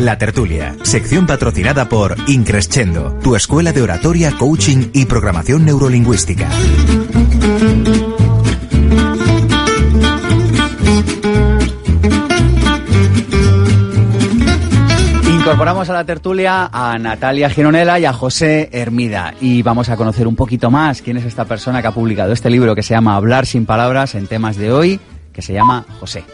La 0.01 0.19
Tertulia, 0.19 0.75
sección 0.83 1.27
patrocinada 1.27 1.89
por 1.89 2.17
Increscendo, 2.27 3.19
tu 3.23 3.37
escuela 3.37 3.73
de 3.73 3.81
oratoria, 3.81 4.33
coaching 4.37 4.89
y 4.93 5.05
programación 5.07 5.65
neurolingüística. 5.65 6.49
Incorporamos 15.33 15.89
a 15.89 15.93
la 15.93 16.05
tertulia 16.05 16.71
a 16.73 16.99
Natalia 16.99 17.49
Gironella 17.49 17.99
y 17.99 18.05
a 18.05 18.13
José 18.13 18.71
Hermida 18.73 19.35
y 19.41 19.63
vamos 19.63 19.89
a 19.91 19.97
conocer 19.97 20.27
un 20.27 20.35
poquito 20.35 20.71
más 20.71 21.03
quién 21.03 21.19
es 21.19 21.25
esta 21.25 21.45
persona 21.45 21.81
que 21.81 21.89
ha 21.89 21.93
publicado 21.93 22.33
este 22.33 22.51
libro 22.51 22.75
que 22.75 22.83
se 22.83 22.95
llama 22.95 23.15
Hablar 23.15 23.47
sin 23.47 23.65
palabras 23.65 24.17
en 24.17 24.27
temas 24.27 24.57
de 24.57 24.73
hoy, 24.73 25.01
que 25.33 25.43
se 25.43 25.53
llama 25.53 25.85
José. 26.01 26.25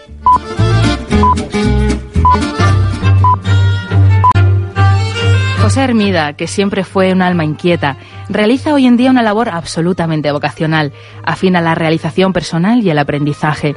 José 5.70 5.84
Hermida, 5.84 6.32
que 6.32 6.48
siempre 6.48 6.82
fue 6.82 7.12
un 7.12 7.22
alma 7.22 7.44
inquieta, 7.44 7.96
realiza 8.28 8.74
hoy 8.74 8.86
en 8.86 8.96
día 8.96 9.08
una 9.08 9.22
labor 9.22 9.50
absolutamente 9.50 10.32
vocacional, 10.32 10.92
afín 11.22 11.54
a 11.54 11.60
la 11.60 11.76
realización 11.76 12.32
personal 12.32 12.82
y 12.82 12.90
el 12.90 12.98
aprendizaje. 12.98 13.76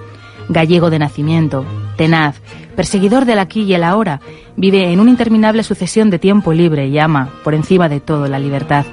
Gallego 0.50 0.90
de 0.90 0.98
nacimiento, 0.98 1.64
tenaz, 1.96 2.42
perseguidor 2.76 3.26
del 3.26 3.38
aquí 3.38 3.62
y 3.62 3.76
el 3.76 3.84
ahora, 3.84 4.22
vive 4.56 4.92
en 4.92 5.02
una 5.02 5.12
interminable 5.12 5.62
sucesión 5.62 6.10
de 6.10 6.18
tiempo 6.18 6.52
libre 6.52 6.88
y 6.88 6.98
ama, 6.98 7.30
por 7.44 7.54
encima 7.54 7.90
de 7.90 8.00
todo, 8.00 8.26
la 8.26 8.40
libertad. 8.40 8.88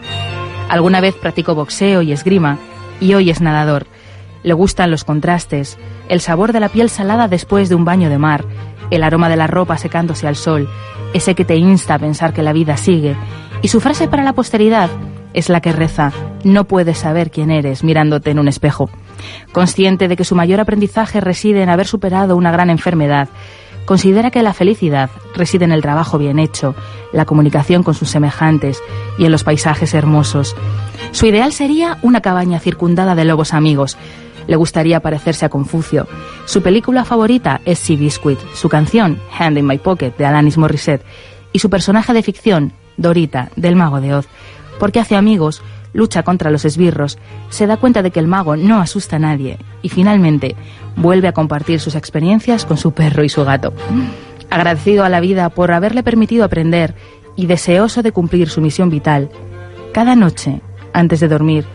Alguna 0.69 1.01
vez 1.01 1.15
practicó 1.15 1.55
boxeo 1.55 2.03
y 2.03 2.13
esgrima, 2.13 2.59
y 3.01 3.15
hoy 3.15 3.31
es 3.31 3.41
nadador. 3.41 3.87
Le 4.43 4.53
gustan 4.53 4.91
los 4.91 5.05
contrastes, 5.05 5.79
el 6.11 6.21
sabor 6.21 6.53
de 6.53 6.61
la 6.61 6.69
piel 6.69 6.91
salada 6.91 7.29
después 7.29 7.71
de 7.71 7.77
un 7.77 7.87
baño 7.87 8.11
de 8.11 8.19
mar, 8.19 8.45
el 8.91 9.03
aroma 9.03 9.29
de 9.29 9.37
la 9.37 9.47
ropa 9.47 9.77
secándose 9.77 10.27
al 10.27 10.37
sol, 10.37 10.69
ese 11.15 11.35
que 11.35 11.45
te 11.45 11.57
insta 11.57 11.95
a 11.95 11.99
pensar 11.99 12.33
que 12.33 12.43
la 12.43 12.53
vida 12.53 12.77
sigue. 12.77 13.17
Y 13.63 13.69
su 13.69 13.81
frase 13.81 14.09
para 14.09 14.23
la 14.23 14.33
posteridad 14.33 14.91
es 15.35 15.49
la 15.49 15.61
que 15.61 15.73
reza, 15.73 16.13
no 16.45 16.65
puedes 16.65 16.99
saber 16.99 17.31
quién 17.31 17.51
eres 17.51 17.85
mirándote 17.85 18.31
en 18.31 18.39
un 18.39 18.49
espejo. 18.49 18.91
Consciente 19.53 20.09
de 20.09 20.17
que 20.17 20.25
su 20.25 20.35
mayor 20.35 20.61
aprendizaje 20.61 21.21
reside 21.21 21.63
en 21.63 21.69
haber 21.69 21.87
superado 21.87 22.37
una 22.37 22.51
gran 22.51 22.71
enfermedad, 22.71 23.29
considera 23.85 24.31
que 24.31 24.43
la 24.43 24.55
felicidad 24.55 25.11
reside 25.35 25.65
en 25.65 25.73
el 25.73 25.83
trabajo 25.83 26.19
bien 26.19 26.39
hecho, 26.39 26.75
la 27.13 27.25
comunicación 27.25 27.83
con 27.83 27.95
sus 27.95 28.11
semejantes 28.11 28.81
y 29.19 29.25
en 29.25 29.33
los 29.33 29.45
paisajes 29.45 29.95
hermosos. 29.95 30.57
Su 31.13 31.27
ideal 31.27 31.53
sería 31.53 31.99
una 32.03 32.21
cabaña 32.21 32.61
circundada 32.61 33.15
de 33.15 33.25
lobos 33.25 33.53
amigos, 33.53 33.97
le 34.51 34.57
gustaría 34.57 34.99
parecerse 34.99 35.47
a 35.47 35.49
Confucio. 35.49 36.09
Su 36.45 36.61
película 36.61 37.05
favorita 37.05 37.61
es 37.65 37.79
Sea 37.79 37.97
Biscuit, 37.97 38.41
su 38.53 38.69
canción 38.69 39.21
Hand 39.39 39.57
in 39.59 39.65
My 39.65 39.79
Pocket 39.79 40.11
de 40.19 40.27
Alanis 40.27 40.59
Morissette 40.59 41.05
y 41.53 41.61
su 41.61 41.71
personaje 41.71 42.13
de 42.13 42.25
ficción 42.25 42.73
Dorita 42.97 43.51
del 43.55 43.77
Mago 43.77 44.01
de 44.01 44.13
Oz, 44.13 44.27
porque 44.81 44.99
hace 44.99 45.15
amigos 45.15 45.63
lucha 45.93 46.25
contra 46.25 46.51
los 46.51 46.65
esbirros, 46.65 47.17
se 47.49 47.69
da 47.69 47.77
cuenta 47.77 48.03
de 48.03 48.11
que 48.11 48.19
el 48.19 48.27
mago 48.27 48.57
no 48.57 48.81
asusta 48.81 49.17
a 49.17 49.21
nadie 49.21 49.57
y 49.83 49.89
finalmente 49.89 50.57
vuelve 50.97 51.29
a 51.29 51.33
compartir 51.33 51.79
sus 51.79 51.95
experiencias 51.95 52.65
con 52.65 52.77
su 52.77 52.91
perro 52.91 53.23
y 53.23 53.29
su 53.29 53.45
gato. 53.45 53.73
Agradecido 54.51 55.05
a 55.05 55.09
la 55.09 55.21
vida 55.21 55.49
por 55.51 55.71
haberle 55.71 56.03
permitido 56.03 56.45
aprender 56.45 56.97
y 57.37 57.47
deseoso 57.47 58.03
de 58.03 58.11
cumplir 58.11 58.49
su 58.49 58.61
misión 58.61 58.91
vital, 58.91 59.31
cada 59.93 60.17
noche, 60.17 60.61
antes 60.93 61.21
de 61.21 61.29
dormir, 61.29 61.67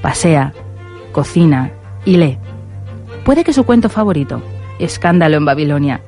pasea, 0.00 0.52
cocina 1.10 1.72
y 2.04 2.16
lee. 2.16 2.38
Puede 3.24 3.44
que 3.44 3.52
su 3.52 3.64
cuento 3.64 3.88
favorito, 3.88 4.42
Escándalo 4.78 5.36
en 5.36 5.44
Babilonia, 5.44 6.00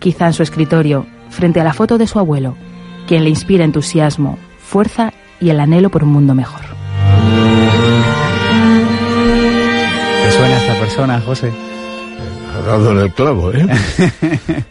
quizá 0.00 0.26
en 0.26 0.32
su 0.32 0.42
escritorio, 0.42 1.06
frente 1.30 1.60
a 1.60 1.64
la 1.64 1.72
foto 1.72 1.96
de 1.96 2.08
su 2.08 2.18
abuelo, 2.18 2.56
quien 3.06 3.22
le 3.22 3.30
inspira 3.30 3.64
entusiasmo, 3.64 4.36
fuerza 4.58 5.12
y 5.40 5.50
el 5.50 5.60
anhelo 5.60 5.90
por 5.90 6.02
un 6.02 6.10
mundo 6.10 6.34
mejor. 6.34 6.62
¿Te 10.24 10.30
suena 10.32 10.56
esta 10.56 10.74
persona, 10.80 11.20
José? 11.20 11.52
Ha 12.52 12.60
dado 12.66 12.92
en 12.92 12.98
el 12.98 13.12
clavo, 13.12 13.52
¿eh? 13.52 13.66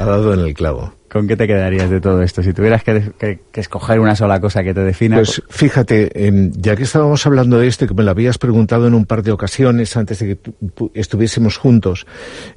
ha 0.00 0.04
dado 0.04 0.34
en 0.34 0.40
el 0.40 0.54
clavo. 0.54 0.92
¿Con 1.14 1.28
qué 1.28 1.36
te 1.36 1.46
quedarías 1.46 1.88
de 1.90 2.00
todo 2.00 2.22
esto? 2.22 2.42
Si 2.42 2.52
tuvieras 2.52 2.82
que, 2.82 3.12
que, 3.16 3.38
que 3.52 3.60
escoger 3.60 4.00
una 4.00 4.16
sola 4.16 4.40
cosa 4.40 4.64
que 4.64 4.74
te 4.74 4.80
defina. 4.80 5.18
Pues 5.18 5.40
fíjate, 5.48 6.10
eh, 6.12 6.50
ya 6.56 6.74
que 6.74 6.82
estábamos 6.82 7.24
hablando 7.24 7.56
de 7.56 7.68
esto 7.68 7.84
y 7.84 7.88
que 7.88 7.94
me 7.94 8.02
lo 8.02 8.10
habías 8.10 8.36
preguntado 8.36 8.88
en 8.88 8.94
un 8.94 9.06
par 9.06 9.22
de 9.22 9.30
ocasiones 9.30 9.96
antes 9.96 10.18
de 10.18 10.36
que 10.36 10.50
estuviésemos 10.92 11.56
juntos, 11.56 12.04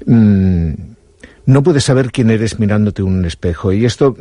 mmm, 0.08 0.72
no 1.46 1.62
puedes 1.62 1.84
saber 1.84 2.12
quién 2.12 2.32
eres 2.32 2.58
mirándote 2.58 3.04
en 3.04 3.10
un 3.10 3.26
espejo. 3.26 3.74
Y 3.74 3.86
esto 3.86 4.18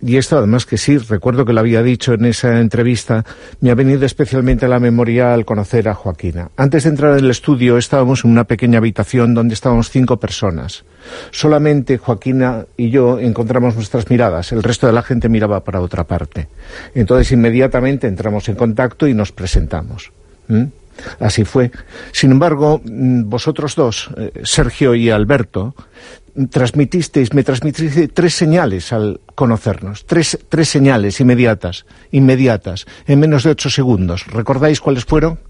y 0.00 0.16
esto 0.16 0.38
además 0.38 0.64
que 0.64 0.78
sí, 0.78 0.98
recuerdo 0.98 1.44
que 1.44 1.52
lo 1.52 1.60
había 1.60 1.82
dicho 1.82 2.12
en 2.12 2.24
esa 2.24 2.60
entrevista, 2.60 3.24
me 3.60 3.70
ha 3.70 3.74
venido 3.74 4.06
especialmente 4.06 4.66
a 4.66 4.68
la 4.68 4.78
memoria 4.78 5.34
al 5.34 5.44
conocer 5.44 5.88
a 5.88 5.94
Joaquina. 5.94 6.50
Antes 6.56 6.84
de 6.84 6.90
entrar 6.90 7.18
en 7.18 7.24
el 7.24 7.30
estudio 7.30 7.78
estábamos 7.78 8.24
en 8.24 8.30
una 8.30 8.44
pequeña 8.44 8.78
habitación 8.78 9.34
donde 9.34 9.54
estábamos 9.54 9.90
cinco 9.90 10.18
personas. 10.18 10.84
Solamente 11.30 11.98
Joaquina 11.98 12.66
y 12.76 12.90
yo 12.90 13.18
encontramos 13.18 13.74
nuestras 13.74 14.08
miradas, 14.08 14.52
el 14.52 14.62
resto 14.62 14.86
de 14.86 14.92
la 14.92 15.02
gente 15.02 15.28
miraba 15.28 15.64
para 15.64 15.80
otra 15.80 16.04
parte. 16.04 16.48
Entonces 16.94 17.32
inmediatamente 17.32 18.06
entramos 18.06 18.48
en 18.48 18.54
contacto 18.54 19.08
y 19.08 19.14
nos 19.14 19.32
presentamos. 19.32 20.12
¿Mm? 20.46 20.64
Así 21.20 21.44
fue. 21.44 21.70
Sin 22.12 22.32
embargo, 22.32 22.80
vosotros 22.84 23.74
dos, 23.74 24.10
eh, 24.16 24.32
Sergio 24.44 24.94
y 24.94 25.10
Alberto, 25.10 25.74
transmitisteis, 26.46 27.34
me 27.34 27.42
transmitisteis 27.42 28.10
tres 28.14 28.34
señales 28.34 28.92
al 28.92 29.20
conocernos, 29.34 30.06
tres, 30.06 30.38
tres 30.48 30.68
señales 30.68 31.20
inmediatas, 31.20 31.86
inmediatas, 32.12 32.86
en 33.06 33.20
menos 33.20 33.42
de 33.42 33.50
ocho 33.50 33.70
segundos. 33.70 34.26
¿Recordáis 34.28 34.80
cuáles 34.80 35.04
fueron? 35.04 35.40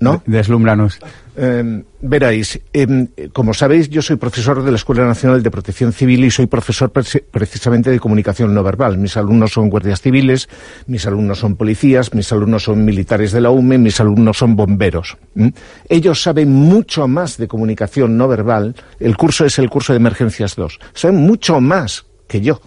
¿No? 0.00 0.22
Deslúmbranos. 0.24 0.98
Eh, 1.36 1.84
veráis, 2.00 2.58
eh, 2.72 3.08
como 3.32 3.52
sabéis, 3.52 3.90
yo 3.90 4.00
soy 4.00 4.16
profesor 4.16 4.64
de 4.64 4.70
la 4.70 4.76
Escuela 4.78 5.04
Nacional 5.04 5.42
de 5.42 5.50
Protección 5.50 5.92
Civil 5.92 6.24
y 6.24 6.30
soy 6.30 6.46
profesor 6.46 6.90
precisamente 6.90 7.90
de 7.90 8.00
comunicación 8.00 8.54
no 8.54 8.62
verbal. 8.62 8.96
Mis 8.96 9.18
alumnos 9.18 9.52
son 9.52 9.68
guardias 9.68 10.00
civiles, 10.00 10.48
mis 10.86 11.06
alumnos 11.06 11.38
son 11.38 11.56
policías, 11.56 12.14
mis 12.14 12.32
alumnos 12.32 12.64
son 12.64 12.82
militares 12.84 13.32
de 13.32 13.42
la 13.42 13.50
UME, 13.50 13.76
mis 13.76 14.00
alumnos 14.00 14.38
son 14.38 14.56
bomberos. 14.56 15.18
¿Mm? 15.34 15.48
Ellos 15.88 16.22
saben 16.22 16.50
mucho 16.50 17.06
más 17.06 17.36
de 17.36 17.46
comunicación 17.46 18.16
no 18.16 18.26
verbal. 18.26 18.74
El 18.98 19.18
curso 19.18 19.44
es 19.44 19.58
el 19.58 19.68
curso 19.68 19.92
de 19.92 19.98
Emergencias 19.98 20.56
2. 20.56 20.78
Saben 20.94 21.16
mucho 21.16 21.60
más 21.60 22.06
que 22.26 22.40
yo, 22.40 22.60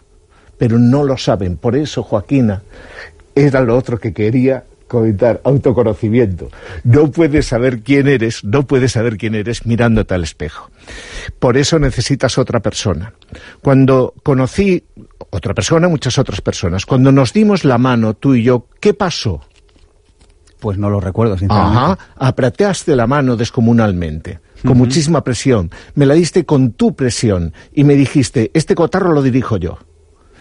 pero 0.58 0.78
no 0.78 1.04
lo 1.04 1.18
saben. 1.18 1.58
Por 1.58 1.76
eso, 1.76 2.04
Joaquina, 2.04 2.62
era 3.36 3.62
lo 3.62 3.76
otro 3.76 4.00
que 4.00 4.14
quería 4.14 4.66
comentar, 4.88 5.42
autoconocimiento. 5.44 6.50
No 6.84 7.12
puedes 7.12 7.48
saber 7.48 7.82
quién 7.82 8.08
eres, 8.08 8.44
no 8.44 8.66
puedes 8.66 8.94
saber 8.94 9.18
quién 9.18 9.36
eres 9.36 9.66
mirándote 9.66 10.14
al 10.14 10.24
espejo. 10.24 10.70
Por 11.40 11.58
eso 11.58 11.80
necesitas 11.80 12.38
otra 12.38 12.60
persona. 12.60 13.14
Cuando 13.62 14.14
conocí 14.24 14.84
otra 15.30 15.54
persona, 15.54 15.88
muchas 15.88 16.18
otras 16.18 16.42
personas, 16.42 16.86
cuando 16.86 17.12
nos 17.12 17.34
dimos 17.34 17.66
la 17.66 17.78
mano, 17.78 18.14
tú 18.14 18.36
y 18.36 18.44
yo, 18.44 18.68
¿qué 18.80 18.94
pasó? 18.94 19.42
Pues 20.60 20.78
no 20.78 20.90
lo 20.90 21.00
recuerdo, 21.00 21.38
sinceramente. 21.38 21.78
Ajá, 21.78 21.98
apretaste 22.16 22.96
la 22.96 23.08
mano 23.08 23.36
descomunalmente, 23.36 24.40
con 24.62 24.72
uh 24.72 24.74
-huh. 24.76 24.78
muchísima 24.78 25.24
presión. 25.24 25.72
Me 25.96 26.06
la 26.06 26.14
diste 26.14 26.46
con 26.46 26.72
tu 26.72 26.96
presión 26.96 27.54
y 27.74 27.84
me 27.84 27.96
dijiste, 27.96 28.50
este 28.54 28.76
cotarro 28.76 29.12
lo 29.12 29.22
dirijo 29.22 29.58
yo. 29.58 29.80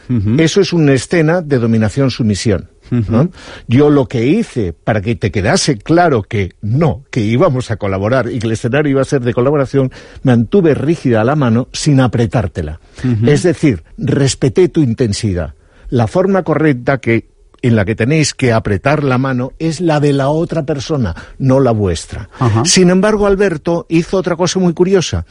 Uh 0.08 0.14
-huh. 0.14 0.40
Eso 0.40 0.60
es 0.60 0.72
una 0.72 0.92
escena 0.92 1.42
de 1.42 1.58
dominación-sumisión. 1.58 2.70
Uh 2.90 2.96
-huh. 2.96 3.08
¿no? 3.08 3.30
Yo 3.68 3.88
lo 3.88 4.06
que 4.06 4.26
hice 4.26 4.72
para 4.72 5.00
que 5.00 5.14
te 5.14 5.30
quedase 5.30 5.78
claro 5.78 6.22
que 6.22 6.52
no, 6.60 7.04
que 7.10 7.20
íbamos 7.20 7.70
a 7.70 7.76
colaborar 7.76 8.30
y 8.30 8.38
que 8.38 8.46
el 8.46 8.52
escenario 8.52 8.90
iba 8.90 9.02
a 9.02 9.06
ser 9.06 9.22
de 9.22 9.32
colaboración, 9.32 9.90
mantuve 10.22 10.74
rígida 10.74 11.24
la 11.24 11.36
mano 11.36 11.68
sin 11.72 12.00
apretártela. 12.00 12.80
Es 13.26 13.42
decir, 13.42 13.82
respeté 13.96 14.68
tu 14.68 14.82
intensidad. 14.82 15.54
La 15.88 16.06
forma 16.06 16.42
correcta 16.42 16.98
que 16.98 17.31
en 17.62 17.76
la 17.76 17.84
que 17.84 17.94
tenéis 17.94 18.34
que 18.34 18.52
apretar 18.52 19.04
la 19.04 19.18
mano 19.18 19.52
es 19.58 19.80
la 19.80 20.00
de 20.00 20.12
la 20.12 20.28
otra 20.28 20.64
persona, 20.64 21.14
no 21.38 21.60
la 21.60 21.70
vuestra. 21.70 22.28
Ajá. 22.38 22.64
Sin 22.64 22.90
embargo, 22.90 23.26
Alberto 23.26 23.86
hizo 23.88 24.16
otra 24.16 24.36
cosa 24.36 24.58
muy 24.58 24.74
curiosa. 24.74 25.24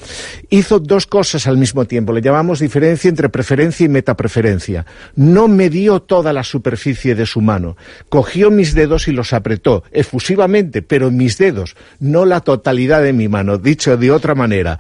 Hizo 0.49 0.79
dos 0.79 1.05
cosas 1.05 1.45
al 1.47 1.57
mismo 1.57 1.85
tiempo. 1.85 2.13
Le 2.13 2.21
llamamos 2.21 2.59
diferencia 2.59 3.09
entre 3.09 3.29
preferencia 3.29 3.85
y 3.85 3.89
metapreferencia. 3.89 4.85
No 5.15 5.47
me 5.47 5.69
dio 5.69 6.01
toda 6.01 6.33
la 6.33 6.43
superficie 6.43 7.15
de 7.15 7.25
su 7.25 7.41
mano. 7.41 7.75
Cogió 8.09 8.49
mis 8.49 8.73
dedos 8.73 9.07
y 9.07 9.11
los 9.11 9.33
apretó 9.33 9.83
efusivamente, 9.91 10.81
pero 10.81 11.11
mis 11.11 11.37
dedos, 11.37 11.75
no 11.99 12.25
la 12.25 12.41
totalidad 12.41 13.03
de 13.03 13.13
mi 13.13 13.27
mano. 13.27 13.57
Dicho 13.57 13.97
de 13.97 14.11
otra 14.11 14.35
manera, 14.35 14.79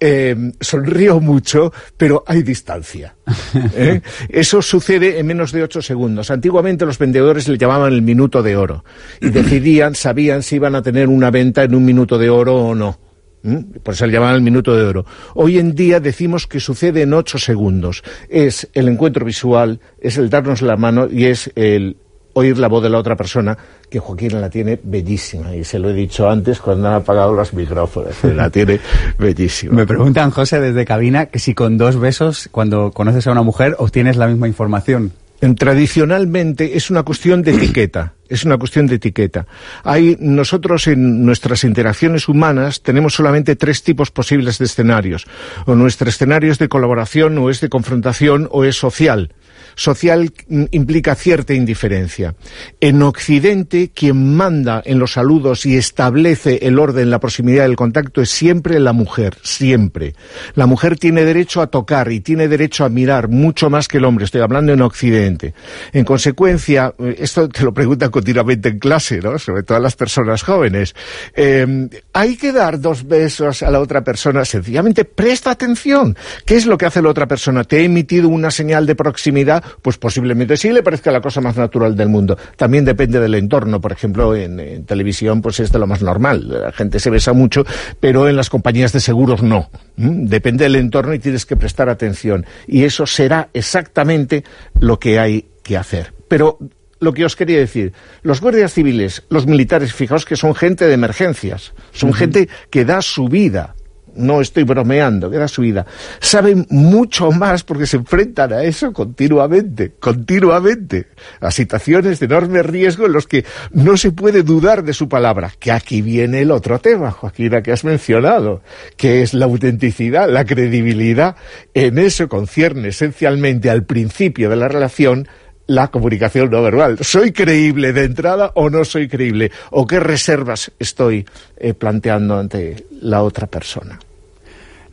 eh, 0.00 0.52
sonrío 0.60 1.20
mucho, 1.20 1.72
pero 1.96 2.24
hay 2.26 2.42
distancia. 2.42 3.16
¿eh? 3.74 4.00
Eso 4.28 4.62
sucede 4.62 5.18
en 5.18 5.26
menos 5.26 5.52
de 5.52 5.62
ocho 5.62 5.82
segundos. 5.82 6.30
Antiguamente 6.30 6.86
los 6.86 6.98
vendedores 6.98 7.48
le 7.48 7.58
llamaban 7.58 7.92
el 7.92 8.02
minuto 8.02 8.42
de 8.42 8.56
oro 8.56 8.84
y 9.20 9.30
decidían, 9.30 9.94
sabían 9.96 10.42
si 10.42 10.56
iban 10.56 10.74
a 10.74 10.82
tener 10.82 11.08
una 11.08 11.30
venta 11.30 11.64
en 11.64 11.74
un 11.74 11.84
minuto 11.84 12.18
de 12.18 12.30
oro 12.30 12.56
o 12.56 12.74
no. 12.74 12.98
¿Mm? 13.42 13.78
Por 13.82 13.94
eso 13.94 14.06
le 14.06 14.12
llamaban 14.12 14.34
el 14.34 14.42
minuto 14.42 14.76
de 14.76 14.84
oro. 14.84 15.06
Hoy 15.34 15.58
en 15.58 15.74
día 15.74 16.00
decimos 16.00 16.46
que 16.46 16.58
sucede 16.60 17.02
en 17.02 17.14
ocho 17.14 17.38
segundos. 17.38 18.02
Es 18.28 18.68
el 18.72 18.88
encuentro 18.88 19.24
visual, 19.24 19.80
es 20.00 20.18
el 20.18 20.30
darnos 20.30 20.62
la 20.62 20.76
mano 20.76 21.08
y 21.10 21.26
es 21.26 21.50
el 21.54 21.96
oír 22.36 22.58
la 22.58 22.68
voz 22.68 22.82
de 22.82 22.90
la 22.90 22.98
otra 22.98 23.16
persona, 23.16 23.56
que 23.88 23.98
Joaquín 23.98 24.38
la 24.40 24.50
tiene 24.50 24.78
bellísima, 24.82 25.56
y 25.56 25.64
se 25.64 25.78
lo 25.78 25.88
he 25.88 25.94
dicho 25.94 26.28
antes 26.28 26.60
cuando 26.60 26.88
han 26.88 26.94
apagado 26.94 27.32
los 27.32 27.54
micrófonos, 27.54 28.22
la 28.24 28.50
tiene 28.50 28.78
bellísima. 29.18 29.72
Me 29.72 29.86
preguntan, 29.86 30.30
José, 30.30 30.60
desde 30.60 30.84
cabina, 30.84 31.26
que 31.26 31.38
si 31.38 31.54
con 31.54 31.78
dos 31.78 31.98
besos, 31.98 32.48
cuando 32.52 32.90
conoces 32.90 33.26
a 33.26 33.32
una 33.32 33.42
mujer, 33.42 33.74
obtienes 33.78 34.16
la 34.18 34.26
misma 34.26 34.48
información. 34.48 35.12
Tradicionalmente 35.58 36.76
es 36.76 36.90
una 36.90 37.02
cuestión 37.02 37.42
de 37.42 37.52
etiqueta, 37.52 38.14
es 38.28 38.44
una 38.44 38.58
cuestión 38.58 38.86
de 38.86 38.96
etiqueta. 38.96 39.46
Hay, 39.84 40.16
nosotros 40.20 40.86
en 40.88 41.24
nuestras 41.24 41.64
interacciones 41.64 42.28
humanas 42.28 42.82
tenemos 42.82 43.14
solamente 43.14 43.56
tres 43.56 43.82
tipos 43.82 44.10
posibles 44.10 44.58
de 44.58 44.64
escenarios. 44.66 45.26
O 45.66 45.74
nuestro 45.74 46.08
escenario 46.08 46.52
es 46.52 46.58
de 46.58 46.68
colaboración, 46.68 47.36
o 47.38 47.48
es 47.50 47.60
de 47.60 47.68
confrontación, 47.68 48.48
o 48.50 48.64
es 48.64 48.76
social 48.76 49.30
social 49.76 50.32
implica 50.72 51.14
cierta 51.14 51.54
indiferencia. 51.54 52.34
En 52.80 53.02
Occidente, 53.02 53.90
quien 53.94 54.34
manda 54.34 54.82
en 54.84 54.98
los 54.98 55.12
saludos 55.12 55.66
y 55.66 55.76
establece 55.76 56.60
el 56.62 56.78
orden, 56.78 57.10
la 57.10 57.20
proximidad 57.20 57.64
del 57.64 57.76
contacto 57.76 58.22
es 58.22 58.30
siempre 58.30 58.80
la 58.80 58.92
mujer, 58.92 59.36
siempre. 59.42 60.14
La 60.54 60.66
mujer 60.66 60.98
tiene 60.98 61.24
derecho 61.24 61.60
a 61.60 61.68
tocar 61.68 62.10
y 62.10 62.20
tiene 62.20 62.48
derecho 62.48 62.84
a 62.84 62.88
mirar 62.88 63.28
mucho 63.28 63.70
más 63.70 63.86
que 63.86 63.98
el 63.98 64.04
hombre, 64.06 64.24
estoy 64.24 64.40
hablando 64.40 64.72
en 64.72 64.80
Occidente. 64.80 65.54
En 65.92 66.04
consecuencia, 66.04 66.94
esto 67.18 67.48
te 67.48 67.62
lo 67.62 67.72
preguntan 67.72 68.10
continuamente 68.10 68.70
en 68.70 68.78
clase, 68.78 69.20
¿no? 69.20 69.38
sobre 69.38 69.62
todo 69.62 69.76
a 69.76 69.80
las 69.80 69.94
personas 69.94 70.42
jóvenes, 70.42 70.94
eh, 71.34 71.88
hay 72.12 72.36
que 72.36 72.52
dar 72.52 72.80
dos 72.80 73.06
besos 73.06 73.62
a 73.62 73.70
la 73.70 73.80
otra 73.80 74.02
persona, 74.02 74.44
sencillamente 74.44 75.04
presta 75.04 75.50
atención. 75.50 76.16
¿Qué 76.44 76.56
es 76.56 76.66
lo 76.66 76.78
que 76.78 76.86
hace 76.86 77.02
la 77.02 77.10
otra 77.10 77.26
persona? 77.26 77.64
¿Te 77.64 77.80
ha 77.80 77.82
emitido 77.82 78.28
una 78.28 78.50
señal 78.50 78.86
de 78.86 78.94
proximidad? 78.94 79.62
Pues 79.82 79.98
posiblemente 79.98 80.56
sí 80.56 80.70
le 80.70 80.82
parezca 80.82 81.10
la 81.10 81.20
cosa 81.20 81.40
más 81.40 81.56
natural 81.56 81.96
del 81.96 82.08
mundo. 82.08 82.36
También 82.56 82.84
depende 82.84 83.20
del 83.20 83.34
entorno. 83.34 83.80
Por 83.80 83.92
ejemplo, 83.92 84.34
en, 84.34 84.60
en, 84.60 84.84
televisión 84.84 85.42
pues 85.42 85.60
es 85.60 85.72
de 85.72 85.78
lo 85.78 85.86
más 85.86 86.02
normal. 86.02 86.48
La 86.48 86.72
gente 86.72 87.00
se 87.00 87.10
besa 87.10 87.32
mucho, 87.32 87.64
pero 88.00 88.28
en 88.28 88.36
las 88.36 88.50
compañías 88.50 88.92
de 88.92 89.00
seguros 89.00 89.42
no. 89.42 89.70
¿Mm? 89.96 90.26
Depende 90.26 90.64
del 90.64 90.76
entorno 90.76 91.14
y 91.14 91.18
tienes 91.18 91.46
que 91.46 91.56
prestar 91.56 91.88
atención. 91.88 92.46
Y 92.66 92.84
eso 92.84 93.06
será 93.06 93.48
exactamente 93.52 94.44
lo 94.80 94.98
que 94.98 95.18
hay 95.18 95.46
que 95.62 95.76
hacer. 95.76 96.12
Pero 96.28 96.58
lo 96.98 97.12
que 97.12 97.24
os 97.24 97.36
quería 97.36 97.58
decir, 97.58 97.92
los 98.22 98.40
guardias 98.40 98.72
civiles, 98.72 99.24
los 99.28 99.46
militares, 99.46 99.92
fijaos 99.92 100.24
que 100.24 100.36
son 100.36 100.54
gente 100.54 100.86
de 100.86 100.94
emergencias, 100.94 101.72
son 101.92 102.10
uh 102.10 102.12
-huh. 102.12 102.16
gente 102.16 102.48
que 102.70 102.84
da 102.84 103.02
su 103.02 103.28
vida 103.28 103.75
no 104.16 104.40
estoy 104.40 104.64
bromeando, 104.64 105.30
que 105.30 105.36
era 105.36 105.48
su 105.48 105.62
vida, 105.62 105.86
saben 106.20 106.66
mucho 106.70 107.30
más 107.32 107.62
porque 107.62 107.86
se 107.86 107.96
enfrentan 107.96 108.52
a 108.52 108.62
eso 108.62 108.92
continuamente, 108.92 109.92
continuamente, 109.98 111.08
a 111.40 111.50
situaciones 111.50 112.20
de 112.20 112.26
enorme 112.26 112.62
riesgo 112.62 113.06
en 113.06 113.12
los 113.12 113.26
que 113.26 113.44
no 113.72 113.96
se 113.96 114.12
puede 114.12 114.42
dudar 114.42 114.84
de 114.84 114.92
su 114.92 115.08
palabra, 115.08 115.52
que 115.58 115.72
aquí 115.72 116.02
viene 116.02 116.42
el 116.42 116.50
otro 116.50 116.78
tema, 116.78 117.10
Joaquina, 117.10 117.62
que 117.62 117.72
has 117.72 117.84
mencionado, 117.84 118.62
que 118.96 119.22
es 119.22 119.34
la 119.34 119.46
autenticidad, 119.46 120.28
la 120.28 120.44
credibilidad, 120.44 121.36
en 121.74 121.98
eso 121.98 122.28
concierne 122.28 122.88
esencialmente 122.88 123.70
al 123.70 123.84
principio 123.84 124.50
de 124.50 124.56
la 124.56 124.68
relación, 124.68 125.28
la 125.66 125.88
comunicación 125.88 126.50
no 126.50 126.62
verbal. 126.62 126.98
¿Soy 127.00 127.32
creíble 127.32 127.92
de 127.92 128.04
entrada 128.04 128.52
o 128.54 128.70
no 128.70 128.84
soy 128.84 129.08
creíble? 129.08 129.50
¿O 129.70 129.86
qué 129.86 130.00
reservas 130.00 130.70
estoy 130.78 131.26
eh, 131.56 131.74
planteando 131.74 132.38
ante 132.38 132.86
la 133.00 133.22
otra 133.22 133.46
persona? 133.46 133.98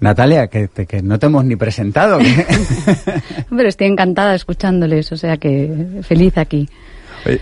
Natalia, 0.03 0.47
que, 0.47 0.67
que 0.67 1.01
no 1.01 1.17
te 1.17 1.27
hemos 1.27 1.45
ni 1.45 1.55
presentado. 1.55 2.19
Pero 3.49 3.67
estoy 3.69 3.87
encantada 3.87 4.35
escuchándoles, 4.35 5.11
o 5.13 5.17
sea 5.17 5.37
que 5.37 6.01
feliz 6.03 6.37
aquí. 6.37 6.67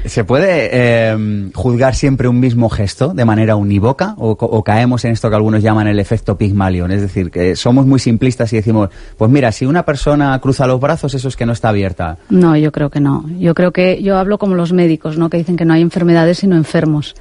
¿Se 0.06 0.24
puede 0.24 0.70
eh, 0.72 1.50
juzgar 1.54 1.96
siempre 1.96 2.28
un 2.28 2.40
mismo 2.40 2.70
gesto 2.70 3.14
de 3.14 3.26
manera 3.26 3.56
unívoca 3.56 4.14
o, 4.18 4.64
caemos 4.64 5.04
en 5.06 5.12
esto 5.12 5.30
que 5.30 5.36
algunos 5.36 5.64
llaman 5.64 5.88
el 5.88 6.00
efecto 6.00 6.38
Pygmalion? 6.38 6.92
Es 6.92 7.02
decir, 7.02 7.32
que 7.32 7.56
somos 7.56 7.86
muy 7.86 8.00
simplistas 8.00 8.54
y 8.54 8.58
decimos, 8.58 8.90
pues 9.18 9.32
mira, 9.32 9.52
si 9.52 9.66
una 9.66 9.84
persona 9.84 10.38
cruza 10.40 10.68
los 10.68 10.80
brazos, 10.80 11.14
eso 11.16 11.28
es 11.28 11.36
que 11.36 11.46
no 11.46 11.54
está 11.54 11.70
abierta. 11.70 12.18
No, 12.30 12.56
yo 12.56 12.72
creo 12.72 12.90
que 12.90 13.00
no. 13.00 13.26
Yo 13.40 13.56
creo 13.56 13.72
que 13.72 14.02
yo 14.04 14.18
hablo 14.18 14.38
como 14.38 14.56
los 14.56 14.72
médicos, 14.72 15.18
¿no? 15.18 15.30
Que 15.30 15.38
dicen 15.38 15.58
que 15.58 15.66
no 15.66 15.74
hay 15.74 15.82
enfermedades 15.82 16.40
sino 16.40 16.56
enfermos. 16.56 17.16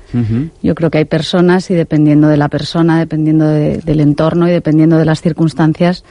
Yo 0.62 0.74
creo 0.74 0.90
que 0.90 0.98
hay 0.98 1.04
personas 1.04 1.70
y 1.70 1.74
dependiendo 1.74 2.28
de 2.28 2.36
la 2.36 2.48
persona, 2.48 2.98
dependiendo 2.98 3.46
del 3.46 4.00
entorno 4.00 4.48
y 4.48 4.50
dependiendo 4.50 4.98
de 4.98 5.04
las 5.04 5.22
circunstancias, 5.22 6.04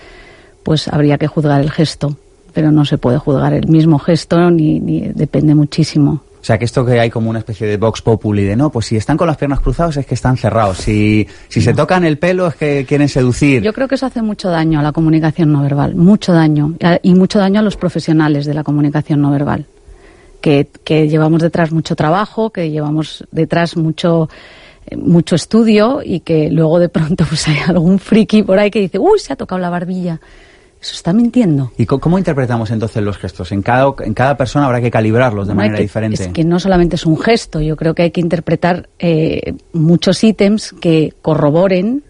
pues 0.63 0.88
habría 0.88 1.17
que 1.17 1.27
juzgar 1.27 1.62
el 1.62 1.71
gesto. 1.71 2.17
Pero 2.53 2.71
no 2.71 2.85
se 2.85 2.97
puede 2.97 3.19
juzgar 3.19 3.53
el 3.53 3.67
mismo 3.67 3.99
gesto 3.99 4.49
ni, 4.49 4.79
ni 4.79 5.01
depende 5.01 5.53
muchísimo. 5.53 6.23
O 6.41 6.43
sea, 6.43 6.58
que 6.58 6.65
esto 6.65 6.86
que 6.86 6.99
hay 6.99 7.10
como 7.10 7.30
una 7.30 7.39
especie 7.39 7.67
de 7.67 7.78
vox 7.78 8.02
populi 8.02 8.43
de 8.43 8.56
no, 8.56 8.69
pues 8.69 8.86
si 8.86 8.95
están 8.95 9.17
con 9.17 9.28
las 9.28 9.36
piernas 9.36 9.60
cruzadas 9.60 9.97
es 9.97 10.06
que 10.06 10.15
están 10.15 10.38
cerrados. 10.38 10.78
Si, 10.78 11.28
si 11.49 11.62
se 11.62 11.73
tocan 11.73 12.06
el 12.06 12.17
pelo 12.17 12.47
es 12.47 12.56
que 12.56 12.86
quieren 12.88 13.10
seducir. 13.10 13.62
Yo 13.62 13.73
creo 13.73 13.88
que 13.88 13.95
eso 13.95 14.06
hace 14.06 14.21
mucho 14.21 14.49
daño 14.49 14.80
a 14.80 14.84
la 14.84 14.93
comunicación 14.93 15.52
no 15.52 15.62
verbal, 15.62 15.95
mucho 15.95 16.32
daño. 16.32 16.75
Y 17.02 17.13
mucho 17.13 17.39
daño 17.39 17.60
a 17.60 17.63
los 17.63 17.75
profesionales 17.75 18.45
de 18.45 18.54
la 18.54 18.63
comunicación 18.63 19.21
no 19.21 19.32
verbal. 19.32 19.65
Que, 20.39 20.69
que 20.86 21.10
llevamos 21.10 21.41
detrás 21.41 21.73
mucho 21.73 21.97
trabajo, 21.97 22.52
que 22.52 22.71
llevamos 22.71 23.25
detrás 23.32 23.75
mucho 23.75 24.30
eh, 24.89 24.95
mucho 24.95 25.36
estudio 25.36 26.02
y 26.04 26.21
que 26.21 26.49
luego 26.49 26.80
de 26.80 26.89
pronto 26.89 27.25
pues 27.30 27.47
hay 27.47 27.58
algún 27.67 27.99
friki 27.99 28.43
por 28.43 28.60
ahí 28.60 28.71
que 28.71 28.80
dice, 28.80 28.97
uy, 28.97 29.19
se 29.19 29.34
ha 29.34 29.36
tocado 29.36 29.60
la 29.60 29.69
barbilla. 29.69 30.19
Eso 30.82 30.94
está 30.94 31.12
mintiendo. 31.12 31.72
¿Y 31.78 31.86
cómo 31.86 32.18
interpretamos 32.18 32.72
entonces 32.72 33.04
los 33.04 33.18
gestos? 33.18 33.52
En 33.52 33.62
cada, 33.62 33.94
en 34.00 34.13
cada 34.13 34.38
persona 34.38 34.65
habrá 34.65 34.80
que 34.80 34.89
calibrarlos 34.89 35.48
de 35.48 35.54
manera 35.54 35.80
diferente. 35.80 36.24
Es 36.24 36.30
que 36.30 36.46
no 36.46 36.60
solamente 36.60 36.96
es 36.96 37.06
un 37.06 37.20
gesto, 37.20 37.60
yo 37.60 37.76
creo 37.76 37.94
que 37.94 38.04
hay 38.04 38.12
que 38.12 38.22
interpretar 38.22 38.88
eh, 38.98 39.56
muchos 39.74 40.24
ítems 40.24 40.74
que 40.80 41.13
corroboren 41.22 42.04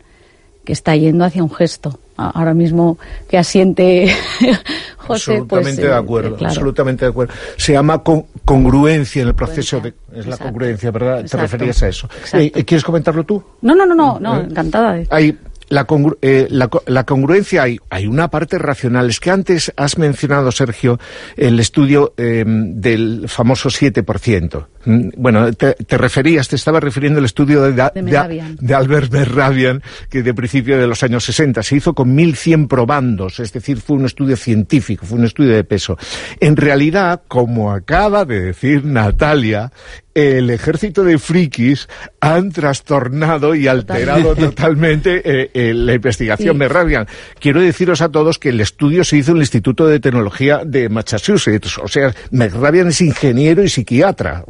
que 0.66 0.74
está 0.74 0.96
yendo 0.96 1.26
hacia 1.26 1.42
un 1.42 1.52
gesto. 1.52 2.00
Ahora 2.16 2.54
mismo 2.54 3.00
que 3.28 3.40
asiente 3.40 4.14
José. 4.98 5.32
Absolutamente 5.32 5.82
pues, 5.82 5.92
de 5.92 5.96
acuerdo, 5.96 6.38
absolutamente 6.46 7.06
de 7.06 7.10
acuerdo. 7.10 7.34
Se 7.58 7.74
llama 7.74 8.04
congruencia 8.04 9.24
en 9.24 9.30
el 9.30 9.34
proceso 9.34 9.80
de. 9.80 9.94
Es 10.14 10.28
la 10.28 10.38
congruencia, 10.38 10.92
¿verdad? 10.92 11.26
Te 11.26 11.38
referías 11.38 11.82
a 11.82 11.88
eso. 11.88 12.08
Eh, 12.34 12.52
¿Quieres 12.52 12.84
comentarlo 12.84 13.24
tú? 13.24 13.44
No, 13.62 13.74
no, 13.74 13.86
no, 13.86 13.96
no, 13.96 14.20
no 14.20 14.42
encantada. 14.42 14.94
De... 14.94 15.08
Hay 15.10 15.36
la, 15.70 15.88
eh, 16.22 16.48
la, 16.50 16.70
la, 16.86 17.06
congruencia 17.06 17.64
hay, 17.64 17.80
hay 17.90 18.08
una 18.08 18.30
parte 18.30 18.58
racional. 18.58 19.10
Es 19.10 19.20
que 19.20 19.32
antes 19.32 19.72
has 19.78 19.98
mencionado, 19.98 20.52
Sergio, 20.52 21.00
el 21.38 21.60
estudio 21.60 22.14
eh, 22.18 22.44
del 22.46 23.26
famoso 23.28 23.70
7%. 23.70 24.66
Mm, 24.86 25.10
bueno, 25.18 25.52
te, 25.54 25.76
referías, 25.98 26.48
te 26.48 26.56
estaba 26.56 26.80
refiriendo 26.80 27.20
al 27.20 27.26
estudio 27.26 27.62
de, 27.64 27.74
de, 27.74 28.74
Albert 28.74 29.12
Merrabian, 29.12 29.84
que 30.10 30.24
de 30.24 30.34
principio 30.34 30.78
de 30.80 30.88
los 30.88 31.04
años 31.04 31.24
60 31.26 31.62
se 31.64 31.76
hizo 31.76 31.94
con 31.94 32.16
1.100 32.16 32.68
probandos, 32.68 33.40
es 33.40 33.52
decir, 33.52 33.78
fue 33.82 33.98
un 33.98 34.06
estudio 34.06 34.38
científico, 34.38 35.06
fue 35.06 35.18
un 35.18 35.26
estudio 35.26 35.54
de 35.56 35.64
peso. 35.64 35.98
En 36.40 36.56
realidad, 36.56 37.24
como 37.28 37.72
acaba 37.72 38.26
de 38.26 38.42
decir 38.42 38.86
Natalia, 38.86 39.72
el 40.20 40.50
ejército 40.50 41.04
de 41.04 41.18
frikis 41.18 41.88
han 42.20 42.52
trastornado 42.52 43.56
y 43.56 43.68
alterado 43.68 44.36
totalmente 44.36 45.22
eh, 45.24 45.52
eh, 45.54 45.74
la 45.74 45.94
investigación 45.94 46.58
de 46.58 46.66
Merrabian. 46.66 47.08
Quiero 47.40 47.62
deciros 47.62 48.02
a 48.02 48.10
todos 48.10 48.40
que 48.40 48.50
el 48.50 48.62
estudio 48.62 49.04
se 49.04 49.18
hizo 49.18 49.32
en 49.32 49.38
el 49.38 49.44
Instituto 49.44 49.88
de 49.88 50.00
Tecnología 50.00 50.64
de 50.66 50.90
Massachusetts. 50.90 51.78
O 51.78 51.88
sea, 51.88 52.14
Merrabian 52.32 52.88
es 52.88 53.02
ingeniero 53.02 53.64
y 53.64 53.70
psiquiatra 53.70 54.44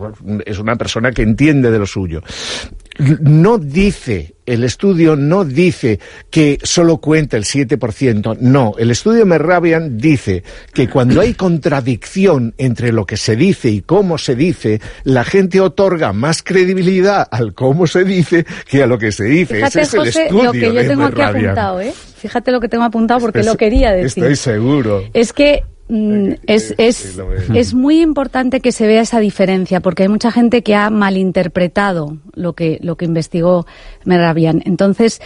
es 0.46 0.60
una 0.60 0.76
persona 0.76 1.12
que 1.12 1.22
entiende 1.22 1.72
de 1.72 1.80
lo 1.80 1.86
suyo. 1.86 2.22
No 3.22 3.58
dice, 3.58 4.36
el 4.50 4.64
estudio 4.64 5.16
no 5.16 5.46
dice 5.46 6.00
que 6.30 6.58
solo 6.64 6.98
cuenta 6.98 7.38
el 7.38 7.44
7%, 7.44 8.38
no. 8.40 8.74
El 8.78 8.92
estudio 8.92 9.26
Merrabian 9.26 9.98
dice 9.98 10.44
que 10.74 10.90
cuando 10.90 11.22
hay 11.22 11.34
contradicción 11.34 12.54
entre 12.58 12.92
lo 12.92 13.06
que 13.06 13.18
se 13.18 13.36
dice 13.36 13.70
y 13.70 13.82
cómo 13.82 14.18
se 14.18 14.36
dice, 14.36 14.82
la 15.04 15.24
gente 15.24 15.62
otorga 15.62 16.14
más 16.14 16.44
credibilidad 16.44 17.28
al 17.30 17.54
cómo 17.54 17.88
se 17.88 18.04
dice 18.04 18.46
que 18.68 18.84
a 18.84 18.88
lo 18.88 18.98
que 18.98 19.12
se 19.12 19.26
dice. 19.26 19.56
Fíjate, 19.56 19.82
Ese 19.82 19.82
es 19.82 19.94
el 19.94 20.08
estudio 20.08 20.44
lo 20.44 20.52
que 20.52 20.74
yo 20.74 20.88
tengo 20.88 21.04
aquí 21.04 21.22
apuntado, 21.22 21.82
¿eh? 21.82 21.94
Fíjate 22.18 22.52
lo 22.52 22.60
que 22.60 22.68
tengo 22.68 22.84
apuntado 22.84 23.20
porque 23.20 23.44
lo 23.44 23.56
quería 23.56 23.92
decir. 23.92 24.24
Estoy 24.24 24.36
seguro. 24.36 25.04
Es 25.14 25.32
que 25.32 25.64
Mm, 25.92 26.34
es, 26.46 26.76
es, 26.78 27.20
es, 27.56 27.74
muy 27.74 28.00
importante 28.02 28.60
que 28.60 28.72
se 28.72 28.86
vea 28.86 29.02
esa 29.02 29.20
diferencia 29.20 29.80
porque 29.80 30.04
hay 30.04 30.10
mucha 30.10 30.32
gente 30.32 30.62
que 30.62 30.76
ha 30.76 30.92
malinterpretado 30.92 32.18
lo 32.36 32.54
que, 32.54 32.78
lo 32.84 32.96
que 32.96 33.06
investigó 33.06 33.66
Meravian. 34.06 34.62
Entonces, 34.66 35.20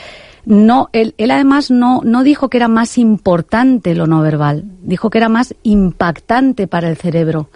no, 0.46 0.90
él, 0.94 1.16
él 1.18 1.32
además 1.32 1.70
no, 1.70 2.00
no 2.06 2.24
dijo 2.24 2.50
que 2.50 2.58
era 2.58 2.70
más 2.70 2.98
importante 2.98 3.94
lo 3.94 4.08
no 4.08 4.22
verbal, 4.22 4.64
dijo 4.82 5.10
que 5.10 5.18
era 5.18 5.28
más 5.28 5.54
impactante 5.64 6.68
para 6.68 6.88
el 6.90 6.96
cerebro. 6.96 7.50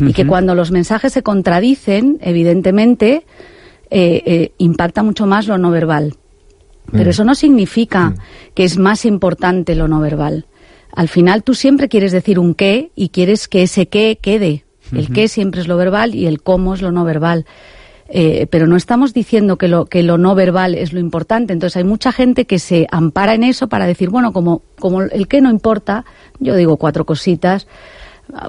Y 0.00 0.12
que 0.12 0.26
cuando 0.26 0.54
los 0.54 0.70
mensajes 0.70 1.12
se 1.14 1.22
contradicen, 1.22 2.18
evidentemente, 2.20 3.24
eh, 3.90 4.22
eh, 4.24 4.52
impacta 4.58 5.02
mucho 5.02 5.26
más 5.26 5.48
lo 5.48 5.58
no 5.58 5.70
verbal. 5.70 6.14
Pero 6.90 7.06
mm. 7.06 7.08
eso 7.08 7.24
no 7.24 7.34
significa 7.34 8.10
mm. 8.10 8.14
que 8.54 8.64
es 8.64 8.78
más 8.78 9.04
importante 9.04 9.74
lo 9.74 9.88
no 9.88 10.00
verbal 10.00 10.46
al 10.94 11.08
final 11.08 11.42
tú 11.42 11.54
siempre 11.54 11.88
quieres 11.88 12.12
decir 12.12 12.38
un 12.38 12.54
qué 12.54 12.90
y 12.94 13.08
quieres 13.08 13.48
que 13.48 13.62
ese 13.62 13.88
qué 13.88 14.18
quede. 14.20 14.64
El 14.92 15.10
qué 15.10 15.26
siempre 15.28 15.62
es 15.62 15.68
lo 15.68 15.78
verbal 15.78 16.14
y 16.14 16.26
el 16.26 16.42
cómo 16.42 16.74
es 16.74 16.82
lo 16.82 16.92
no 16.92 17.02
verbal. 17.04 17.46
Eh, 18.08 18.46
pero 18.50 18.66
no 18.66 18.76
estamos 18.76 19.14
diciendo 19.14 19.56
que 19.56 19.68
lo, 19.68 19.86
que 19.86 20.02
lo 20.02 20.18
no 20.18 20.34
verbal 20.34 20.74
es 20.74 20.92
lo 20.92 21.00
importante. 21.00 21.54
Entonces 21.54 21.78
hay 21.78 21.84
mucha 21.84 22.12
gente 22.12 22.44
que 22.44 22.58
se 22.58 22.86
ampara 22.90 23.32
en 23.32 23.42
eso 23.42 23.68
para 23.68 23.86
decir, 23.86 24.10
bueno, 24.10 24.34
como, 24.34 24.60
como 24.78 25.00
el 25.00 25.28
qué 25.28 25.40
no 25.40 25.50
importa, 25.50 26.04
yo 26.40 26.54
digo 26.56 26.76
cuatro 26.76 27.06
cositas, 27.06 27.66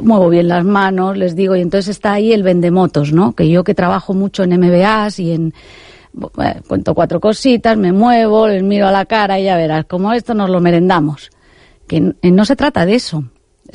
muevo 0.02 0.28
bien 0.28 0.50
las 0.50 0.66
manos, 0.66 1.16
les 1.16 1.34
digo, 1.38 1.56
y 1.56 1.62
entonces 1.62 1.96
está 1.96 2.12
ahí 2.12 2.34
el 2.34 2.44
vendemotos, 2.44 3.14
¿no? 3.14 3.32
Que 3.34 3.48
yo 3.48 3.64
que 3.64 3.74
trabajo 3.74 4.14
mucho 4.14 4.44
en 4.44 4.60
MBAs 4.60 5.20
y 5.20 5.32
en... 5.32 5.54
cuento 6.68 6.94
cuatro 6.94 7.22
cositas, 7.22 7.78
me 7.78 7.94
muevo, 7.94 8.50
les 8.50 8.64
miro 8.64 8.88
a 8.88 8.92
la 8.92 9.06
cara 9.06 9.40
y 9.40 9.46
ya 9.46 9.56
verás, 9.56 9.86
como 9.86 10.12
esto 10.12 10.34
nos 10.34 10.50
lo 10.50 10.60
merendamos 10.60 11.30
que 11.88 12.14
eh, 12.22 12.32
no 12.32 12.46
se 12.46 12.56
trata 12.56 12.86
de 12.86 12.96
eso. 12.96 13.26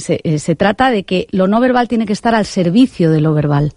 Eh, 0.07 0.39
se, 0.39 0.55
trata 0.55 0.91
de 0.91 1.05
que 1.05 1.27
lo 1.31 1.49
no 1.49 1.61
verbal 1.61 1.89
tiene 1.89 2.07
que 2.07 2.13
estar 2.13 2.35
al 2.35 2.47
servicio 2.47 3.11
de 3.11 3.21
lo 3.21 3.35
verbal. 3.35 3.75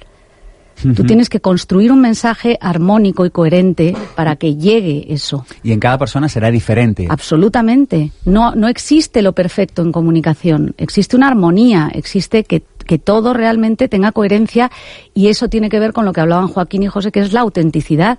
Tú 0.96 1.04
tienes 1.04 1.30
que 1.30 1.41
construir 1.41 1.91
un 1.91 2.02
mensaje 2.02 2.58
armónico 2.60 3.26
y 3.28 3.30
coherente 3.30 3.96
para 4.15 4.36
que 4.38 4.56
llegue 4.56 5.13
eso. 5.13 5.46
Y 5.62 5.74
en 5.74 5.80
cada 5.80 6.00
persona 6.00 6.28
será 6.28 6.50
diferente. 6.50 7.06
Absolutamente. 7.08 8.12
No, 8.26 8.56
no 8.56 8.67
existe 8.67 9.22
lo 9.22 9.34
perfecto 9.34 9.84
en 9.84 9.91
comunicación. 9.91 10.74
Existe 10.80 11.15
una 11.15 11.28
armonía, 11.28 11.91
existe 11.94 12.46
que, 12.46 12.63
que 12.88 12.98
todo 12.98 13.34
realmente 13.34 13.89
tenga 13.89 14.12
coherencia 14.12 14.72
y 15.13 15.28
eso 15.28 15.50
tiene 15.50 15.70
que 15.70 15.80
ver 15.80 15.94
con 15.94 16.04
lo 16.04 16.13
que 16.13 16.22
hablaban 16.22 16.48
Joaquín 16.48 16.82
y 16.82 16.88
José, 16.88 17.12
que 17.12 17.20
es 17.20 17.32
la 17.32 17.41
autenticidad. 17.41 18.18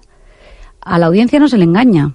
A 0.80 1.00
la 1.00 1.06
audiencia 1.06 1.40
no 1.40 1.48
se 1.48 1.58
le 1.58 1.64
engaña. 1.64 2.14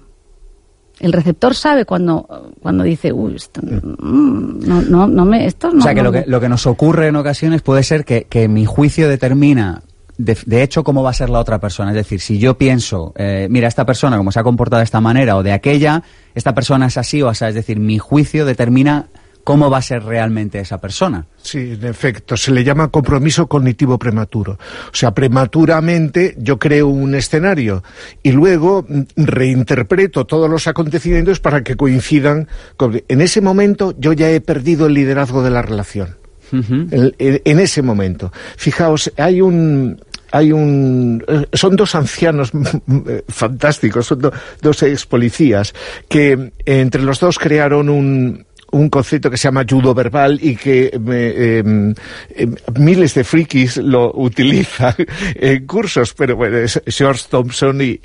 El 1.00 1.12
receptor 1.12 1.54
sabe 1.54 1.84
cuando, 1.84 2.52
cuando 2.60 2.84
dice, 2.84 3.12
uy, 3.12 3.36
esto 3.36 3.60
no, 3.62 4.82
no, 4.82 5.06
no 5.06 5.24
me, 5.24 5.46
esto 5.46 5.70
no. 5.70 5.78
O 5.78 5.82
sea, 5.82 5.94
que, 5.94 6.02
lo 6.02 6.10
que 6.10 6.24
lo 6.26 6.40
que 6.40 6.48
nos 6.48 6.66
ocurre 6.66 7.08
en 7.08 7.16
ocasiones 7.16 7.62
puede 7.62 7.82
ser 7.82 8.04
que, 8.04 8.24
que 8.24 8.48
mi 8.48 8.66
juicio 8.66 9.08
determina 9.08 9.82
de, 10.18 10.62
hecho, 10.62 10.82
cómo 10.82 11.04
va 11.04 11.10
a 11.10 11.14
ser 11.14 11.30
la 11.30 11.38
otra 11.38 11.60
persona. 11.60 11.90
Es 11.90 11.96
decir, 11.96 12.20
si 12.20 12.38
yo 12.38 12.58
pienso, 12.58 13.12
eh, 13.16 13.46
mira, 13.48 13.68
esta 13.68 13.86
persona 13.86 14.16
como 14.16 14.32
se 14.32 14.40
ha 14.40 14.42
comportado 14.42 14.80
de 14.80 14.84
esta 14.84 15.00
manera 15.00 15.36
o 15.36 15.44
de 15.44 15.52
aquella, 15.52 16.02
esta 16.34 16.54
persona 16.54 16.86
es 16.86 16.98
así 16.98 17.22
o 17.22 17.28
así. 17.28 17.44
Es 17.44 17.54
decir, 17.54 17.78
mi 17.78 17.98
juicio 17.98 18.44
determina 18.44 19.06
cómo 19.48 19.70
va 19.70 19.78
a 19.78 19.82
ser 19.82 20.04
realmente 20.04 20.58
esa 20.58 20.76
persona. 20.76 21.24
Sí, 21.40 21.78
en 21.80 21.86
efecto, 21.86 22.36
se 22.36 22.52
le 22.52 22.64
llama 22.64 22.88
compromiso 22.88 23.46
cognitivo 23.46 23.98
prematuro. 23.98 24.58
O 24.92 24.94
sea, 24.94 25.12
prematuramente 25.14 26.34
yo 26.36 26.58
creo 26.58 26.88
un 26.88 27.14
escenario 27.14 27.82
y 28.22 28.32
luego 28.32 28.84
mm, 28.86 29.04
reinterpreto 29.16 30.26
todos 30.26 30.50
los 30.50 30.66
acontecimientos 30.66 31.40
para 31.40 31.64
que 31.64 31.76
coincidan. 31.76 32.46
Con... 32.76 33.02
En 33.08 33.22
ese 33.22 33.40
momento 33.40 33.94
yo 33.96 34.12
ya 34.12 34.28
he 34.28 34.42
perdido 34.42 34.84
el 34.84 34.92
liderazgo 34.92 35.42
de 35.42 35.48
la 35.48 35.62
relación. 35.62 36.18
en, 36.52 37.58
ese 37.58 37.80
momento. 37.80 38.30
Fijaos, 38.58 39.10
hay 39.16 39.40
un, 39.40 39.98
hay 40.30 40.52
un 40.52 41.24
eh, 41.26 41.46
son 41.54 41.74
dos 41.74 41.94
ancianos 41.94 42.52
fantásticos, 43.28 44.04
son 44.04 44.30
dos 44.60 44.82
ex 44.82 45.06
policías 45.06 45.72
que 46.06 46.52
entre 46.66 47.02
los 47.02 47.18
dos 47.18 47.38
crearon 47.38 47.88
un 47.88 48.46
un 48.70 48.88
concepto 48.90 49.30
que 49.30 49.36
se 49.36 49.44
llama 49.44 49.64
judo 49.68 49.94
verbal 49.94 50.38
y 50.42 50.56
que 50.56 50.90
em, 50.92 51.94
em, 52.34 52.54
miles 52.78 53.14
de 53.14 53.24
frikis 53.24 53.78
lo 53.78 54.12
utilizan 54.14 54.94
en 55.34 55.66
cursos, 55.66 56.14
pero 56.14 56.36
bueno, 56.36 56.58
es 56.58 56.80
George 56.86 57.24
Thompson 57.30 57.80
y, 57.80 57.98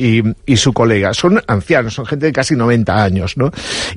y, 0.45 0.57
su 0.57 0.71
colega. 0.71 1.13
Son 1.13 1.41
ancianos, 1.47 1.93
son 1.95 2.05
gente 2.05 2.27
de 2.27 2.31
casi 2.31 2.55
90 2.55 3.03
años, 3.03 3.35
¿no? 3.37 3.51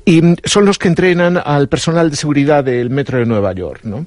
Y 0.04 0.20
son 0.44 0.64
los 0.64 0.78
que 0.78 0.88
entrenan 0.88 1.40
al 1.42 1.68
personal 1.68 2.10
de 2.10 2.16
seguridad 2.16 2.64
del 2.64 2.90
metro 2.90 3.18
de 3.18 3.26
Nueva 3.26 3.52
York, 3.52 3.80
¿no? 3.84 4.06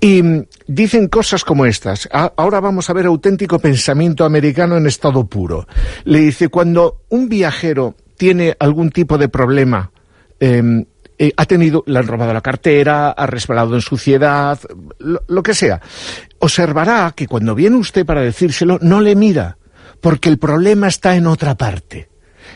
Y 0.00 0.22
dicen 0.66 1.08
cosas 1.08 1.44
como 1.44 1.66
estas. 1.66 2.08
ahora 2.12 2.60
vamos 2.60 2.88
a 2.88 2.92
ver 2.92 3.06
auténtico 3.06 3.58
pensamiento 3.58 4.24
americano 4.24 4.76
en 4.76 4.86
estado 4.86 5.26
puro. 5.26 5.66
Le 6.04 6.20
dice, 6.20 6.48
cuando 6.48 7.02
un 7.10 7.28
viajero 7.28 7.94
tiene 8.16 8.56
algún 8.58 8.90
tipo 8.90 9.18
de 9.18 9.28
problema, 9.28 9.90
eh, 10.38 10.84
eh, 11.22 11.34
ha 11.36 11.44
tenido, 11.44 11.84
le 11.86 11.98
han 11.98 12.06
robado 12.06 12.32
la 12.32 12.40
cartera, 12.40 13.10
ha 13.10 13.26
resbalado 13.26 13.74
en 13.74 13.82
suciedad, 13.82 14.58
lo, 14.98 15.42
que 15.42 15.52
sea. 15.52 15.78
Observará 16.38 17.12
que 17.14 17.26
cuando 17.26 17.54
viene 17.54 17.76
usted 17.76 18.06
para 18.06 18.22
decírselo, 18.22 18.78
no 18.80 19.02
le 19.02 19.14
mira, 19.14 19.58
porque 20.00 20.30
el 20.30 20.38
problema 20.38 20.88
está 20.88 21.16
en 21.16 21.26
otra 21.26 21.56
parte. 21.56 22.08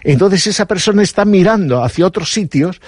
Entonces 0.02 0.46
esa 0.46 0.64
persona 0.64 1.02
está 1.02 1.26
mirando 1.26 1.84
hacia 1.84 2.06
otros 2.06 2.32
sitios, 2.32 2.80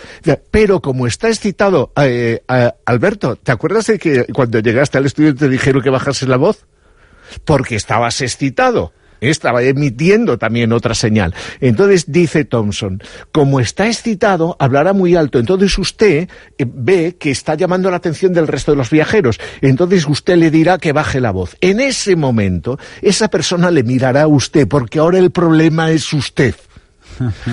pero 0.50 0.80
como 0.80 1.06
está 1.06 1.28
excitado, 1.28 1.92
eh, 1.96 2.40
Alberto, 2.86 3.36
¿te 3.36 3.52
acuerdas 3.52 3.84
de 3.88 3.98
que 3.98 4.24
cuando 4.32 4.60
llegaste 4.60 4.96
al 4.96 5.04
estudio 5.04 5.34
te 5.34 5.50
dijeron 5.50 5.82
que 5.82 5.90
bajases 5.90 6.26
la 6.26 6.38
voz? 6.38 6.64
Porque 7.44 7.76
estabas 7.76 8.22
excitado 8.22 8.94
estaba 9.20 9.62
emitiendo 9.62 10.38
también 10.38 10.72
otra 10.72 10.94
señal. 10.94 11.34
Entonces 11.60 12.10
dice 12.10 12.44
Thompson, 12.44 13.02
como 13.32 13.60
está 13.60 13.86
excitado, 13.86 14.56
hablará 14.58 14.92
muy 14.92 15.16
alto. 15.16 15.38
Entonces 15.38 15.78
usted 15.78 16.28
eh, 16.58 16.66
ve 16.66 17.16
que 17.18 17.30
está 17.30 17.54
llamando 17.54 17.90
la 17.90 17.96
atención 17.96 18.32
del 18.32 18.46
resto 18.46 18.72
de 18.72 18.78
los 18.78 18.90
viajeros. 18.90 19.38
Entonces 19.60 20.06
usted 20.06 20.36
le 20.36 20.50
dirá 20.50 20.78
que 20.78 20.92
baje 20.92 21.20
la 21.20 21.30
voz. 21.30 21.56
En 21.60 21.80
ese 21.80 22.16
momento, 22.16 22.78
esa 23.02 23.28
persona 23.28 23.70
le 23.70 23.82
mirará 23.82 24.22
a 24.22 24.28
usted, 24.28 24.68
porque 24.68 24.98
ahora 24.98 25.18
el 25.18 25.30
problema 25.30 25.90
es 25.90 26.12
usted. 26.12 26.54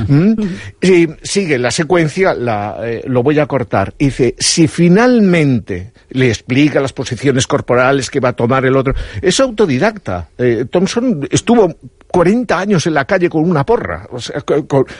¿Mm? 0.07 0.34
Y 0.82 1.07
sigue 1.22 1.57
la 1.57 1.72
secuencia, 1.72 2.34
la, 2.34 2.78
eh, 2.84 3.03
lo 3.05 3.24
voy 3.24 3.39
a 3.39 3.45
cortar. 3.45 3.93
Dice, 3.97 4.36
si 4.38 4.68
finalmente 4.68 5.93
le 6.09 6.30
explica 6.30 6.80
las 6.80 6.93
posiciones 6.93 7.47
corporales 7.47 8.09
que 8.09 8.20
va 8.20 8.30
a 8.30 8.34
tomar 8.34 8.66
el 8.66 8.76
otro, 8.76 8.93
es 9.22 9.39
autodidacta. 9.39 10.30
Eh, 10.38 10.66
Thompson 10.70 11.28
estuvo 11.32 11.74
40 12.07 12.59
años 12.59 12.86
en 12.86 12.93
la 12.93 13.05
calle 13.05 13.30
con 13.30 13.49
una 13.49 13.66
porra, 13.66 14.07
o 14.11 14.20
sea, 14.20 14.43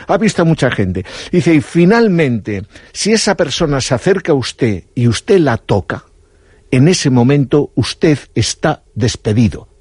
ha 0.08 0.18
visto 0.18 0.42
a 0.42 0.46
mucha 0.46 0.72
gente. 0.72 1.06
Dice, 1.32 1.54
y 1.54 1.62
finalmente, 1.62 2.64
si 2.92 3.12
esa 3.12 3.36
persona 3.36 3.80
se 3.82 3.94
acerca 3.94 4.32
a 4.32 4.36
usted 4.36 4.86
y 4.96 5.08
usted 5.08 5.40
la 5.40 5.58
toca, 5.58 6.06
en 6.72 6.88
ese 6.88 7.12
momento 7.12 7.72
usted 7.76 8.18
está 8.34 8.82
despedido 8.96 9.73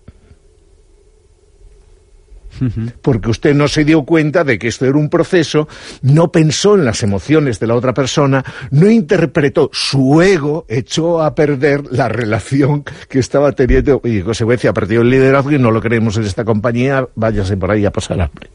porque 3.01 3.31
usted 3.31 3.55
no 3.55 3.69
se 3.69 3.85
dio 3.85 4.03
cuenta 4.05 4.45
de 4.45 4.59
que 4.59 4.69
esto 4.69 4.87
era 4.87 4.99
un 4.99 5.09
proceso, 5.09 5.69
no 6.03 6.31
pensó 6.33 6.75
en 6.75 6.85
las 6.85 7.03
emociones 7.03 7.61
de 7.61 7.67
la 7.67 7.75
otra 7.75 7.95
persona, 7.95 8.45
no 8.71 8.91
interpretó, 8.91 9.71
su 9.73 10.23
ego 10.23 10.65
echó 10.69 11.23
a 11.23 11.35
perder 11.35 11.85
la 11.91 12.09
relación 12.09 12.85
que 13.09 13.19
estaba 13.19 13.53
teniendo 13.53 14.01
y 14.05 14.19
en 14.19 14.25
consecuencia 14.25 14.73
perdió 14.73 15.03
el 15.03 15.11
liderazgo 15.11 15.53
y 15.53 15.59
no 15.59 15.71
lo 15.71 15.81
queremos 15.81 16.17
en 16.17 16.25
esta 16.25 16.45
compañía, 16.45 17.09
váyase 17.15 17.57
por 17.57 17.71
ahí 17.71 17.85
a 17.85 17.91
pasar 17.91 18.21
hambre. 18.21 18.51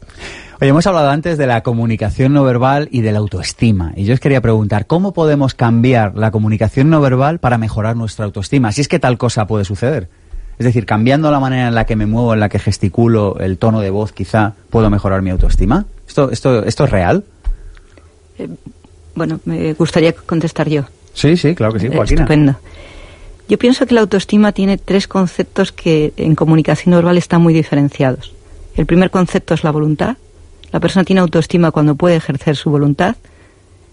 Oye, 0.60 0.70
hemos 0.70 0.88
hablado 0.88 1.10
antes 1.10 1.38
de 1.38 1.46
la 1.46 1.62
comunicación 1.62 2.32
no 2.32 2.42
verbal 2.42 2.88
y 2.90 3.02
de 3.02 3.12
la 3.12 3.20
autoestima. 3.20 3.92
Y 3.94 4.04
yo 4.04 4.14
os 4.14 4.20
quería 4.20 4.40
preguntar, 4.40 4.88
¿cómo 4.88 5.12
podemos 5.12 5.54
cambiar 5.54 6.16
la 6.16 6.32
comunicación 6.32 6.90
no 6.90 7.00
verbal 7.00 7.38
para 7.38 7.58
mejorar 7.58 7.94
nuestra 7.94 8.24
autoestima? 8.24 8.72
Si 8.72 8.80
es 8.80 8.88
que 8.88 8.98
tal 8.98 9.18
cosa 9.18 9.46
puede 9.46 9.64
suceder. 9.64 10.08
Es 10.58 10.66
decir, 10.66 10.86
cambiando 10.86 11.30
la 11.30 11.38
manera 11.38 11.68
en 11.68 11.74
la 11.74 11.86
que 11.86 11.94
me 11.94 12.06
muevo, 12.06 12.34
en 12.34 12.40
la 12.40 12.48
que 12.48 12.58
gesticulo, 12.58 13.38
el 13.38 13.58
tono 13.58 13.80
de 13.80 13.90
voz, 13.90 14.12
quizá 14.12 14.54
puedo 14.70 14.90
mejorar 14.90 15.22
mi 15.22 15.30
autoestima. 15.30 15.86
¿Esto, 16.06 16.30
esto, 16.30 16.64
esto 16.64 16.84
es 16.84 16.90
real? 16.90 17.24
Eh, 18.38 18.48
bueno, 19.14 19.38
me 19.44 19.72
gustaría 19.74 20.12
contestar 20.12 20.68
yo. 20.68 20.84
Sí, 21.12 21.36
sí, 21.36 21.54
claro 21.54 21.72
que 21.72 21.80
sí, 21.80 21.88
Joaquina. 21.88 22.22
Estupendo. 22.22 22.56
Yo 23.48 23.56
pienso 23.56 23.86
que 23.86 23.94
la 23.94 24.02
autoestima 24.02 24.52
tiene 24.52 24.78
tres 24.78 25.08
conceptos 25.08 25.72
que 25.72 26.12
en 26.16 26.34
comunicación 26.34 26.94
verbal 26.94 27.16
están 27.16 27.40
muy 27.40 27.54
diferenciados. 27.54 28.34
El 28.76 28.84
primer 28.86 29.10
concepto 29.10 29.54
es 29.54 29.64
la 29.64 29.70
voluntad. 29.70 30.16
La 30.70 30.80
persona 30.80 31.04
tiene 31.04 31.20
autoestima 31.20 31.70
cuando 31.70 31.94
puede 31.94 32.16
ejercer 32.16 32.56
su 32.56 32.70
voluntad. 32.70 33.16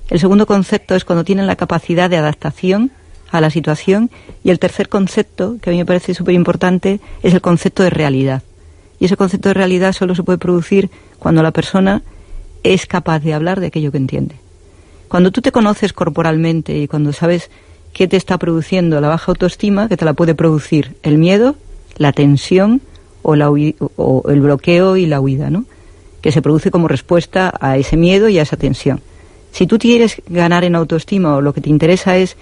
El 0.10 0.20
segundo 0.20 0.46
concepto 0.46 0.96
es 0.96 1.06
cuando 1.06 1.24
tiene 1.24 1.44
la 1.44 1.56
capacidad 1.56 2.10
de 2.10 2.18
adaptación 2.18 2.92
a 3.38 3.42
la 3.42 3.50
situación. 3.50 4.10
Y 4.44 4.50
el 4.50 4.60
tercer 4.60 4.90
concepto, 4.90 5.58
que 5.62 5.70
a 5.70 5.74
mí 5.74 5.78
me 5.78 5.86
parece 5.86 6.14
súper 6.14 6.36
importante, 6.36 7.00
es 7.24 7.34
el 7.34 7.42
concepto 7.42 7.84
de 7.84 7.90
realidad. 7.90 8.44
Y 9.00 9.06
ese 9.06 9.18
concepto 9.18 9.50
de 9.50 9.54
realidad 9.54 9.94
solo 9.94 10.16
se 10.16 10.24
puede 10.24 10.38
producir 10.38 10.90
cuando 11.20 11.44
la 11.44 11.52
persona 11.52 12.02
es 12.64 12.86
capaz 12.86 13.20
de 13.20 13.34
hablar 13.34 13.60
de 13.60 13.68
aquello 13.68 13.92
que 13.92 13.98
entiende. 13.98 14.36
Cuando 15.08 15.32
tú 15.32 15.42
te 15.42 15.52
conoces 15.52 15.94
corporalmente 15.94 16.78
y 16.78 16.88
cuando 16.88 17.14
sabes 17.14 17.50
qué 17.94 18.08
te 18.08 18.18
está 18.18 18.38
produciendo 18.38 19.00
la 19.02 19.08
baja 19.08 19.32
autoestima, 19.32 19.88
que 19.88 19.98
te 19.98 20.06
la 20.06 20.14
puede 20.14 20.36
producir 20.36 20.96
el 21.04 21.18
miedo, 21.18 21.56
la 21.98 22.12
tensión 22.12 22.82
o, 23.22 23.36
la 23.36 23.48
el 23.48 24.42
bloqueo 24.42 24.98
y 24.98 25.06
la 25.06 25.22
huida, 25.22 25.50
¿no? 25.50 25.66
que 26.26 26.32
se 26.32 26.42
produce 26.42 26.72
como 26.72 26.88
respuesta 26.88 27.54
a 27.62 27.78
ese 27.78 27.98
miedo 27.98 28.30
y 28.30 28.40
a 28.40 28.42
esa 28.42 28.58
tensión. 28.58 29.00
Si 29.52 29.68
tú 29.68 29.78
quieres 29.78 30.24
ganar 30.28 30.64
en 30.64 30.76
autoestima 30.76 31.36
o 31.36 31.42
lo 31.42 31.54
que 31.54 31.62
te 31.62 31.70
interesa 31.70 32.18
es 32.18 32.36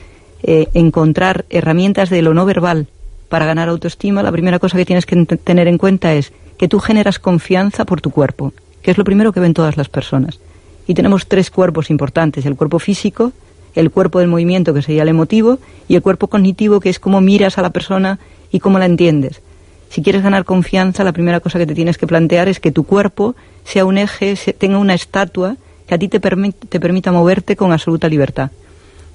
eh, 0.43 0.67
encontrar 0.73 1.45
herramientas 1.49 2.09
de 2.09 2.21
lo 2.21 2.33
no 2.33 2.45
verbal 2.45 2.87
para 3.29 3.45
ganar 3.45 3.69
autoestima, 3.69 4.21
la 4.21 4.31
primera 4.31 4.59
cosa 4.59 4.77
que 4.77 4.85
tienes 4.85 5.05
que 5.05 5.25
tener 5.25 5.67
en 5.67 5.77
cuenta 5.77 6.13
es 6.13 6.33
que 6.57 6.67
tú 6.67 6.79
generas 6.79 7.17
confianza 7.17 7.85
por 7.85 8.01
tu 8.01 8.11
cuerpo, 8.11 8.53
que 8.81 8.91
es 8.91 8.97
lo 8.97 9.05
primero 9.05 9.31
que 9.31 9.39
ven 9.39 9.53
todas 9.53 9.77
las 9.77 9.89
personas. 9.89 10.39
Y 10.85 10.93
tenemos 10.93 11.27
tres 11.27 11.49
cuerpos 11.49 11.89
importantes, 11.89 12.45
el 12.45 12.55
cuerpo 12.55 12.77
físico, 12.77 13.31
el 13.73 13.89
cuerpo 13.89 14.19
del 14.19 14.27
movimiento, 14.27 14.73
que 14.73 14.81
sería 14.81 15.03
el 15.03 15.09
emotivo, 15.09 15.59
y 15.87 15.95
el 15.95 16.01
cuerpo 16.01 16.27
cognitivo, 16.27 16.79
que 16.79 16.89
es 16.89 16.99
cómo 16.99 17.21
miras 17.21 17.57
a 17.57 17.61
la 17.61 17.71
persona 17.71 18.19
y 18.51 18.59
cómo 18.59 18.79
la 18.79 18.85
entiendes. 18.85 19.41
Si 19.89 20.01
quieres 20.01 20.23
ganar 20.23 20.43
confianza, 20.43 21.03
la 21.03 21.11
primera 21.11 21.39
cosa 21.39 21.57
que 21.57 21.65
te 21.65 21.75
tienes 21.75 21.97
que 21.97 22.07
plantear 22.07 22.49
es 22.49 22.59
que 22.59 22.71
tu 22.71 22.83
cuerpo 22.83 23.35
sea 23.63 23.85
un 23.85 23.97
eje, 23.97 24.35
tenga 24.57 24.77
una 24.77 24.93
estatua 24.93 25.55
que 25.87 25.95
a 25.95 25.97
ti 25.97 26.07
te, 26.07 26.19
te 26.19 26.79
permita 26.79 27.11
moverte 27.11 27.55
con 27.55 27.71
absoluta 27.71 28.09
libertad. 28.09 28.51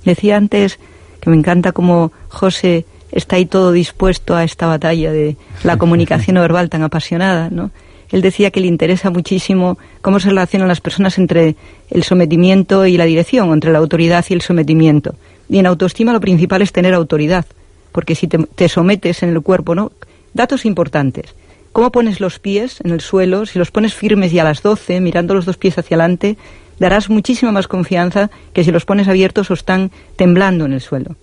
Decía 0.04 0.36
antes 0.36 0.78
que 1.20 1.30
me 1.30 1.36
encanta 1.36 1.72
como 1.72 2.12
José 2.28 2.84
está 3.12 3.36
ahí 3.36 3.46
todo 3.46 3.72
dispuesto 3.72 4.36
a 4.36 4.44
esta 4.44 4.66
batalla 4.66 5.12
de 5.12 5.36
la 5.64 5.76
comunicación 5.78 6.34
no 6.34 6.40
verbal 6.40 6.68
tan 6.68 6.82
apasionada, 6.82 7.48
¿no? 7.50 7.70
Él 8.10 8.22
decía 8.22 8.50
que 8.50 8.60
le 8.60 8.68
interesa 8.68 9.10
muchísimo 9.10 9.78
cómo 10.00 10.18
se 10.18 10.30
relacionan 10.30 10.68
las 10.68 10.80
personas 10.80 11.18
entre 11.18 11.56
el 11.90 12.04
sometimiento 12.04 12.86
y 12.86 12.96
la 12.96 13.04
dirección, 13.04 13.52
entre 13.52 13.70
la 13.70 13.78
autoridad 13.78 14.24
y 14.30 14.34
el 14.34 14.40
sometimiento. 14.40 15.14
Y 15.48 15.58
en 15.58 15.66
autoestima 15.66 16.14
lo 16.14 16.20
principal 16.20 16.62
es 16.62 16.72
tener 16.72 16.94
autoridad, 16.94 17.44
porque 17.92 18.14
si 18.14 18.26
te, 18.26 18.38
te 18.38 18.68
sometes 18.70 19.22
en 19.22 19.30
el 19.30 19.42
cuerpo, 19.42 19.74
¿no? 19.74 19.92
Datos 20.32 20.64
importantes. 20.64 21.34
¿Cómo 21.72 21.92
pones 21.92 22.18
los 22.20 22.38
pies 22.38 22.80
en 22.82 22.92
el 22.92 23.00
suelo? 23.00 23.44
Si 23.44 23.58
los 23.58 23.70
pones 23.70 23.94
firmes 23.94 24.32
y 24.32 24.38
a 24.38 24.44
las 24.44 24.62
12, 24.62 25.00
mirando 25.00 25.34
los 25.34 25.44
dos 25.44 25.58
pies 25.58 25.78
hacia 25.78 25.96
adelante, 25.96 26.38
darás 26.78 27.10
muchísima 27.10 27.52
más 27.52 27.68
confianza 27.68 28.30
que 28.52 28.64
si 28.64 28.70
los 28.70 28.84
pones 28.84 29.08
abiertos 29.08 29.50
o 29.50 29.54
están 29.54 29.90
temblando 30.16 30.64
en 30.64 30.72
el 30.72 30.80
suelo. 30.80 31.16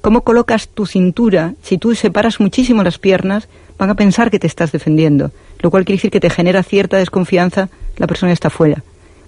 ¿Cómo 0.00 0.22
colocas 0.22 0.68
tu 0.68 0.86
cintura? 0.86 1.54
Si 1.62 1.76
tú 1.78 1.94
separas 1.94 2.40
muchísimo 2.40 2.82
las 2.82 2.98
piernas, 2.98 3.48
van 3.78 3.90
a 3.90 3.94
pensar 3.94 4.30
que 4.30 4.38
te 4.38 4.46
estás 4.46 4.72
defendiendo, 4.72 5.30
lo 5.60 5.70
cual 5.70 5.84
quiere 5.84 5.98
decir 5.98 6.10
que 6.10 6.20
te 6.20 6.30
genera 6.30 6.62
cierta 6.62 6.96
desconfianza, 6.96 7.68
la 7.96 8.06
persona 8.06 8.32
está 8.32 8.50
fuera. 8.50 8.82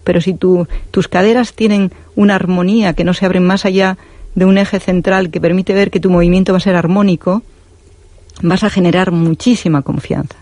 Pero 0.04 0.20
si 0.20 0.34
tus 0.34 1.08
caderas 1.08 1.54
tienen 1.54 1.92
una 2.16 2.34
armonía 2.34 2.94
que 2.94 3.04
no 3.04 3.14
se 3.14 3.24
abren 3.26 3.44
más 3.44 3.64
allá 3.64 3.98
de 4.34 4.44
un 4.46 4.58
eje 4.58 4.80
central 4.80 5.30
que 5.30 5.40
permite 5.40 5.74
ver 5.74 5.90
que 5.90 6.00
tu 6.00 6.10
movimiento 6.10 6.52
va 6.52 6.58
a 6.58 6.60
ser 6.60 6.74
armónico, 6.74 7.42
vas 8.40 8.64
a 8.64 8.70
generar 8.70 9.12
muchísima 9.12 9.82
confianza. 9.82 10.36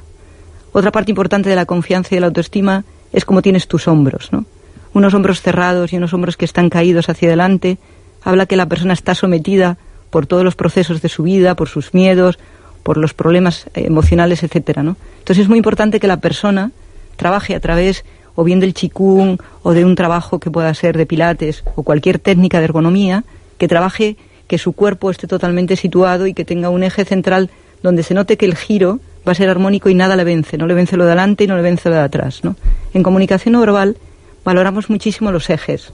Otra 0.73 0.93
parte 0.93 1.11
importante 1.11 1.49
de 1.49 1.57
la 1.57 1.67
confianza 1.67 2.15
y 2.15 2.17
de 2.17 2.21
la 2.21 2.29
autoestima 2.29 2.85
es 3.13 3.25
cómo 3.25 3.43
tienes 3.43 3.67
tus 3.67 3.89
hombros, 3.89 4.33
¿no? 4.33 4.45
Unos 4.93 5.15
hombros 5.15 5.41
cerrados 5.41 5.93
y 5.93 5.97
unos 5.97 6.13
hombros 6.13 6.37
que 6.37 6.45
están 6.45 6.71
caídos 6.71 7.09
hacia 7.09 7.29
adelante, 7.29 7.79
habla 8.23 8.47
que 8.47 8.57
la 8.57 8.67
persona 8.67 8.93
está 8.93 9.15
sometida 9.15 9.79
por 10.11 10.27
todos 10.27 10.45
los 10.45 10.57
procesos 10.57 11.03
de 11.03 11.09
su 11.09 11.23
vida, 11.23 11.55
por 11.55 11.69
sus 11.69 11.95
miedos, 11.95 12.39
por 12.83 12.97
los 12.97 13.15
problemas 13.15 13.67
emocionales, 13.75 14.43
etcétera, 14.43 14.83
¿no? 14.83 14.97
Entonces 15.19 15.45
es 15.45 15.49
muy 15.49 15.59
importante 15.59 16.01
que 16.01 16.09
la 16.09 16.19
persona 16.19 16.73
trabaje 17.17 17.55
a 17.55 17.61
través 17.61 18.05
o 18.35 18.45
bien 18.45 18.61
del 18.61 18.75
chikung 18.75 19.39
o 19.63 19.73
de 19.73 19.85
un 19.85 19.95
trabajo 19.95 20.39
que 20.41 20.51
pueda 20.51 20.73
ser 20.75 20.97
de 20.97 21.07
pilates 21.07 21.63
o 21.77 21.83
cualquier 21.83 22.19
técnica 22.19 22.59
de 22.59 22.65
ergonomía, 22.65 23.25
que 23.59 23.69
trabaje 23.69 24.17
que 24.47 24.59
su 24.59 24.73
cuerpo 24.73 25.11
esté 25.11 25.27
totalmente 25.27 25.77
situado 25.77 26.27
y 26.27 26.35
que 26.35 26.45
tenga 26.45 26.71
un 26.71 26.83
eje 26.83 27.05
central 27.05 27.51
donde 27.83 28.03
se 28.03 28.15
note 28.15 28.37
que 28.37 28.47
el 28.47 28.57
giro 28.57 28.99
va 29.27 29.33
a 29.33 29.35
ser 29.35 29.49
armónico 29.49 29.89
y 29.91 29.95
nada 29.95 30.17
le 30.17 30.25
vence, 30.25 30.57
no 30.57 30.67
le 30.67 30.75
vence 30.75 30.97
lo 30.97 31.05
de 31.05 31.11
adelante 31.11 31.45
y 31.45 31.47
no 31.47 31.57
le 31.57 31.63
vence 31.63 31.89
lo 31.89 31.95
de 31.95 32.01
atrás, 32.01 32.43
¿no? 32.43 32.57
En 32.95 33.03
comunicación 33.03 33.53
no 33.53 33.61
verbal 33.61 33.97
valoramos 34.45 34.91
muchísimo 34.91 35.33
los 35.33 35.51
ejes. 35.51 35.93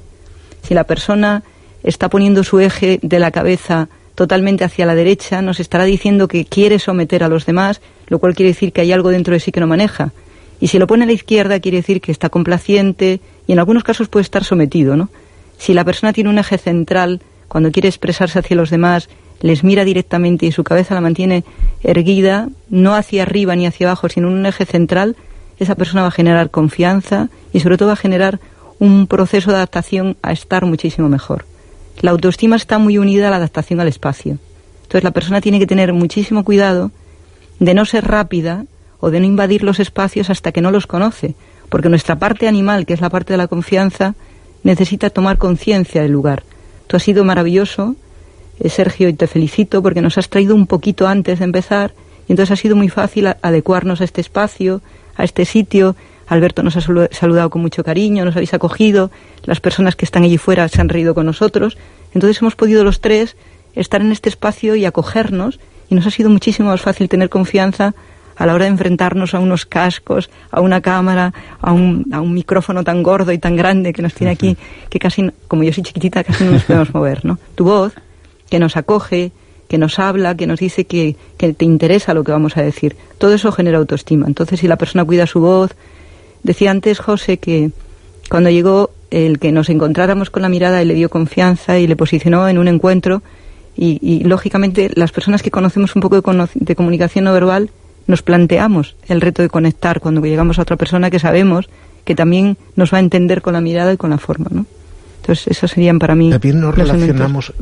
Si 0.62 0.74
la 0.74 0.84
persona 0.84 1.42
está 1.82 2.08
poniendo 2.08 2.42
su 2.44 2.60
eje 2.60 2.98
de 3.02 3.18
la 3.18 3.30
cabeza 3.30 3.88
totalmente 4.14 4.64
hacia 4.64 4.86
la 4.86 4.94
derecha, 4.94 5.42
nos 5.42 5.60
estará 5.60 5.84
diciendo 5.84 6.26
que 6.26 6.44
quiere 6.44 6.78
someter 6.78 7.22
a 7.22 7.28
los 7.28 7.46
demás, 7.46 7.80
lo 8.08 8.18
cual 8.18 8.34
quiere 8.34 8.50
decir 8.50 8.72
que 8.72 8.80
hay 8.80 8.92
algo 8.92 9.10
dentro 9.10 9.34
de 9.34 9.40
sí 9.40 9.52
que 9.52 9.60
no 9.60 9.66
maneja. 9.66 10.12
Y 10.58 10.68
si 10.68 10.78
lo 10.78 10.86
pone 10.86 11.04
a 11.04 11.06
la 11.06 11.12
izquierda, 11.12 11.60
quiere 11.60 11.78
decir 11.78 12.00
que 12.00 12.12
está 12.12 12.30
complaciente 12.30 13.20
y 13.46 13.52
en 13.52 13.58
algunos 13.58 13.84
casos 13.84 14.08
puede 14.08 14.22
estar 14.22 14.42
sometido, 14.42 14.96
¿no? 14.96 15.10
Si 15.58 15.74
la 15.74 15.84
persona 15.84 16.12
tiene 16.12 16.30
un 16.30 16.38
eje 16.38 16.58
central, 16.58 17.20
cuando 17.48 17.70
quiere 17.70 17.88
expresarse 17.88 18.38
hacia 18.38 18.56
los 18.56 18.70
demás, 18.70 19.08
les 19.40 19.64
mira 19.64 19.84
directamente 19.84 20.46
y 20.46 20.52
su 20.52 20.64
cabeza 20.64 20.94
la 20.94 21.00
mantiene 21.00 21.44
erguida, 21.82 22.48
no 22.70 22.94
hacia 22.94 23.22
arriba 23.22 23.54
ni 23.54 23.66
hacia 23.66 23.86
abajo, 23.86 24.08
sino 24.08 24.28
en 24.28 24.34
un 24.34 24.46
eje 24.46 24.64
central, 24.64 25.16
esa 25.58 25.74
persona 25.74 26.02
va 26.02 26.08
a 26.08 26.12
generar 26.12 26.50
confianza 26.50 27.28
y 27.56 27.60
sobre 27.60 27.78
todo 27.78 27.86
va 27.86 27.94
a 27.94 27.96
generar 27.96 28.38
un 28.78 29.06
proceso 29.06 29.50
de 29.50 29.56
adaptación 29.56 30.18
a 30.20 30.30
estar 30.30 30.66
muchísimo 30.66 31.08
mejor. 31.08 31.46
La 32.02 32.10
autoestima 32.10 32.54
está 32.54 32.76
muy 32.76 32.98
unida 32.98 33.28
a 33.28 33.30
la 33.30 33.38
adaptación 33.38 33.80
al 33.80 33.88
espacio. 33.88 34.36
Entonces 34.82 35.04
la 35.04 35.12
persona 35.12 35.40
tiene 35.40 35.58
que 35.58 35.66
tener 35.66 35.94
muchísimo 35.94 36.44
cuidado 36.44 36.90
de 37.58 37.72
no 37.72 37.86
ser 37.86 38.04
rápida 38.04 38.66
o 39.00 39.10
de 39.10 39.20
no 39.20 39.26
invadir 39.26 39.62
los 39.62 39.80
espacios 39.80 40.28
hasta 40.28 40.52
que 40.52 40.60
no 40.60 40.70
los 40.70 40.86
conoce, 40.86 41.34
porque 41.70 41.88
nuestra 41.88 42.18
parte 42.18 42.46
animal, 42.46 42.84
que 42.84 42.92
es 42.92 43.00
la 43.00 43.08
parte 43.08 43.32
de 43.32 43.38
la 43.38 43.48
confianza, 43.48 44.14
necesita 44.62 45.08
tomar 45.08 45.38
conciencia 45.38 46.02
del 46.02 46.12
lugar. 46.12 46.42
Tú 46.88 46.98
has 46.98 47.04
sido 47.04 47.24
maravilloso, 47.24 47.96
eh, 48.60 48.68
Sergio, 48.68 49.08
y 49.08 49.14
te 49.14 49.28
felicito 49.28 49.82
porque 49.82 50.02
nos 50.02 50.18
has 50.18 50.28
traído 50.28 50.54
un 50.54 50.66
poquito 50.66 51.08
antes 51.08 51.38
de 51.38 51.46
empezar, 51.46 51.94
y 52.28 52.32
entonces 52.32 52.52
ha 52.52 52.60
sido 52.60 52.76
muy 52.76 52.90
fácil 52.90 53.28
adecuarnos 53.40 54.02
a 54.02 54.04
este 54.04 54.20
espacio, 54.20 54.82
a 55.16 55.24
este 55.24 55.46
sitio, 55.46 55.96
Alberto 56.26 56.62
nos 56.62 56.76
ha 56.76 56.80
saludado 56.80 57.50
con 57.50 57.62
mucho 57.62 57.84
cariño, 57.84 58.24
nos 58.24 58.36
habéis 58.36 58.54
acogido, 58.54 59.10
las 59.44 59.60
personas 59.60 59.96
que 59.96 60.04
están 60.04 60.24
allí 60.24 60.38
fuera 60.38 60.68
se 60.68 60.80
han 60.80 60.88
reído 60.88 61.14
con 61.14 61.26
nosotros. 61.26 61.78
Entonces 62.14 62.40
hemos 62.42 62.56
podido 62.56 62.84
los 62.84 63.00
tres 63.00 63.36
estar 63.74 64.00
en 64.00 64.10
este 64.10 64.28
espacio 64.28 64.74
y 64.74 64.84
acogernos 64.84 65.60
y 65.88 65.94
nos 65.94 66.06
ha 66.06 66.10
sido 66.10 66.30
muchísimo 66.30 66.70
más 66.70 66.80
fácil 66.80 67.08
tener 67.08 67.28
confianza 67.28 67.94
a 68.36 68.46
la 68.46 68.54
hora 68.54 68.64
de 68.64 68.70
enfrentarnos 68.70 69.34
a 69.34 69.38
unos 69.38 69.64
cascos, 69.64 70.30
a 70.50 70.60
una 70.60 70.80
cámara, 70.80 71.32
a 71.60 71.72
un, 71.72 72.04
a 72.12 72.20
un 72.20 72.34
micrófono 72.34 72.84
tan 72.84 73.02
gordo 73.02 73.32
y 73.32 73.38
tan 73.38 73.56
grande 73.56 73.92
que 73.92 74.02
nos 74.02 74.12
tiene 74.12 74.32
aquí, 74.32 74.56
que 74.90 74.98
casi, 74.98 75.30
como 75.48 75.62
yo 75.62 75.72
soy 75.72 75.82
chiquitita, 75.82 76.22
casi 76.22 76.44
no 76.44 76.52
nos 76.52 76.64
podemos 76.64 76.92
mover, 76.92 77.24
¿no? 77.24 77.38
Tu 77.54 77.64
voz, 77.64 77.94
que 78.50 78.58
nos 78.58 78.76
acoge, 78.76 79.32
que 79.68 79.78
nos 79.78 79.98
habla, 79.98 80.36
que 80.36 80.46
nos 80.46 80.60
dice 80.60 80.84
que, 80.84 81.16
que 81.38 81.52
te 81.54 81.64
interesa 81.64 82.12
lo 82.12 82.24
que 82.24 82.32
vamos 82.32 82.56
a 82.56 82.62
decir. 82.62 82.96
Todo 83.18 83.32
eso 83.34 83.52
genera 83.52 83.78
autoestima. 83.78 84.26
Entonces, 84.26 84.60
si 84.60 84.68
la 84.68 84.76
persona 84.76 85.04
cuida 85.04 85.26
su 85.26 85.40
voz, 85.40 85.74
Decía 86.42 86.70
antes 86.70 86.98
José 86.98 87.38
que 87.38 87.70
cuando 88.30 88.50
llegó 88.50 88.90
el 89.10 89.38
que 89.38 89.52
nos 89.52 89.68
encontráramos 89.68 90.30
con 90.30 90.42
la 90.42 90.48
mirada 90.48 90.82
y 90.82 90.86
le 90.86 90.94
dio 90.94 91.08
confianza 91.08 91.78
y 91.78 91.86
le 91.86 91.96
posicionó 91.96 92.48
en 92.48 92.58
un 92.58 92.68
encuentro 92.68 93.22
y, 93.78 94.24
lógicamente 94.24 94.90
las 94.94 95.12
personas 95.12 95.42
que 95.42 95.50
conocemos 95.50 95.94
un 95.96 96.02
poco 96.02 96.20
de, 96.20 96.48
de, 96.54 96.74
comunicación 96.74 97.26
no 97.26 97.32
verbal 97.34 97.70
nos 98.06 98.22
planteamos 98.22 98.96
el 99.06 99.20
reto 99.20 99.42
de 99.42 99.50
conectar 99.50 100.00
cuando 100.00 100.22
llegamos 100.22 100.58
a 100.58 100.62
otra 100.62 100.76
persona 100.76 101.10
que 101.10 101.18
sabemos 101.18 101.68
que 102.04 102.14
también 102.14 102.56
nos 102.74 102.92
va 102.94 102.98
a 102.98 103.00
entender 103.00 103.42
con 103.42 103.52
la 103.52 103.60
mirada 103.60 103.92
y 103.92 103.96
con 103.96 104.10
la 104.10 104.18
forma, 104.18 104.46
¿no? 104.50 104.64
Entonces, 105.20 105.48
eso 105.48 105.66
serían 105.66 105.98
para 105.98 106.14
mí. 106.14 106.30
También 106.30 106.60
nos 106.60 106.74
relacionamos, 106.74 107.52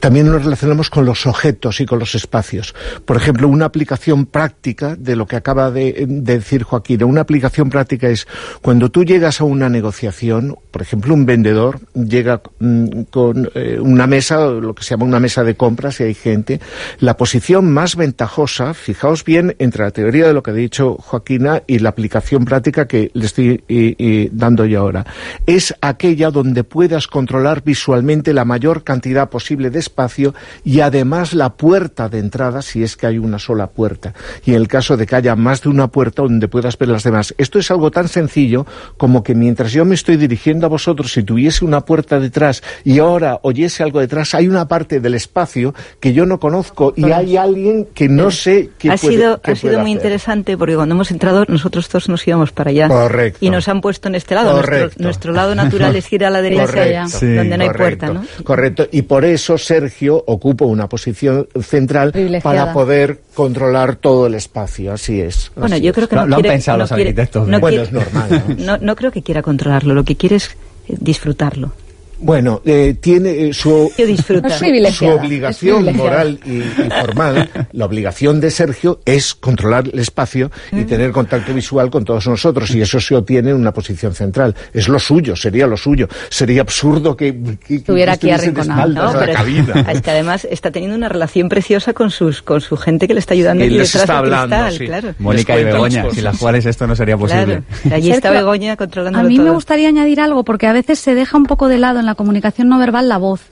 también 0.00 0.26
nos 0.26 0.44
relacionamos 0.44 0.90
con 0.90 1.04
los 1.04 1.26
objetos 1.26 1.80
y 1.80 1.86
con 1.86 1.98
los 1.98 2.14
espacios. 2.14 2.74
Por 3.04 3.16
ejemplo, 3.16 3.48
una 3.48 3.66
aplicación 3.66 4.26
práctica 4.26 4.96
de 4.96 5.16
lo 5.16 5.26
que 5.26 5.36
acaba 5.36 5.70
de, 5.70 6.06
decir 6.08 6.62
Joaquín, 6.62 7.02
una 7.04 7.22
aplicación 7.22 7.70
práctica 7.70 8.08
es 8.08 8.26
cuando 8.62 8.90
tú 8.90 9.04
llegas 9.04 9.40
a 9.40 9.44
una 9.44 9.68
negociación, 9.68 10.56
por 10.70 10.82
ejemplo, 10.82 11.14
un 11.14 11.26
vendedor 11.26 11.80
llega 11.94 12.40
mm, 12.60 13.02
con 13.10 13.50
eh, 13.54 13.78
una 13.80 14.06
mesa, 14.06 14.46
lo 14.46 14.74
que 14.74 14.84
se 14.84 14.90
llama 14.90 15.04
una 15.04 15.20
mesa 15.20 15.44
de 15.44 15.56
compras, 15.56 16.00
y 16.00 16.04
hay 16.04 16.14
gente, 16.14 16.60
la 17.00 17.16
posición 17.16 17.70
más 17.72 17.96
ventajosa, 17.96 18.74
fijaos 18.74 19.24
bien, 19.24 19.56
entre 19.58 19.84
la 19.84 19.90
teoría 19.90 20.26
de 20.26 20.32
lo 20.32 20.42
que 20.42 20.52
ha 20.52 20.54
dicho 20.54 20.96
Joaquina 20.96 21.62
y 21.66 21.80
la 21.80 21.90
aplicación 21.90 22.44
práctica 22.44 22.86
que 22.86 23.10
le 23.14 23.26
estoy 23.26 24.28
dando 24.32 24.64
yo 24.64 24.80
ahora, 24.80 25.06
es 25.46 25.74
aquella 25.80 26.30
donde 26.30 26.64
puedas 26.64 27.06
controlar 27.06 27.62
visualmente 27.64 28.32
la 28.32 28.44
mayor 28.44 28.84
cantidad 28.84 29.28
posible 29.28 29.70
de 29.70 29.87
espacio 29.88 30.34
y 30.64 30.80
además 30.80 31.32
la 31.34 31.50
puerta 31.54 32.08
de 32.08 32.18
entrada 32.18 32.62
si 32.62 32.82
es 32.82 32.96
que 32.96 33.06
hay 33.06 33.18
una 33.18 33.38
sola 33.38 33.68
puerta. 33.68 34.14
Y 34.44 34.50
en 34.50 34.56
el 34.56 34.68
caso 34.68 34.96
de 34.96 35.06
que 35.06 35.16
haya 35.16 35.34
más 35.36 35.62
de 35.62 35.68
una 35.68 35.88
puerta 35.88 36.22
donde 36.22 36.48
puedas 36.48 36.76
ver 36.78 36.88
las 36.88 37.02
demás. 37.02 37.34
Esto 37.38 37.58
es 37.58 37.70
algo 37.70 37.90
tan 37.90 38.08
sencillo 38.08 38.66
como 38.96 39.22
que 39.22 39.34
mientras 39.34 39.72
yo 39.72 39.84
me 39.84 39.94
estoy 39.94 40.16
dirigiendo 40.16 40.66
a 40.66 40.68
vosotros, 40.68 41.12
si 41.12 41.22
tuviese 41.22 41.64
una 41.64 41.80
puerta 41.82 42.20
detrás 42.20 42.62
y 42.84 42.98
ahora 42.98 43.40
oyese 43.42 43.82
algo 43.82 44.00
detrás, 44.00 44.34
hay 44.34 44.48
una 44.48 44.68
parte 44.68 45.00
del 45.00 45.14
espacio 45.14 45.74
que 46.00 46.12
yo 46.12 46.26
no 46.26 46.38
conozco 46.38 46.92
y 46.96 47.10
hay 47.10 47.36
alguien 47.36 47.86
que 47.94 48.08
no 48.08 48.30
sé 48.30 48.70
qué 48.78 48.90
ha 48.90 48.96
sido 48.96 49.40
Ha 49.42 49.54
sido 49.54 49.80
muy 49.80 49.92
interesante 49.92 50.56
porque 50.56 50.74
cuando 50.76 50.94
hemos 50.94 51.10
entrado 51.10 51.44
nosotros 51.48 51.88
todos 51.88 52.08
nos 52.08 52.26
íbamos 52.26 52.52
para 52.52 52.70
allá. 52.70 52.88
Correcto. 52.88 53.38
Y 53.40 53.50
nos 53.50 53.68
han 53.68 53.80
puesto 53.80 54.08
en 54.08 54.14
este 54.14 54.34
lado. 54.34 54.62
Nuestro, 54.98 55.32
lado 55.32 55.54
natural 55.54 55.94
es 55.96 56.12
ir 56.12 56.24
a 56.24 56.30
la 56.30 56.42
derecha 56.42 57.06
donde 57.20 57.56
no 57.56 57.64
hay 57.64 57.70
puerta, 57.70 58.12
¿no? 58.12 58.24
Correcto. 58.44 58.86
Y 58.90 59.02
por 59.02 59.24
eso 59.24 59.58
se 59.58 59.77
Sergio 59.78 60.24
ocupa 60.26 60.64
una 60.64 60.88
posición 60.88 61.46
central 61.62 62.12
para 62.42 62.72
poder 62.72 63.20
controlar 63.32 63.94
todo 63.94 64.26
el 64.26 64.34
espacio, 64.34 64.92
así 64.92 65.20
es. 65.20 65.52
Bueno, 65.54 65.76
yo 65.76 65.92
creo 65.92 66.08
que 66.08 66.16
no, 66.16 66.26
lo 66.26 66.34
quiere, 66.36 66.48
han 66.48 66.54
pensado 66.54 66.78
los 66.78 66.90
arquitectos. 66.90 67.48
bueno, 67.60 67.82
es 67.82 67.92
normal. 67.92 68.78
¿no? 68.80 68.96
creo 68.96 69.12
que 69.12 69.22
quiera 69.22 69.40
controlarlo, 69.40 69.94
lo 69.94 70.02
que 70.02 70.16
quiere 70.16 70.36
es 70.36 70.50
disfrutarlo. 70.88 71.72
Bueno, 72.20 72.62
eh, 72.64 72.96
tiene 73.00 73.48
eh, 73.48 73.54
su, 73.54 73.90
su, 74.92 75.06
obligación 75.06 75.96
moral 75.96 76.40
y, 76.44 76.60
formal, 76.90 77.48
la 77.72 77.84
obligación 77.84 78.40
de 78.40 78.50
Sergio 78.50 79.00
es 79.04 79.34
controlar 79.34 79.88
el 79.92 79.98
espacio 80.00 80.50
y 80.72 80.84
tener 80.84 81.12
contacto 81.12 81.54
visual 81.54 81.90
con 81.90 82.04
todos 82.04 82.26
nosotros, 82.26 82.70
y 82.70 82.80
eso 82.80 83.00
se 83.00 83.14
obtiene 83.14 83.50
en 83.50 83.56
una 83.56 83.72
posición 83.72 84.14
central. 84.14 84.54
Es 84.72 84.88
lo 84.88 84.98
suyo, 84.98 85.36
sería 85.36 85.66
lo 85.66 85.76
suyo. 85.76 86.08
Sería 86.28 86.62
absurdo 86.62 87.16
que, 87.16 87.36
estuviera 87.68 88.14
aquí 88.14 88.30
arrinconado. 88.30 89.12
No, 89.12 89.20
es 89.22 90.02
que 90.02 90.10
además 90.10 90.46
está 90.50 90.70
teniendo 90.70 90.96
una 90.96 91.08
relación 91.08 91.48
preciosa 91.48 91.92
con 91.92 92.10
sus 92.10 92.42
con 92.42 92.60
su 92.60 92.76
gente 92.76 93.06
que 93.06 93.14
le 93.14 93.20
está 93.20 93.34
ayudando 93.34 93.64
y 93.64 93.70
les 93.70 93.94
está 93.94 94.18
hablando, 94.18 94.56
claro. 94.78 95.14
Mónica 95.18 95.58
y 95.58 95.64
Begoña, 95.64 96.04
si 96.12 96.20
las 96.20 96.38
cuales 96.38 96.66
esto 96.66 96.86
no 96.86 96.96
sería 96.96 97.16
posible. 97.16 97.62
Allí 97.92 98.10
está 98.10 98.30
Begoña 98.30 98.76
controlando 98.76 99.18
A 99.20 99.22
mí 99.22 99.38
me 99.38 99.50
gustaría 99.50 99.88
añadir 99.88 100.20
algo, 100.20 100.44
porque 100.44 100.66
a 100.66 100.72
veces 100.72 100.98
se 100.98 101.14
deja 101.14 101.36
un 101.36 101.46
poco 101.46 101.68
de 101.68 101.78
lado 101.78 102.00
en 102.00 102.07
la 102.08 102.14
comunicación 102.14 102.68
no 102.68 102.78
verbal 102.78 103.08
la 103.08 103.18
voz 103.18 103.42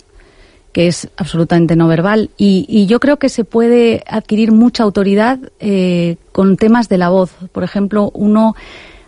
que 0.76 0.88
es 0.88 1.08
absolutamente 1.16 1.74
no 1.74 1.88
verbal. 1.88 2.28
Y, 2.36 2.84
yo 2.84 3.00
creo 3.00 3.16
que 3.18 3.30
se 3.30 3.44
puede 3.44 4.04
adquirir 4.06 4.52
mucha 4.52 4.82
autoridad 4.82 5.38
eh, 5.58 6.16
con 6.32 6.58
temas 6.58 6.90
de 6.90 6.98
la 6.98 7.08
voz. 7.08 7.32
Por 7.50 7.64
ejemplo, 7.64 8.10
uno 8.12 8.54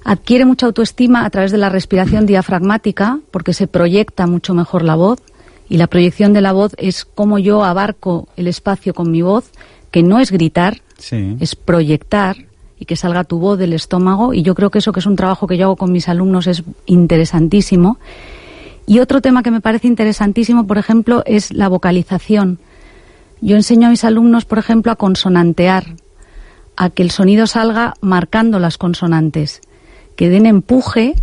adquiere 0.02 0.46
mucha 0.46 0.64
autoestima 0.64 1.26
a 1.26 1.28
través 1.28 1.52
de 1.52 1.58
la 1.58 1.68
respiración 1.68 2.24
diafragmática, 2.24 3.20
porque 3.30 3.52
se 3.52 3.66
proyecta 3.66 4.26
mucho 4.26 4.54
mejor 4.54 4.82
la 4.82 4.94
voz. 4.94 5.18
Y 5.68 5.76
la 5.76 5.88
proyección 5.88 6.32
de 6.32 6.40
la 6.40 6.52
voz 6.52 6.72
es 6.78 7.04
cómo 7.04 7.38
yo 7.38 7.62
abarco 7.62 8.28
el 8.38 8.46
espacio 8.46 8.94
con 8.94 9.10
mi 9.10 9.20
voz, 9.20 9.50
que 9.90 10.02
no 10.02 10.20
es 10.20 10.32
gritar, 10.32 10.80
es 11.38 11.54
proyectar 11.54 12.36
y 12.78 12.86
que 12.86 12.96
salga 12.96 13.24
tu 13.24 13.40
voz 13.40 13.58
del 13.58 13.74
estómago. 13.74 14.32
Y 14.32 14.40
yo 14.40 14.54
creo 14.54 14.70
que 14.70 14.78
eso, 14.78 14.92
que 14.92 15.00
es 15.00 15.06
un 15.06 15.16
trabajo 15.16 15.46
que 15.46 15.58
yo 15.58 15.66
hago 15.66 15.76
con 15.76 15.92
mis 15.92 16.08
alumnos, 16.08 16.46
es 16.46 16.62
interesantísimo. 16.86 17.98
Y 18.88 19.00
otro 19.00 19.20
tema 19.20 19.42
que 19.42 19.50
me 19.50 19.60
parece 19.60 19.86
interesantísimo, 19.86 20.66
por 20.66 20.78
ejemplo, 20.78 21.22
es 21.26 21.52
la 21.52 21.68
vocalización. 21.68 22.58
Yo 23.42 23.54
enseño 23.54 23.86
a 23.86 23.90
mis 23.90 24.02
alumnos, 24.02 24.46
por 24.46 24.56
ejemplo, 24.58 24.90
a 24.90 24.96
consonantear, 24.96 25.94
a 26.74 26.88
que 26.88 27.02
el 27.02 27.10
sonido 27.10 27.46
salga 27.46 27.92
marcando 28.00 28.58
las 28.58 28.78
consonantes, 28.78 29.60
que 30.16 30.30
den 30.30 30.46
empuje 30.46 31.16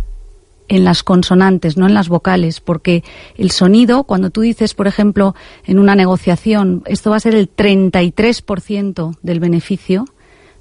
en 0.68 0.84
las 0.84 1.02
consonantes, 1.02 1.76
no 1.76 1.88
en 1.88 1.94
las 1.94 2.08
vocales, 2.08 2.60
porque 2.60 3.02
el 3.36 3.50
sonido, 3.50 4.04
cuando 4.04 4.30
tú 4.30 4.42
dices, 4.42 4.74
por 4.74 4.86
ejemplo, 4.86 5.34
en 5.64 5.80
una 5.80 5.96
negociación, 5.96 6.84
esto 6.86 7.10
va 7.10 7.16
a 7.16 7.20
ser 7.20 7.34
el 7.34 7.50
33% 7.50 9.18
del 9.22 9.40
beneficio, 9.40 10.04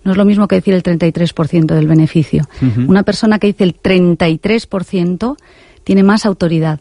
no 0.04 0.12
es 0.12 0.18
lo 0.18 0.26
mismo 0.26 0.48
que 0.48 0.56
decir 0.56 0.74
el 0.74 0.82
33% 0.82 1.66
del 1.68 1.88
beneficio. 1.88 2.48
Una 2.88 3.04
persona 3.04 3.38
que 3.38 3.48
dice 3.48 3.64
el 3.64 3.80
33% 3.80 5.38
tiene 5.84 6.02
más 6.02 6.26
autoridad. 6.26 6.80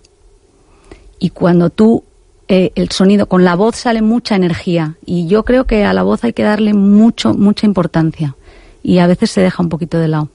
Y 1.19 1.31
cuando 1.31 1.71
tú 1.71 2.05
eh, 2.49 2.73
el 2.75 2.91
sonido, 2.91 3.27
con 3.27 3.45
la 3.45 3.55
voz 3.55 3.77
sale 3.77 4.03
mucha 4.03 4.37
energía 4.37 4.97
y 5.07 5.27
yo 5.27 5.45
creo 5.45 5.65
que 5.65 5.85
a 5.85 5.95
la 5.95 6.03
voz 6.03 6.25
hay 6.25 6.35
que 6.35 6.43
darle 6.43 6.75
mucho, 6.75 7.33
mucha 7.33 7.65
importancia 7.65 8.37
y 8.83 8.99
a 8.99 9.07
veces 9.07 9.31
se 9.31 9.41
deja 9.41 9.63
un 9.63 9.71
poquito 9.71 9.99
de 9.99 10.09
lado. 10.09 10.29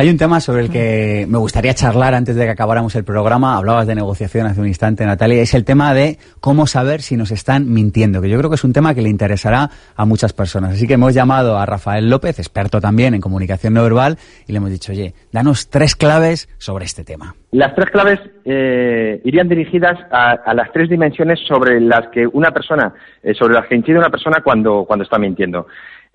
Hay 0.00 0.08
un 0.08 0.16
tema 0.16 0.40
sobre 0.40 0.62
el 0.62 0.70
que 0.70 1.26
me 1.28 1.36
gustaría 1.36 1.74
charlar 1.74 2.14
antes 2.14 2.34
de 2.34 2.46
que 2.46 2.50
acabáramos 2.50 2.94
el 2.96 3.04
programa. 3.04 3.58
Hablabas 3.58 3.86
de 3.86 3.94
negociación 3.94 4.46
hace 4.46 4.58
un 4.58 4.66
instante, 4.66 5.04
Natalia. 5.04 5.42
Es 5.42 5.52
el 5.52 5.66
tema 5.66 5.92
de 5.92 6.16
cómo 6.40 6.66
saber 6.66 7.02
si 7.02 7.18
nos 7.18 7.30
están 7.30 7.70
mintiendo, 7.70 8.22
que 8.22 8.30
yo 8.30 8.38
creo 8.38 8.48
que 8.48 8.54
es 8.54 8.64
un 8.64 8.72
tema 8.72 8.94
que 8.94 9.02
le 9.02 9.10
interesará 9.10 9.68
a 9.94 10.06
muchas 10.06 10.32
personas. 10.32 10.72
Así 10.72 10.86
que 10.86 10.94
hemos 10.94 11.12
llamado 11.12 11.58
a 11.58 11.66
Rafael 11.66 12.08
López, 12.08 12.38
experto 12.38 12.80
también 12.80 13.12
en 13.12 13.20
comunicación 13.20 13.74
no 13.74 13.82
verbal, 13.82 14.16
y 14.46 14.52
le 14.52 14.56
hemos 14.56 14.70
dicho, 14.70 14.90
oye, 14.92 15.12
danos 15.32 15.68
tres 15.68 15.94
claves 15.96 16.48
sobre 16.56 16.86
este 16.86 17.04
tema. 17.04 17.34
Las 17.50 17.74
tres 17.74 17.90
claves 17.90 18.20
eh, 18.46 19.20
irían 19.22 19.50
dirigidas 19.50 19.98
a, 20.10 20.54
las 20.54 20.72
tres 20.72 20.88
dimensiones 20.88 21.40
sobre 21.46 21.78
las 21.78 22.08
que 22.08 22.26
una 22.26 22.52
persona, 22.52 22.94
eh, 23.22 23.34
sobre 23.34 23.52
las 23.52 23.66
que 23.66 23.74
incide 23.74 23.98
una 23.98 24.08
persona 24.08 24.40
cuando, 24.42 24.86
cuando 24.86 25.02
está 25.02 25.18
mintiendo. 25.18 25.66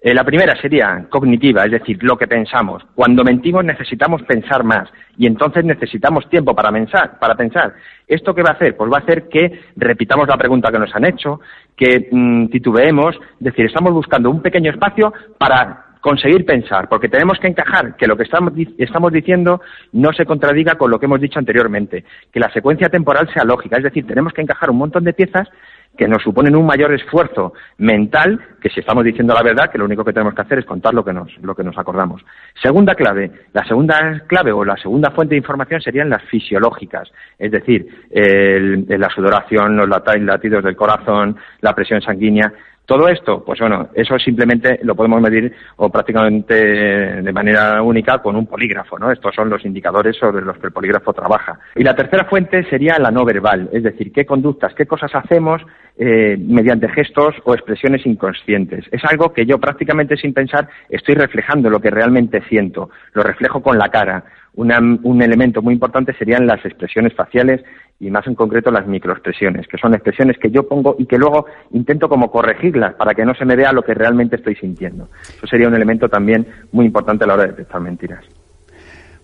Eh, 0.01 0.13
la 0.13 0.23
primera 0.23 0.55
sería 0.61 1.07
cognitiva, 1.09 1.65
es 1.65 1.71
decir, 1.71 1.97
lo 2.01 2.17
que 2.17 2.27
pensamos. 2.27 2.83
Cuando 2.93 3.23
mentimos 3.23 3.65
necesitamos 3.65 4.21
pensar 4.23 4.63
más 4.63 4.89
y 5.17 5.25
entonces 5.25 5.65
necesitamos 5.65 6.29
tiempo 6.29 6.53
para 6.53 6.71
pensar. 6.71 7.17
Para 7.17 7.35
pensar. 7.35 7.73
¿Esto 8.07 8.35
qué 8.35 8.43
va 8.43 8.49
a 8.51 8.53
hacer? 8.53 8.77
Pues 8.77 8.91
va 8.91 8.97
a 8.97 9.01
hacer 9.01 9.27
que 9.29 9.61
repitamos 9.75 10.27
la 10.27 10.37
pregunta 10.37 10.71
que 10.71 10.79
nos 10.79 10.95
han 10.95 11.05
hecho, 11.05 11.39
que 11.75 12.07
mm, 12.11 12.47
titubeemos, 12.47 13.15
es 13.15 13.45
decir, 13.45 13.65
estamos 13.65 13.93
buscando 13.93 14.29
un 14.29 14.41
pequeño 14.41 14.71
espacio 14.71 15.11
para 15.39 15.85
conseguir 16.05 16.45
pensar, 16.45 16.87
porque 16.87 17.09
tenemos 17.09 17.39
que 17.39 17.47
encajar 17.47 17.95
que 17.95 18.05
lo 18.05 18.15
que 18.15 18.25
estamos, 18.25 18.53
estamos, 18.77 19.11
diciendo 19.11 19.59
no 19.91 20.13
se 20.13 20.23
contradiga 20.23 20.75
con 20.75 20.91
lo 20.91 20.99
que 20.99 21.07
hemos 21.07 21.19
dicho 21.19 21.39
anteriormente, 21.39 22.05
que 22.31 22.39
la 22.39 22.51
secuencia 22.51 22.89
temporal 22.89 23.27
sea 23.33 23.43
lógica, 23.43 23.77
es 23.77 23.85
decir, 23.85 24.05
tenemos 24.05 24.31
que 24.31 24.43
encajar 24.43 24.69
un 24.69 24.77
montón 24.77 25.03
de 25.03 25.13
piezas 25.13 25.49
que 25.97 26.07
nos 26.07 26.23
suponen 26.23 26.55
un 26.55 26.65
mayor 26.65 26.93
esfuerzo 26.93 27.53
mental 27.77 28.39
que 28.61 28.69
si 28.69 28.79
estamos 28.79 29.03
diciendo 29.03 29.33
la 29.33 29.43
verdad, 29.43 29.69
que 29.71 29.77
lo 29.77 29.85
único 29.85 30.03
que 30.03 30.13
tenemos 30.13 30.33
que 30.33 30.41
hacer 30.41 30.59
es 30.59 30.65
contar 30.65 30.93
lo 30.93 31.05
que 31.05 31.13
nos, 31.13 31.31
lo 31.41 31.53
que 31.53 31.63
nos 31.63 31.77
acordamos. 31.77 32.23
Segunda 32.61 32.95
clave, 32.95 33.31
la 33.53 33.63
segunda 33.65 34.23
clave 34.27 34.51
o 34.51 34.65
la 34.65 34.75
segunda 34.77 35.11
fuente 35.11 35.35
de 35.35 35.39
información 35.39 35.81
serían 35.81 36.09
las 36.09 36.23
fisiológicas, 36.23 37.11
es 37.37 37.51
decir, 37.51 37.87
la 38.11 39.09
sudoración, 39.09 39.77
los 39.77 39.87
latidos 39.87 40.63
del 40.63 40.75
corazón, 40.75 41.37
la 41.61 41.73
presión 41.73 42.01
sanguínea. 42.01 42.51
Todo 42.85 43.07
esto, 43.07 43.43
pues 43.43 43.59
bueno, 43.59 43.89
eso 43.95 44.17
simplemente 44.19 44.79
lo 44.83 44.95
podemos 44.95 45.19
medir 45.19 45.51
o 45.77 45.89
prácticamente 45.89 46.53
de 46.53 47.33
manera 47.33 47.81
única 47.81 48.19
con 48.19 48.35
un 48.35 48.45
polígrafo, 48.45 48.99
¿no? 48.99 49.11
Estos 49.11 49.33
son 49.33 49.49
los 49.49 49.65
indicadores 49.65 50.15
sobre 50.17 50.45
los 50.45 50.57
que 50.59 50.67
el 50.67 50.73
polígrafo 50.73 51.11
trabaja. 51.11 51.59
Y 51.75 51.83
la 51.83 51.95
tercera 51.95 52.25
fuente 52.25 52.63
sería 52.69 52.99
la 52.99 53.09
no 53.09 53.25
verbal, 53.25 53.69
es 53.71 53.81
decir, 53.81 54.11
qué 54.11 54.23
conductas, 54.23 54.75
qué 54.75 54.85
cosas 54.85 55.15
hacemos 55.15 55.63
eh, 55.97 56.37
mediante 56.37 56.89
gestos 56.89 57.35
o 57.45 57.53
expresiones 57.53 58.05
inconscientes. 58.05 58.85
Es 58.91 59.01
algo 59.05 59.31
que 59.31 59.45
yo 59.45 59.59
prácticamente 59.59 60.17
sin 60.17 60.33
pensar 60.33 60.67
estoy 60.89 61.15
reflejando 61.15 61.69
lo 61.69 61.79
que 61.79 61.89
realmente 61.89 62.41
siento, 62.49 62.89
lo 63.13 63.23
reflejo 63.23 63.61
con 63.61 63.77
la 63.77 63.89
cara. 63.89 64.25
un 64.55 65.21
elemento 65.21 65.61
muy 65.61 65.73
importante 65.73 66.13
serían 66.13 66.47
las 66.47 66.65
expresiones 66.65 67.13
faciales 67.13 67.61
y 67.99 68.11
más 68.11 68.27
en 68.27 68.35
concreto 68.35 68.71
las 68.71 68.87
microexpresiones, 68.87 69.67
que 69.67 69.77
son 69.77 69.93
expresiones 69.93 70.37
que 70.37 70.51
yo 70.51 70.67
pongo 70.67 70.95
y 70.99 71.05
que 71.05 71.17
luego 71.17 71.45
intento 71.71 72.09
como 72.09 72.29
corregirlas 72.29 72.95
para 72.95 73.13
que 73.13 73.23
no 73.23 73.33
se 73.33 73.45
me 73.45 73.55
vea 73.55 73.71
lo 73.71 73.83
que 73.83 73.93
realmente 73.93 74.35
estoy 74.35 74.55
sintiendo. 74.55 75.07
Eso 75.21 75.47
sería 75.47 75.67
un 75.67 75.75
elemento 75.75 76.09
también 76.09 76.45
muy 76.71 76.85
importante 76.85 77.23
a 77.23 77.27
la 77.27 77.35
hora 77.35 77.43
de 77.43 77.51
detectar 77.51 77.79
mentiras. 77.79 78.25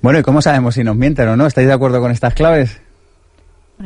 Bueno, 0.01 0.19
¿y 0.19 0.23
cómo 0.23 0.41
sabemos 0.41 0.75
si 0.75 0.83
nos 0.83 0.95
mienten 0.95 1.27
o 1.27 1.35
no? 1.35 1.45
¿Estáis 1.45 1.67
de 1.67 1.73
acuerdo 1.73 1.99
con 1.99 2.11
estas 2.11 2.33
claves? 2.33 2.81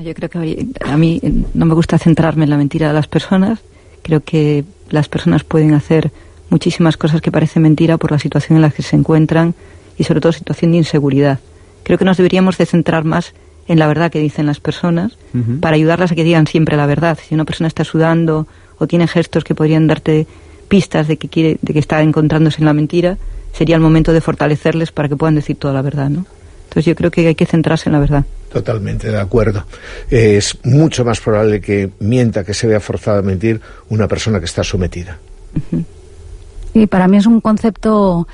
Yo 0.03 0.13
creo 0.13 0.29
que 0.29 0.67
a 0.83 0.97
mí 0.97 1.21
no 1.53 1.65
me 1.65 1.73
gusta 1.73 1.97
centrarme 1.97 2.43
en 2.43 2.49
la 2.49 2.57
mentira 2.57 2.87
de 2.87 2.93
las 2.93 3.07
personas. 3.07 3.59
Creo 4.01 4.21
que 4.21 4.63
las 4.89 5.07
personas 5.07 5.43
pueden 5.43 5.73
hacer 5.73 6.11
muchísimas 6.49 6.97
cosas 6.97 7.21
que 7.21 7.31
parecen 7.31 7.63
mentira 7.63 7.97
por 7.97 8.11
la 8.11 8.19
situación 8.19 8.57
en 8.57 8.61
la 8.61 8.69
que 8.69 8.83
se 8.83 8.95
encuentran 8.95 9.55
y 9.97 10.03
sobre 10.03 10.21
todo 10.21 10.31
situación 10.31 10.71
de 10.71 10.77
inseguridad. 10.77 11.39
Creo 11.83 11.97
que 11.97 12.05
nos 12.05 12.17
deberíamos 12.17 12.57
de 12.57 12.65
centrar 12.65 13.03
más 13.03 13.33
en 13.67 13.79
la 13.79 13.87
verdad 13.87 14.11
que 14.11 14.19
dicen 14.19 14.45
las 14.45 14.59
personas 14.59 15.17
para 15.59 15.75
ayudarlas 15.75 16.11
a 16.11 16.15
que 16.15 16.23
digan 16.23 16.47
siempre 16.47 16.77
la 16.77 16.85
verdad. 16.85 17.17
Si 17.21 17.33
una 17.33 17.45
persona 17.45 17.67
está 17.67 17.83
sudando 17.83 18.47
o 18.77 18.87
tiene 18.87 19.07
gestos 19.07 19.43
que 19.43 19.55
podrían 19.55 19.87
darte 19.87 20.27
pistas 20.67 21.07
de 21.07 21.17
que 21.17 21.29
quiere, 21.29 21.57
de 21.61 21.73
que 21.73 21.79
está 21.79 22.01
encontrándose 22.01 22.59
en 22.59 22.65
la 22.65 22.73
mentira, 22.73 23.17
sería 23.53 23.75
el 23.75 23.81
momento 23.81 24.13
de 24.13 24.21
fortalecerles 24.21 24.91
para 24.91 25.07
que 25.07 25.15
puedan 25.15 25.35
decir 25.35 25.55
toda 25.57 25.73
la 25.73 25.81
verdad, 25.81 26.09
¿no? 26.09 26.25
Entonces 26.65 26.85
yo 26.85 26.95
creo 26.95 27.11
que 27.11 27.27
hay 27.27 27.35
que 27.35 27.45
centrarse 27.45 27.89
en 27.89 27.93
la 27.93 27.99
verdad. 27.99 28.25
Totalmente 28.55 29.11
de 29.11 29.19
acuerdo. 29.19 29.65
Es 30.09 30.57
mucho 30.63 31.03
más 31.03 31.19
probable 31.19 31.59
que 31.59 31.89
mienta, 31.99 32.45
que 32.45 32.53
se 32.53 32.67
vea 32.67 32.79
forzada 32.79 33.19
a 33.19 33.21
mentir 33.21 33.59
una 33.89 34.07
persona 34.07 34.39
que 34.39 34.45
está 34.45 34.63
sometida. 34.63 35.17
Y 36.73 36.87
para 36.87 37.09
mí 37.09 37.17
es 37.17 37.25
un 37.25 37.41
concepto 37.41 38.29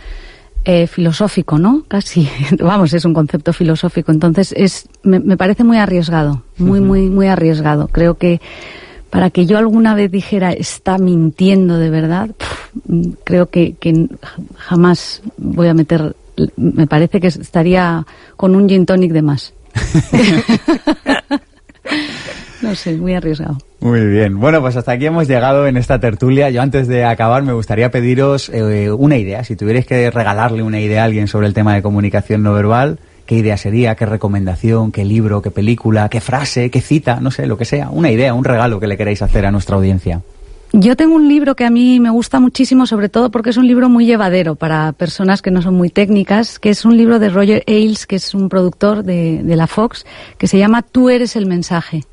eh, 0.63 0.85
filosófico, 0.85 1.57
¿no? 1.57 1.85
Casi, 1.87 2.29
vamos, 2.59 2.93
es 2.93 3.03
un 3.03 3.15
concepto 3.15 3.51
filosófico. 3.51 4.11
Entonces, 4.11 4.53
es, 4.55 4.87
me, 5.01 5.37
parece 5.37 5.63
muy 5.63 5.79
arriesgado, 5.79 6.43
muy, 6.59 6.81
muy, 6.81 7.09
muy 7.09 7.25
arriesgado. 7.25 7.87
Creo 7.87 8.13
que 8.13 8.39
para 9.09 9.31
que 9.31 9.47
yo 9.47 9.57
alguna 9.57 9.95
vez 9.95 10.11
dijera 10.11 10.53
está 10.53 10.99
mintiendo 10.99 11.79
de 11.79 11.89
verdad, 11.89 12.29
creo 13.23 13.49
que, 13.49 13.73
que 13.73 14.07
jamás 14.55 15.23
voy 15.37 15.67
a 15.67 15.73
meter, 15.73 16.15
me 16.57 16.85
parece 16.85 17.19
que 17.19 17.25
estaría 17.25 18.05
con 18.37 18.53
un 18.53 18.69
gin 18.69 18.85
tonic 18.85 19.13
de 19.13 19.23
más. 19.23 19.55
no 22.61 22.75
sé, 22.75 22.93
muy 22.97 23.13
arriesgado. 23.13 23.57
Muy 23.79 24.05
bien. 24.05 24.39
Bueno, 24.39 24.61
pues 24.61 24.75
hasta 24.75 24.91
aquí 24.93 25.07
hemos 25.07 25.27
llegado 25.27 25.67
en 25.67 25.77
esta 25.77 25.99
tertulia. 25.99 26.49
Yo 26.49 26.61
antes 26.61 26.87
de 26.87 27.03
acabar 27.03 27.43
me 27.43 27.53
gustaría 27.53 27.89
pediros 27.91 28.49
eh, 28.49 28.91
una 28.91 29.17
idea. 29.17 29.43
Si 29.43 29.55
tuvierais 29.55 29.85
que 29.85 30.11
regalarle 30.11 30.63
una 30.63 30.79
idea 30.79 31.01
a 31.01 31.05
alguien 31.05 31.27
sobre 31.27 31.47
el 31.47 31.53
tema 31.53 31.73
de 31.73 31.81
comunicación 31.81 32.43
no 32.43 32.53
verbal, 32.53 32.99
¿qué 33.25 33.35
idea 33.35 33.57
sería? 33.57 33.95
¿Qué 33.95 34.05
recomendación? 34.05 34.91
¿Qué 34.91 35.03
libro? 35.03 35.41
¿Qué 35.41 35.51
película? 35.51 36.09
¿Qué 36.09 36.21
frase? 36.21 36.69
¿Qué 36.69 36.81
cita? 36.81 37.19
No 37.19 37.31
sé, 37.31 37.47
lo 37.47 37.57
que 37.57 37.65
sea. 37.65 37.89
Una 37.89 38.11
idea, 38.11 38.33
un 38.33 38.43
regalo 38.43 38.79
que 38.79 38.87
le 38.87 38.97
queréis 38.97 39.21
hacer 39.21 39.45
a 39.45 39.51
nuestra 39.51 39.77
audiencia. 39.77 40.21
Yo 40.73 40.95
tengo 40.95 41.15
un 41.15 41.27
libro 41.27 41.55
que 41.55 41.65
a 41.65 41.69
mí 41.69 41.99
me 41.99 42.09
gusta 42.09 42.39
muchísimo, 42.39 42.85
sobre 42.85 43.09
todo 43.09 43.29
porque 43.29 43.49
es 43.49 43.57
un 43.57 43.67
libro 43.67 43.89
muy 43.89 44.05
llevadero 44.05 44.55
para 44.55 44.93
personas 44.93 45.41
que 45.41 45.51
no 45.51 45.61
son 45.61 45.75
muy 45.75 45.89
técnicas, 45.89 46.59
que 46.59 46.69
es 46.69 46.85
un 46.85 46.95
libro 46.95 47.19
de 47.19 47.29
Roger 47.29 47.63
Ailes, 47.67 48.07
que 48.07 48.15
es 48.15 48.33
un 48.33 48.47
productor 48.47 49.03
de, 49.03 49.43
de 49.43 49.55
la 49.57 49.67
Fox, 49.67 50.05
que 50.37 50.47
se 50.47 50.57
llama 50.57 50.81
Tú 50.81 51.09
eres 51.09 51.35
el 51.35 51.45
mensaje 51.45 52.05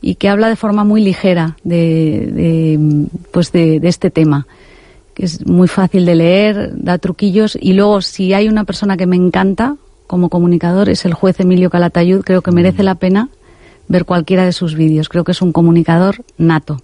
y 0.00 0.16
que 0.16 0.28
habla 0.28 0.48
de 0.48 0.56
forma 0.56 0.84
muy 0.84 1.02
ligera 1.02 1.56
de, 1.64 3.06
pues 3.32 3.52
de, 3.52 3.80
este 3.82 4.10
tema 4.10 4.46
que 5.14 5.24
es 5.24 5.46
muy 5.46 5.66
fácil 5.66 6.04
de 6.04 6.14
leer, 6.14 6.72
da 6.74 6.98
truquillos 6.98 7.56
y 7.60 7.72
luego 7.72 8.02
si 8.02 8.34
hay 8.34 8.48
una 8.48 8.64
persona 8.64 8.96
que 8.96 9.06
me 9.06 9.16
encanta 9.16 9.76
como 10.06 10.28
comunicador 10.28 10.90
es 10.90 11.06
el 11.06 11.14
juez 11.14 11.40
Emilio 11.40 11.70
Calatayud, 11.70 12.22
creo 12.22 12.42
que 12.42 12.52
merece 12.52 12.82
la 12.82 12.96
pena 12.96 13.30
ver 13.88 14.04
cualquiera 14.04 14.44
de 14.44 14.52
sus 14.52 14.74
vídeos, 14.74 15.08
creo 15.08 15.24
que 15.24 15.32
es 15.32 15.40
un 15.40 15.52
comunicador 15.52 16.22
nato. 16.36 16.82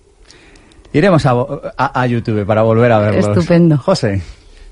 Iremos 0.93 1.25
a, 1.25 2.07
YouTube 2.07 2.45
para 2.45 2.63
volver 2.63 2.93
a 2.93 2.99
verlo. 2.99 3.33
Estupendo. 3.33 3.79
José. 3.79 4.23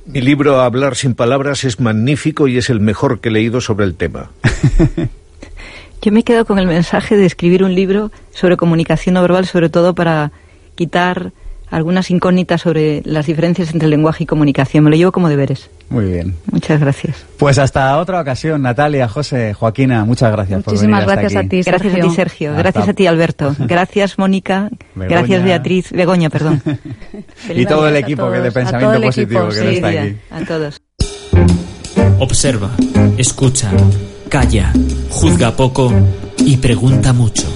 Mi 0.04 0.20
libro 0.20 0.60
Hablar 0.60 0.96
sin 0.96 1.14
palabras 1.14 1.64
es 1.64 1.80
magnífico 1.80 2.48
y 2.48 2.58
es 2.58 2.68
el 2.68 2.80
mejor 2.80 3.20
que 3.20 3.30
he 3.30 3.32
leído 3.32 3.60
sobre 3.60 3.86
el 3.86 3.94
tema. 3.94 4.30
Yo 6.02 6.12
me 6.12 6.20
he 6.20 6.22
quedado 6.22 6.46
con 6.46 6.58
el 6.58 6.66
mensaje 6.66 7.16
de 7.16 7.26
escribir 7.26 7.62
un 7.62 7.74
libro 7.74 8.10
sobre 8.32 8.56
comunicación 8.56 9.14
no 9.14 9.22
verbal, 9.22 9.46
sobre 9.46 9.68
todo 9.68 9.94
para 9.94 10.32
quitar 10.74 11.32
algunas 11.70 12.10
incógnitas 12.10 12.60
sobre 12.60 13.02
las 13.04 13.26
diferencias 13.26 13.72
entre 13.72 13.88
lenguaje 13.88 14.24
y 14.24 14.26
comunicación. 14.26 14.84
Me 14.84 14.90
lo 14.90 14.96
llevo 14.96 15.12
como 15.12 15.28
deberes. 15.28 15.70
Muy 15.88 16.06
bien. 16.06 16.34
Muchas 16.50 16.80
gracias. 16.80 17.24
Pues 17.38 17.58
hasta 17.58 17.96
otra 17.98 18.20
ocasión, 18.20 18.62
Natalia, 18.62 19.08
José, 19.08 19.54
Joaquina, 19.54 20.04
muchas 20.04 20.32
gracias 20.32 20.62
por 20.62 20.78
venir 20.78 21.04
gracias 21.04 21.36
a 21.36 21.42
ti. 21.42 21.62
Gracias 21.62 21.94
a 21.94 22.00
ti, 22.00 22.10
Sergio. 22.10 22.54
Gracias 22.54 22.88
a 22.88 22.92
ti, 22.92 23.06
Alberto. 23.06 23.54
Gracias, 23.58 24.18
Mónica. 24.18 24.70
Gracias, 24.94 25.42
Beatriz. 25.42 25.90
Begoña, 25.92 26.30
perdón. 26.30 26.62
y 27.54 27.66
todo 27.66 27.88
el 27.88 27.96
equipo 27.96 28.30
que 28.30 28.40
de 28.40 28.52
pensamiento 28.52 29.00
positivo 29.00 29.48
que 29.48 29.74
está 29.74 29.88
aquí. 29.88 30.16
A 30.30 30.44
todos. 30.44 30.80
Observa, 32.18 32.70
escucha 33.16 33.70
calla, 34.30 34.72
juzga 35.10 35.56
poco 35.56 35.92
y 36.38 36.56
pregunta 36.58 37.12
mucho. 37.12 37.48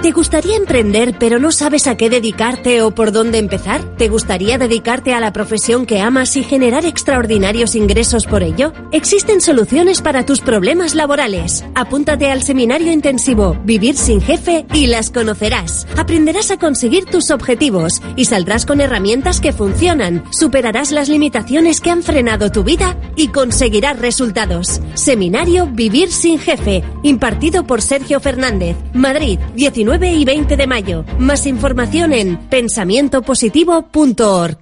¿Te 0.00 0.10
gustaría 0.10 0.56
emprender 0.56 1.16
pero 1.18 1.38
no 1.38 1.52
sabes 1.52 1.86
a 1.86 1.96
qué 1.96 2.08
dedicarte 2.08 2.80
o 2.80 2.92
por 2.92 3.12
dónde 3.12 3.38
empezar? 3.38 3.96
¿Te 3.96 4.08
gustaría 4.08 4.56
dedicarte 4.56 5.12
a 5.12 5.20
la 5.20 5.32
profesión 5.32 5.84
que 5.84 6.00
amas 6.00 6.34
y 6.36 6.42
generar 6.42 6.86
extraordinarios 6.86 7.74
ingresos 7.76 8.26
por 8.26 8.42
ello? 8.42 8.72
Existen 8.90 9.40
soluciones 9.40 10.00
para 10.00 10.24
tus 10.24 10.40
problemas 10.40 10.94
laborales. 10.94 11.64
Apúntate 11.74 12.30
al 12.30 12.42
seminario 12.42 12.90
intensivo 12.90 13.56
Vivir 13.64 13.96
sin 13.96 14.22
jefe 14.22 14.64
y 14.72 14.86
las 14.86 15.10
conocerás. 15.10 15.86
Aprenderás 15.96 16.50
a 16.50 16.58
conseguir 16.58 17.04
tus 17.04 17.30
objetivos 17.30 18.02
y 18.16 18.24
saldrás 18.24 18.64
con 18.66 18.80
herramientas 18.80 19.40
que 19.40 19.52
funcionan. 19.52 20.24
Superarás 20.32 20.90
las 20.90 21.10
limitaciones 21.10 21.80
que 21.80 21.90
han 21.90 22.02
frenado 22.02 22.50
tu 22.50 22.64
vida 22.64 22.96
y 23.14 23.28
conseguirás 23.28 24.00
resultados. 24.00 24.80
Seminario 24.94 25.66
Vivir 25.66 26.10
sin 26.10 26.38
jefe, 26.38 26.82
impartido 27.02 27.66
por 27.66 27.82
Sergio 27.82 28.20
Fernández, 28.20 28.76
Madrid, 28.94 29.38
19 29.54 29.81
19 29.82 30.12
y 30.12 30.24
20 30.24 30.56
de 30.56 30.66
mayo. 30.68 31.04
Más 31.18 31.44
información 31.44 32.12
en 32.12 32.38
pensamientopositivo.org. 32.48 34.58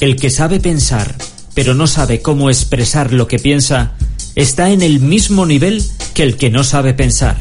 El 0.00 0.16
que 0.16 0.28
sabe 0.28 0.58
pensar, 0.58 1.14
pero 1.54 1.72
no 1.72 1.86
sabe 1.86 2.20
cómo 2.20 2.50
expresar 2.50 3.12
lo 3.12 3.28
que 3.28 3.38
piensa, 3.38 3.92
está 4.34 4.70
en 4.70 4.82
el 4.82 4.98
mismo 4.98 5.46
nivel 5.46 5.84
que 6.14 6.24
el 6.24 6.36
que 6.36 6.50
no 6.50 6.64
sabe 6.64 6.94
pensar. 6.94 7.38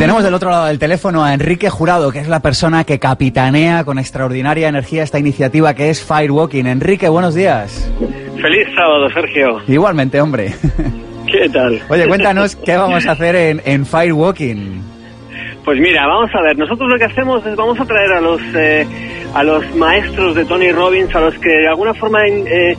Tenemos 0.00 0.24
del 0.24 0.32
otro 0.32 0.48
lado 0.48 0.64
del 0.64 0.78
teléfono 0.78 1.22
a 1.22 1.34
Enrique 1.34 1.68
Jurado, 1.68 2.10
que 2.10 2.20
es 2.20 2.28
la 2.28 2.40
persona 2.40 2.84
que 2.84 2.98
capitanea 2.98 3.84
con 3.84 3.98
extraordinaria 3.98 4.66
energía 4.66 5.02
esta 5.02 5.18
iniciativa 5.18 5.74
que 5.74 5.90
es 5.90 6.02
Firewalking. 6.02 6.66
Enrique, 6.66 7.06
buenos 7.10 7.34
días. 7.34 7.92
Feliz 8.40 8.66
sábado, 8.74 9.10
Sergio. 9.10 9.60
Igualmente, 9.68 10.18
hombre. 10.18 10.54
¿Qué 11.30 11.50
tal? 11.50 11.82
Oye, 11.90 12.08
cuéntanos 12.08 12.56
qué 12.56 12.78
vamos 12.78 13.06
a 13.06 13.12
hacer 13.12 13.36
en, 13.36 13.60
en 13.66 13.84
Firewalking. 13.84 14.82
Pues 15.66 15.78
mira, 15.78 16.06
vamos 16.06 16.30
a 16.34 16.40
ver, 16.40 16.56
nosotros 16.56 16.88
lo 16.88 16.96
que 16.96 17.04
hacemos 17.04 17.44
es 17.44 17.54
vamos 17.54 17.78
a 17.78 17.84
traer 17.84 18.12
a 18.12 18.20
los 18.22 18.40
eh, 18.54 18.86
a 19.34 19.44
los 19.44 19.76
maestros 19.76 20.34
de 20.34 20.46
Tony 20.46 20.72
Robbins, 20.72 21.14
a 21.14 21.20
los 21.20 21.38
que 21.40 21.50
de 21.50 21.68
alguna 21.68 21.92
forma 21.92 22.26
eh, 22.26 22.74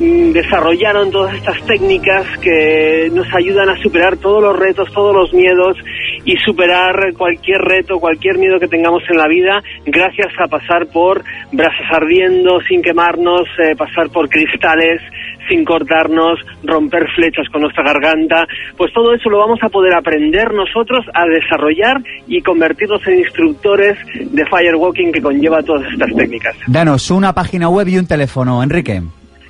mm, 0.00 0.32
desarrollaron 0.32 1.12
todas 1.12 1.36
estas 1.36 1.64
técnicas 1.66 2.26
que 2.38 3.10
nos 3.12 3.32
ayudan 3.32 3.68
a 3.68 3.76
superar 3.80 4.16
todos 4.16 4.42
los 4.42 4.58
retos, 4.58 4.92
todos 4.92 5.14
los 5.14 5.32
miedos 5.32 5.76
y 6.24 6.36
superar 6.38 7.12
cualquier 7.16 7.60
reto, 7.60 7.98
cualquier 7.98 8.38
miedo 8.38 8.58
que 8.58 8.68
tengamos 8.68 9.02
en 9.08 9.18
la 9.18 9.28
vida, 9.28 9.62
gracias 9.84 10.32
a 10.38 10.48
pasar 10.48 10.86
por 10.86 11.22
brasas 11.52 11.86
ardiendo 11.90 12.60
sin 12.68 12.82
quemarnos, 12.82 13.42
eh, 13.58 13.74
pasar 13.76 14.08
por 14.10 14.28
cristales 14.28 15.00
sin 15.48 15.64
cortarnos, 15.64 16.38
romper 16.62 17.06
flechas 17.14 17.48
con 17.50 17.62
nuestra 17.62 17.82
garganta, 17.84 18.46
pues 18.76 18.92
todo 18.92 19.14
eso 19.14 19.28
lo 19.28 19.38
vamos 19.38 19.58
a 19.62 19.68
poder 19.68 19.94
aprender 19.94 20.52
nosotros 20.52 21.04
a 21.12 21.24
desarrollar 21.26 22.00
y 22.26 22.40
convertirnos 22.40 23.06
en 23.06 23.20
instructores 23.20 23.96
de 24.14 24.44
firewalking 24.46 25.12
que 25.12 25.20
conlleva 25.20 25.62
todas 25.62 25.92
estas 25.92 26.10
técnicas. 26.16 26.56
Danos 26.66 27.10
una 27.10 27.34
página 27.34 27.68
web 27.68 27.88
y 27.88 27.98
un 27.98 28.06
teléfono, 28.06 28.62
Enrique. 28.62 29.02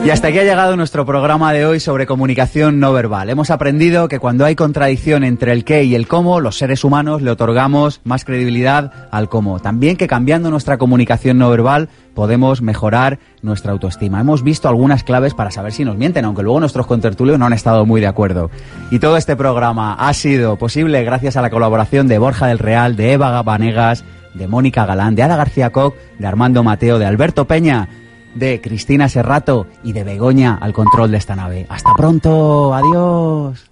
Y 0.06 0.12
hasta 0.12 0.28
aquí 0.28 0.38
ha 0.38 0.44
llegado 0.44 0.78
nuestro 0.78 1.04
programa 1.04 1.52
de 1.52 1.66
hoy 1.66 1.80
sobre 1.80 2.06
comunicación 2.06 2.80
no 2.80 2.94
verbal. 2.94 3.28
Hemos 3.32 3.50
aprendido 3.50 4.08
que 4.08 4.20
cuando 4.20 4.46
hay 4.46 4.54
contradicción 4.54 5.24
entre 5.24 5.52
el 5.52 5.66
qué 5.66 5.84
y 5.84 5.96
el 5.96 6.08
cómo, 6.08 6.40
los 6.42 6.60
seres 6.60 6.84
humanos 6.84 7.24
le 7.24 7.32
otorgamos 7.32 8.02
más 8.04 8.24
credibilidad 8.24 8.92
al 9.10 9.30
cómo. 9.30 9.60
También 9.60 9.98
que 9.98 10.06
cambiando 10.06 10.52
nuestra 10.52 10.78
comunicación 10.78 11.40
no 11.40 11.50
verbal 11.50 11.90
podemos 12.14 12.62
mejorar 12.62 13.18
nuestra 13.42 13.72
autoestima. 13.72 14.22
Hemos 14.22 14.44
visto 14.44 14.70
algunas 14.70 15.04
claves 15.04 15.34
para 15.34 15.50
saber 15.50 15.74
si 15.74 15.84
nos 15.84 15.98
mienten, 15.98 16.24
aunque 16.24 16.44
luego 16.44 16.60
nuestros 16.60 16.86
contertulios 16.86 17.40
no 17.40 17.48
han 17.48 17.54
estado 17.54 17.88
muy 17.88 18.00
de 18.00 18.06
acuerdo. 18.06 18.52
Y 18.92 19.00
todo 19.00 19.18
este 19.18 19.36
programa 19.36 19.96
ha 19.96 20.14
sido 20.14 20.56
posible 20.58 21.04
gracias 21.04 21.36
a 21.36 21.42
la 21.42 21.50
colaboración 21.50 22.08
de 22.08 22.20
Borja 22.20 22.46
del 22.46 22.60
Real, 22.60 22.96
de 22.96 23.14
Eva 23.14 23.42
Vanegas, 23.42 24.06
de 24.36 24.48
Mónica 24.48 24.86
Galán, 24.86 25.16
de 25.16 25.24
Ada 25.24 25.36
García 25.36 25.72
Koch, 25.72 25.96
de 26.20 26.28
Armando 26.28 26.62
Mateo, 26.62 27.00
de 27.00 27.08
Alberto 27.08 27.46
Peña, 27.46 27.90
de 28.36 28.62
Cristina 28.62 29.10
Serrato 29.10 29.68
y 29.84 29.94
de 29.94 30.04
Begoña 30.04 30.58
al 30.62 30.74
control 30.74 31.12
de 31.12 31.18
esta 31.18 31.36
nave. 31.36 31.66
Hasta 31.70 31.94
pronto, 31.96 32.74
adiós. 32.74 33.72